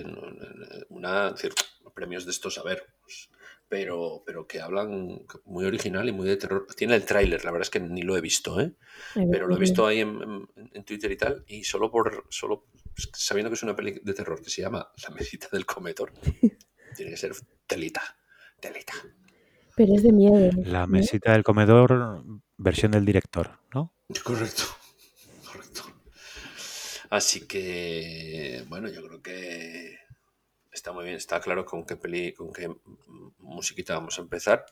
Una, 0.89 1.31
decir, 1.31 1.53
premios 1.93 2.25
de 2.25 2.31
estos, 2.31 2.57
a 2.57 2.63
ver. 2.63 2.85
pues, 3.03 3.29
pero, 3.67 4.23
pero 4.25 4.47
que 4.47 4.61
hablan 4.61 5.25
muy 5.45 5.65
original 5.65 6.07
y 6.07 6.11
muy 6.11 6.27
de 6.27 6.37
terror. 6.37 6.65
Tiene 6.75 6.95
el 6.95 7.03
tráiler, 7.05 7.43
la 7.43 7.51
verdad 7.51 7.63
es 7.63 7.69
que 7.71 7.79
ni 7.79 8.03
lo 8.03 8.15
he 8.15 8.21
visto, 8.21 8.59
¿eh? 8.61 8.71
Pero 9.13 9.47
lo 9.47 9.55
he 9.55 9.59
visto 9.59 9.85
ahí 9.85 9.99
en, 10.01 10.21
en- 10.55 10.71
en 10.73 10.83
Twitter 10.85 11.11
y 11.11 11.17
tal. 11.17 11.43
Y 11.47 11.63
solo 11.65 11.91
por. 11.91 12.25
solo 12.29 12.65
sabiendo 13.13 13.49
que 13.49 13.55
es 13.55 13.63
una 13.63 13.75
peli 13.75 13.99
de 14.03 14.13
terror 14.13 14.41
que 14.41 14.49
se 14.49 14.61
llama 14.61 14.87
La 15.07 15.13
mesita 15.13 15.47
del 15.51 15.65
comedor. 15.65 16.13
tiene 16.95 17.11
que 17.11 17.17
ser 17.17 17.33
telita. 17.67 18.01
Telita. 18.59 18.93
Pero 19.75 19.93
es 19.93 20.03
de 20.03 20.13
miedo. 20.13 20.51
La 20.63 20.81
¿no? 20.81 20.87
mesita 20.87 21.33
del 21.33 21.43
comedor, 21.43 22.23
versión 22.57 22.91
del 22.91 23.05
director, 23.05 23.59
¿no? 23.73 23.93
Correcto, 24.23 24.63
correcto. 25.45 25.83
Así 27.09 27.45
que, 27.45 28.63
bueno, 28.69 28.87
yo 28.87 29.05
creo 29.05 29.21
que 29.21 29.97
está 30.71 30.93
muy 30.93 31.03
bien. 31.03 31.17
Está 31.17 31.41
claro 31.41 31.65
con 31.65 31.85
qué 31.85 31.97
peli, 31.97 32.33
con 32.33 32.53
qué 32.53 32.73
musiquita 33.39 33.95
vamos 33.95 34.17
a 34.17 34.21
empezar. 34.21 34.65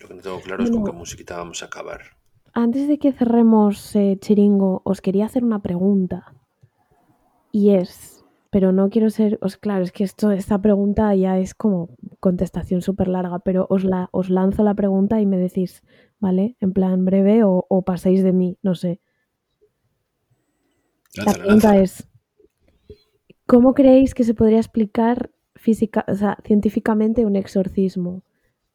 Lo 0.00 0.08
que 0.08 0.14
no 0.14 0.22
tengo 0.22 0.40
claro 0.40 0.64
es 0.64 0.70
con 0.70 0.84
qué 0.84 0.92
musiquita 0.92 1.36
vamos 1.36 1.62
a 1.62 1.66
acabar. 1.66 2.16
Antes 2.52 2.88
de 2.88 2.98
que 2.98 3.12
cerremos 3.12 3.94
eh, 3.96 4.16
Chiringo, 4.20 4.80
os 4.84 5.00
quería 5.00 5.26
hacer 5.26 5.44
una 5.44 5.60
pregunta. 5.60 6.32
Y 7.54 7.70
es, 7.70 8.24
pero 8.50 8.72
no 8.72 8.90
quiero 8.90 9.10
ser, 9.10 9.38
os 9.40 9.56
claro, 9.56 9.84
es 9.84 9.92
que 9.92 10.02
esto, 10.02 10.32
esta 10.32 10.60
pregunta 10.60 11.14
ya 11.14 11.38
es 11.38 11.54
como 11.54 11.90
contestación 12.18 12.82
súper 12.82 13.06
larga, 13.06 13.38
pero 13.38 13.68
os, 13.70 13.84
la, 13.84 14.08
os 14.10 14.28
lanzo 14.28 14.64
la 14.64 14.74
pregunta 14.74 15.20
y 15.20 15.26
me 15.26 15.38
decís, 15.38 15.84
¿vale? 16.18 16.56
En 16.58 16.72
plan 16.72 17.04
breve 17.04 17.44
o, 17.44 17.64
o 17.68 17.82
paséis 17.82 18.24
de 18.24 18.32
mí, 18.32 18.58
no 18.60 18.74
sé. 18.74 19.00
La 21.24 21.32
pregunta 21.32 21.78
es, 21.78 22.08
¿cómo 23.46 23.72
creéis 23.72 24.14
que 24.14 24.24
se 24.24 24.34
podría 24.34 24.58
explicar 24.58 25.30
física, 25.54 26.04
o 26.08 26.14
sea, 26.16 26.38
científicamente 26.42 27.24
un 27.24 27.36
exorcismo? 27.36 28.24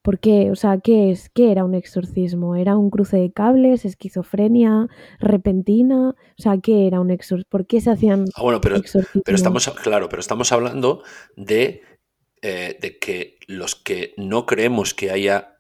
¿Por 0.10 0.18
qué? 0.20 0.50
O 0.50 0.56
sea, 0.56 0.80
¿qué 0.80 1.12
es? 1.12 1.30
¿Qué 1.30 1.52
era 1.52 1.64
un 1.64 1.76
exorcismo? 1.76 2.56
¿Era 2.56 2.76
un 2.76 2.90
cruce 2.90 3.18
de 3.18 3.32
cables, 3.32 3.86
esquizofrenia 3.86 4.88
repentina? 5.20 6.10
O 6.10 6.42
sea, 6.42 6.58
¿qué 6.58 6.88
era 6.88 7.00
un 7.00 7.12
exorcismo? 7.12 7.48
¿Por 7.48 7.68
qué 7.68 7.80
se 7.80 7.92
hacían 7.92 8.26
Ah, 8.34 8.42
bueno, 8.42 8.60
pero, 8.60 8.78
exorcismos? 8.78 9.22
pero 9.24 9.36
estamos, 9.36 9.70
claro, 9.84 10.10
pero 10.10 10.20
estamos 10.20 10.52
hablando 10.52 11.04
de, 11.38 11.84
eh, 12.42 12.80
de 12.82 12.98
que 12.98 13.36
los 13.46 13.76
que 13.76 14.16
no 14.18 14.48
creemos 14.48 14.96
que 14.96 15.12
haya 15.12 15.60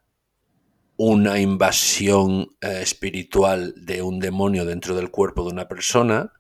una 0.98 1.40
invasión 1.40 2.48
eh, 2.62 2.80
espiritual 2.82 3.76
de 3.78 4.02
un 4.02 4.18
demonio 4.18 4.66
dentro 4.66 4.96
del 4.96 5.12
cuerpo 5.12 5.44
de 5.44 5.52
una 5.54 5.68
persona, 5.68 6.34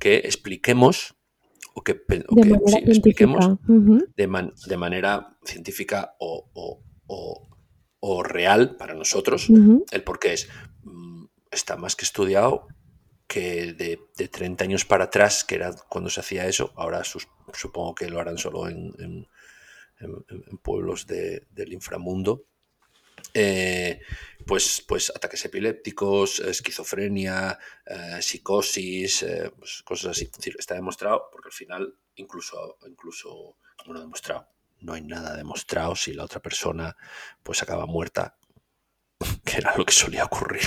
que 0.00 0.16
expliquemos 0.16 1.14
o 1.76 1.82
que, 1.82 1.94
pe- 1.94 2.24
o 2.28 2.34
de 2.34 2.42
que, 2.42 2.50
manera 2.50 2.78
sí, 2.78 2.84
expliquemos 2.88 3.50
de, 4.16 4.26
man- 4.26 4.52
de 4.66 4.76
manera 4.76 5.36
científica 5.44 6.16
o, 6.18 6.50
o- 6.54 6.82
o- 8.04 8.22
real 8.22 8.76
para 8.76 8.94
nosotros 8.94 9.48
el 9.90 10.02
por 10.02 10.18
qué 10.18 10.32
es. 10.34 10.48
mm, 10.82 11.24
Está 11.50 11.76
más 11.76 11.94
que 11.96 12.04
estudiado 12.04 12.66
que 13.28 13.72
de, 13.74 14.00
de 14.16 14.28
30 14.28 14.64
años 14.64 14.84
para 14.84 15.04
atrás, 15.04 15.44
que 15.44 15.54
era 15.54 15.72
cuando 15.88 16.08
se 16.10 16.20
hacía 16.20 16.46
eso, 16.46 16.72
ahora 16.76 17.04
sus- 17.04 17.28
supongo 17.52 17.94
que 17.94 18.08
lo 18.10 18.18
harán 18.20 18.38
solo 18.38 18.68
en, 18.68 18.92
en- 18.98 19.28
en- 20.00 20.24
en 20.50 20.58
pueblos 20.58 21.06
de- 21.06 21.46
del 21.50 21.72
inframundo. 21.72 22.44
eh, 23.34 24.00
pues, 24.46 24.82
pues 24.86 25.10
ataques 25.14 25.44
epilépticos, 25.44 26.40
esquizofrenia, 26.40 27.58
eh, 27.86 28.20
psicosis, 28.20 29.22
eh, 29.22 29.50
pues 29.58 29.82
cosas 29.84 30.10
así. 30.12 30.24
Es 30.24 30.32
decir, 30.32 30.56
está 30.58 30.74
demostrado, 30.74 31.28
porque 31.30 31.48
al 31.48 31.52
final, 31.52 31.94
incluso, 32.16 32.76
incluso, 32.86 33.56
bueno, 33.86 34.00
demostrado, 34.00 34.48
no 34.82 34.94
hay 34.94 35.02
nada 35.02 35.36
demostrado 35.36 35.96
si 35.96 36.12
la 36.12 36.24
otra 36.24 36.40
persona 36.40 36.96
pues 37.42 37.62
acaba 37.62 37.86
muerta, 37.86 38.36
que 39.44 39.58
era 39.58 39.76
lo 39.76 39.84
que 39.84 39.92
solía 39.92 40.24
ocurrir. 40.24 40.66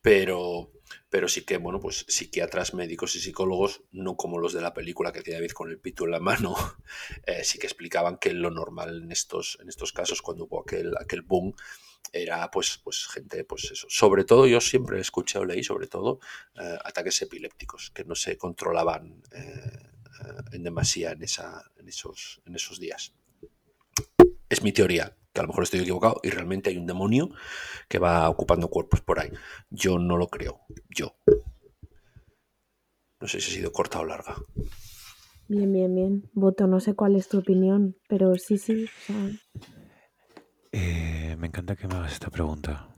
Pero, 0.00 0.72
pero 1.08 1.28
sí 1.28 1.44
que, 1.44 1.58
bueno, 1.58 1.78
pues 1.78 2.04
psiquiatras, 2.08 2.74
médicos 2.74 3.14
y 3.14 3.20
psicólogos, 3.20 3.82
no 3.92 4.16
como 4.16 4.38
los 4.38 4.52
de 4.52 4.60
la 4.60 4.74
película 4.74 5.12
que 5.12 5.20
hacía 5.20 5.34
David 5.34 5.52
con 5.52 5.70
el 5.70 5.78
pito 5.78 6.04
en 6.04 6.10
la 6.10 6.20
mano, 6.20 6.56
eh, 7.26 7.44
sí 7.44 7.58
que 7.58 7.66
explicaban 7.66 8.18
que 8.18 8.32
lo 8.32 8.50
normal 8.50 9.02
en 9.04 9.12
estos, 9.12 9.58
en 9.60 9.68
estos 9.68 9.92
casos, 9.92 10.22
cuando 10.22 10.44
hubo 10.44 10.60
aquel, 10.62 10.92
aquel 10.98 11.22
boom, 11.22 11.54
era 12.12 12.50
pues, 12.50 12.78
pues 12.82 13.06
gente, 13.06 13.44
pues 13.44 13.70
eso. 13.70 13.86
Sobre 13.88 14.24
todo, 14.24 14.46
yo 14.46 14.60
siempre 14.60 15.00
escuché 15.00 15.38
o 15.38 15.44
leí, 15.44 15.62
sobre 15.62 15.86
todo, 15.86 16.18
eh, 16.60 16.78
ataques 16.84 17.22
epilépticos 17.22 17.90
que 17.90 18.04
no 18.04 18.14
se 18.14 18.36
controlaban 18.36 19.22
eh, 19.32 19.91
en 20.52 20.62
demasía 20.62 21.12
en, 21.12 21.22
esa, 21.22 21.70
en, 21.76 21.88
esos, 21.88 22.42
en 22.46 22.54
esos 22.54 22.78
días. 22.78 23.14
Es 24.48 24.62
mi 24.62 24.72
teoría, 24.72 25.16
que 25.32 25.40
a 25.40 25.42
lo 25.44 25.48
mejor 25.48 25.64
estoy 25.64 25.80
equivocado 25.80 26.20
y 26.22 26.30
realmente 26.30 26.70
hay 26.70 26.76
un 26.76 26.86
demonio 26.86 27.30
que 27.88 27.98
va 27.98 28.28
ocupando 28.28 28.68
cuerpos 28.68 29.00
por 29.00 29.18
ahí. 29.18 29.30
Yo 29.70 29.98
no 29.98 30.16
lo 30.16 30.28
creo, 30.28 30.60
yo. 30.90 31.16
No 33.20 33.28
sé 33.28 33.40
si 33.40 33.52
ha 33.52 33.54
sido 33.54 33.72
corta 33.72 34.00
o 34.00 34.04
larga. 34.04 34.34
Bien, 35.48 35.72
bien, 35.72 35.94
bien. 35.94 36.30
Voto, 36.32 36.66
no 36.66 36.80
sé 36.80 36.94
cuál 36.94 37.16
es 37.16 37.28
tu 37.28 37.38
opinión, 37.38 37.96
pero 38.08 38.36
sí, 38.36 38.58
sí. 38.58 38.84
o 38.84 39.06
sea, 39.06 39.30
Eh, 40.72 41.36
me 41.38 41.46
encanta 41.48 41.76
que 41.76 41.86
me 41.86 41.96
hagas 41.96 42.12
esta 42.12 42.30
pregunta. 42.30 42.88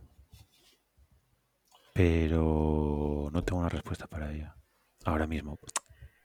Pero 1.93 3.29
no 3.33 3.45
tengo 3.45 3.61
una 3.61 3.69
respuesta 3.69 4.07
para 4.07 4.33
ella. 4.33 4.57
Ahora 5.05 5.27
mismo. 5.27 5.59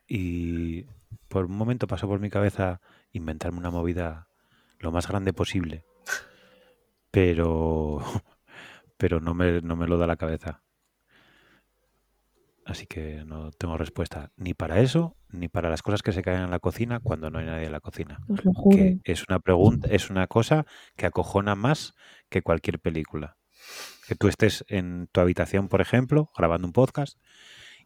Y 0.09 0.87
por 1.27 1.45
un 1.45 1.55
momento 1.55 1.87
pasó 1.87 2.07
por 2.07 2.19
mi 2.19 2.31
cabeza 2.31 2.81
inventarme 3.11 3.59
una 3.59 3.69
movida 3.69 4.27
lo 4.79 4.91
más 4.91 5.07
grande 5.07 5.31
posible. 5.31 5.85
Pero. 7.11 7.99
Pero 8.97 9.21
no 9.21 9.33
me, 9.33 9.61
no 9.61 9.77
me 9.77 9.87
lo 9.87 9.97
da 9.97 10.07
la 10.07 10.17
cabeza. 10.17 10.61
Así 12.65 12.85
que 12.85 13.23
no 13.25 13.51
tengo 13.51 13.77
respuesta 13.77 14.31
ni 14.35 14.53
para 14.53 14.81
eso, 14.81 15.15
ni 15.29 15.47
para 15.47 15.69
las 15.69 15.81
cosas 15.81 16.03
que 16.03 16.11
se 16.11 16.21
caen 16.21 16.43
en 16.43 16.51
la 16.51 16.59
cocina 16.59 16.99
cuando 16.99 17.29
no 17.29 17.39
hay 17.39 17.45
nadie 17.45 17.65
en 17.65 17.71
la 17.71 17.79
cocina 17.79 18.19
os 18.27 18.43
lo 18.43 18.53
juro. 18.53 18.77
que 18.77 18.99
es 19.05 19.23
una 19.27 19.39
pregunta, 19.39 19.87
es 19.89 20.09
una 20.09 20.27
cosa 20.27 20.65
que 20.95 21.05
acojona 21.05 21.55
más 21.55 21.95
que 22.29 22.41
cualquier 22.41 22.79
película. 22.79 23.37
Que 24.07 24.15
tú 24.15 24.27
estés 24.27 24.65
en 24.67 25.07
tu 25.11 25.21
habitación, 25.21 25.67
por 25.69 25.81
ejemplo, 25.81 26.29
grabando 26.37 26.67
un 26.67 26.73
podcast 26.73 27.17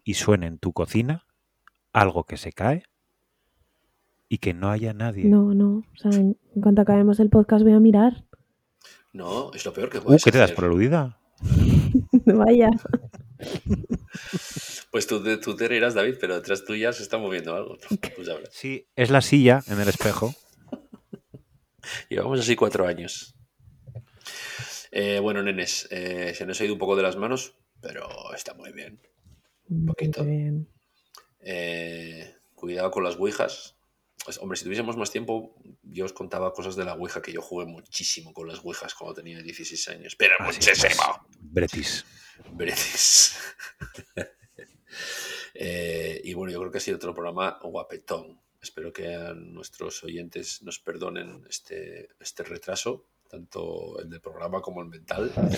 y 0.03 0.15
suene 0.15 0.47
en 0.47 0.57
tu 0.57 0.73
cocina 0.73 1.27
algo 1.93 2.25
que 2.25 2.35
se 2.37 2.51
cae 2.51 2.83
y 4.27 4.39
que 4.39 4.53
no 4.53 4.69
haya 4.69 4.93
nadie. 4.93 5.25
No, 5.25 5.53
no. 5.53 5.77
O 5.93 5.97
sea, 5.97 6.11
en 6.11 6.37
en 6.55 6.61
cuanto 6.61 6.81
acabemos 6.81 7.19
el 7.19 7.29
podcast 7.29 7.63
voy 7.63 7.73
a 7.73 7.79
mirar. 7.79 8.25
No, 9.13 9.51
es 9.53 9.63
lo 9.65 9.73
peor 9.73 9.89
que 9.89 9.99
Uh, 9.99 10.03
puedes 10.03 10.23
¿Qué 10.23 10.31
te 10.31 10.37
das 10.39 10.51
por 10.51 10.65
aludida? 10.65 11.19
Vaya. 12.25 12.69
Pues 14.91 15.07
tú, 15.07 15.23
te- 15.23 15.37
tú 15.37 15.55
te 15.55 15.67
reirás, 15.67 15.95
David, 15.95 16.15
pero 16.21 16.35
detrás 16.35 16.63
tuya 16.65 16.93
se 16.93 17.01
está 17.01 17.17
moviendo 17.17 17.55
algo. 17.55 17.77
Tú 18.15 18.23
sabrás. 18.23 18.49
Sí, 18.51 18.87
es 18.95 19.09
la 19.09 19.21
silla 19.21 19.61
en 19.67 19.79
el 19.81 19.89
espejo. 19.89 20.35
Llevamos 22.09 22.39
así 22.39 22.55
cuatro 22.55 22.85
años. 22.87 23.35
Eh, 24.91 25.19
bueno, 25.19 25.41
nenes, 25.41 25.87
eh, 25.89 26.33
se 26.35 26.45
nos 26.45 26.61
ha 26.61 26.65
ido 26.65 26.73
un 26.73 26.79
poco 26.79 26.95
de 26.95 27.01
las 27.01 27.17
manos, 27.17 27.55
pero 27.81 28.07
está 28.35 28.53
muy 28.53 28.71
bien. 28.71 28.99
poquito. 29.87 30.23
Muy 30.23 30.37
bien. 30.37 30.67
Eh, 31.43 32.35
cuidado 32.55 32.91
con 32.91 33.03
las 33.03 33.15
ouijas. 33.17 33.75
Pues, 34.23 34.37
hombre, 34.37 34.57
si 34.57 34.63
tuviésemos 34.63 34.95
más 34.95 35.11
tiempo, 35.11 35.53
yo 35.83 36.05
os 36.05 36.13
contaba 36.13 36.53
cosas 36.53 36.75
de 36.75 36.85
la 36.85 36.93
ouija 36.93 37.21
que 37.21 37.33
yo 37.33 37.41
jugué 37.41 37.65
muchísimo 37.65 38.33
con 38.33 38.47
las 38.47 38.63
ouijas 38.63 38.93
cuando 38.95 39.15
tenía 39.15 39.41
16 39.41 39.87
años. 39.89 40.15
Pero 40.15 40.35
Así 40.39 40.59
muchísimo. 40.59 41.25
pues, 41.27 41.37
Bretis. 41.39 42.05
Bretis. 42.51 43.37
Eh, 45.55 46.19
y 46.23 46.33
bueno, 46.33 46.51
yo 46.51 46.59
creo 46.59 46.71
que 46.71 46.79
ha 46.79 46.81
sido 46.81 46.97
otro 46.97 47.13
programa 47.13 47.59
guapetón. 47.61 48.39
Espero 48.59 48.91
que 48.91 49.13
a 49.13 49.33
nuestros 49.33 50.03
oyentes 50.03 50.63
nos 50.63 50.79
perdonen 50.79 51.45
este, 51.47 52.09
este 52.19 52.43
retraso, 52.43 53.05
tanto 53.29 53.99
el 53.99 54.09
del 54.09 54.19
programa 54.19 54.61
como 54.61 54.81
el 54.81 54.87
mental. 54.87 55.31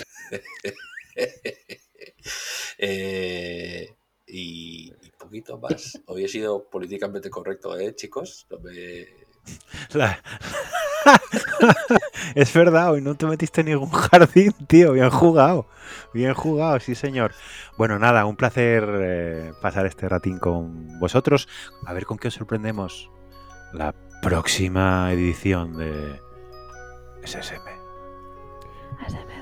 Eh, 2.78 3.96
y, 4.26 4.92
y 5.02 5.10
poquito 5.18 5.58
más. 5.58 6.00
Hoy 6.06 6.24
he 6.24 6.28
sido 6.28 6.64
políticamente 6.68 7.30
correcto, 7.30 7.78
¿eh, 7.78 7.94
chicos? 7.94 8.46
No 8.50 8.58
me- 8.60 9.06
La- 9.92 10.20
es 12.34 12.52
verdad, 12.52 12.90
hoy 12.92 13.00
no 13.00 13.14
te 13.14 13.26
metiste 13.26 13.60
en 13.60 13.68
ningún 13.68 13.90
jardín, 13.90 14.52
tío. 14.66 14.92
Bien 14.92 15.10
jugado. 15.10 15.68
Bien 16.12 16.34
jugado, 16.34 16.80
sí, 16.80 16.94
señor. 16.96 17.32
Bueno, 17.78 17.98
nada, 17.98 18.26
un 18.26 18.36
placer 18.36 18.84
eh, 19.00 19.52
pasar 19.62 19.86
este 19.86 20.08
ratín 20.08 20.38
con 20.38 20.98
vosotros. 20.98 21.48
A 21.86 21.92
ver 21.92 22.06
con 22.06 22.18
qué 22.18 22.28
os 22.28 22.34
sorprendemos 22.34 23.08
la 23.72 23.94
próxima 24.22 25.12
edición 25.12 25.76
de 25.76 26.20
SSM. 27.24 27.62
ASMR. 28.98 29.35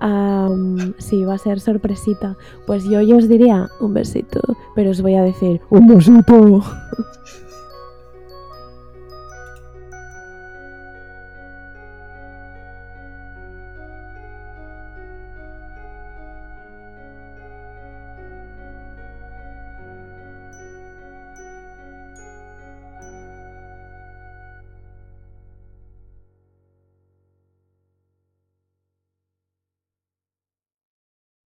Am, 0.00 0.94
sí, 0.98 1.24
va 1.24 1.34
a 1.34 1.38
ser 1.38 1.60
sorpresita. 1.60 2.36
Pues 2.66 2.84
yo, 2.84 3.00
yo 3.02 3.18
os 3.18 3.28
diría 3.28 3.68
un 3.80 3.94
besito, 3.94 4.40
pero 4.74 4.90
os 4.90 5.00
voy 5.00 5.14
a 5.14 5.22
decir 5.22 5.60
un 5.70 5.86
besito. 5.86 6.62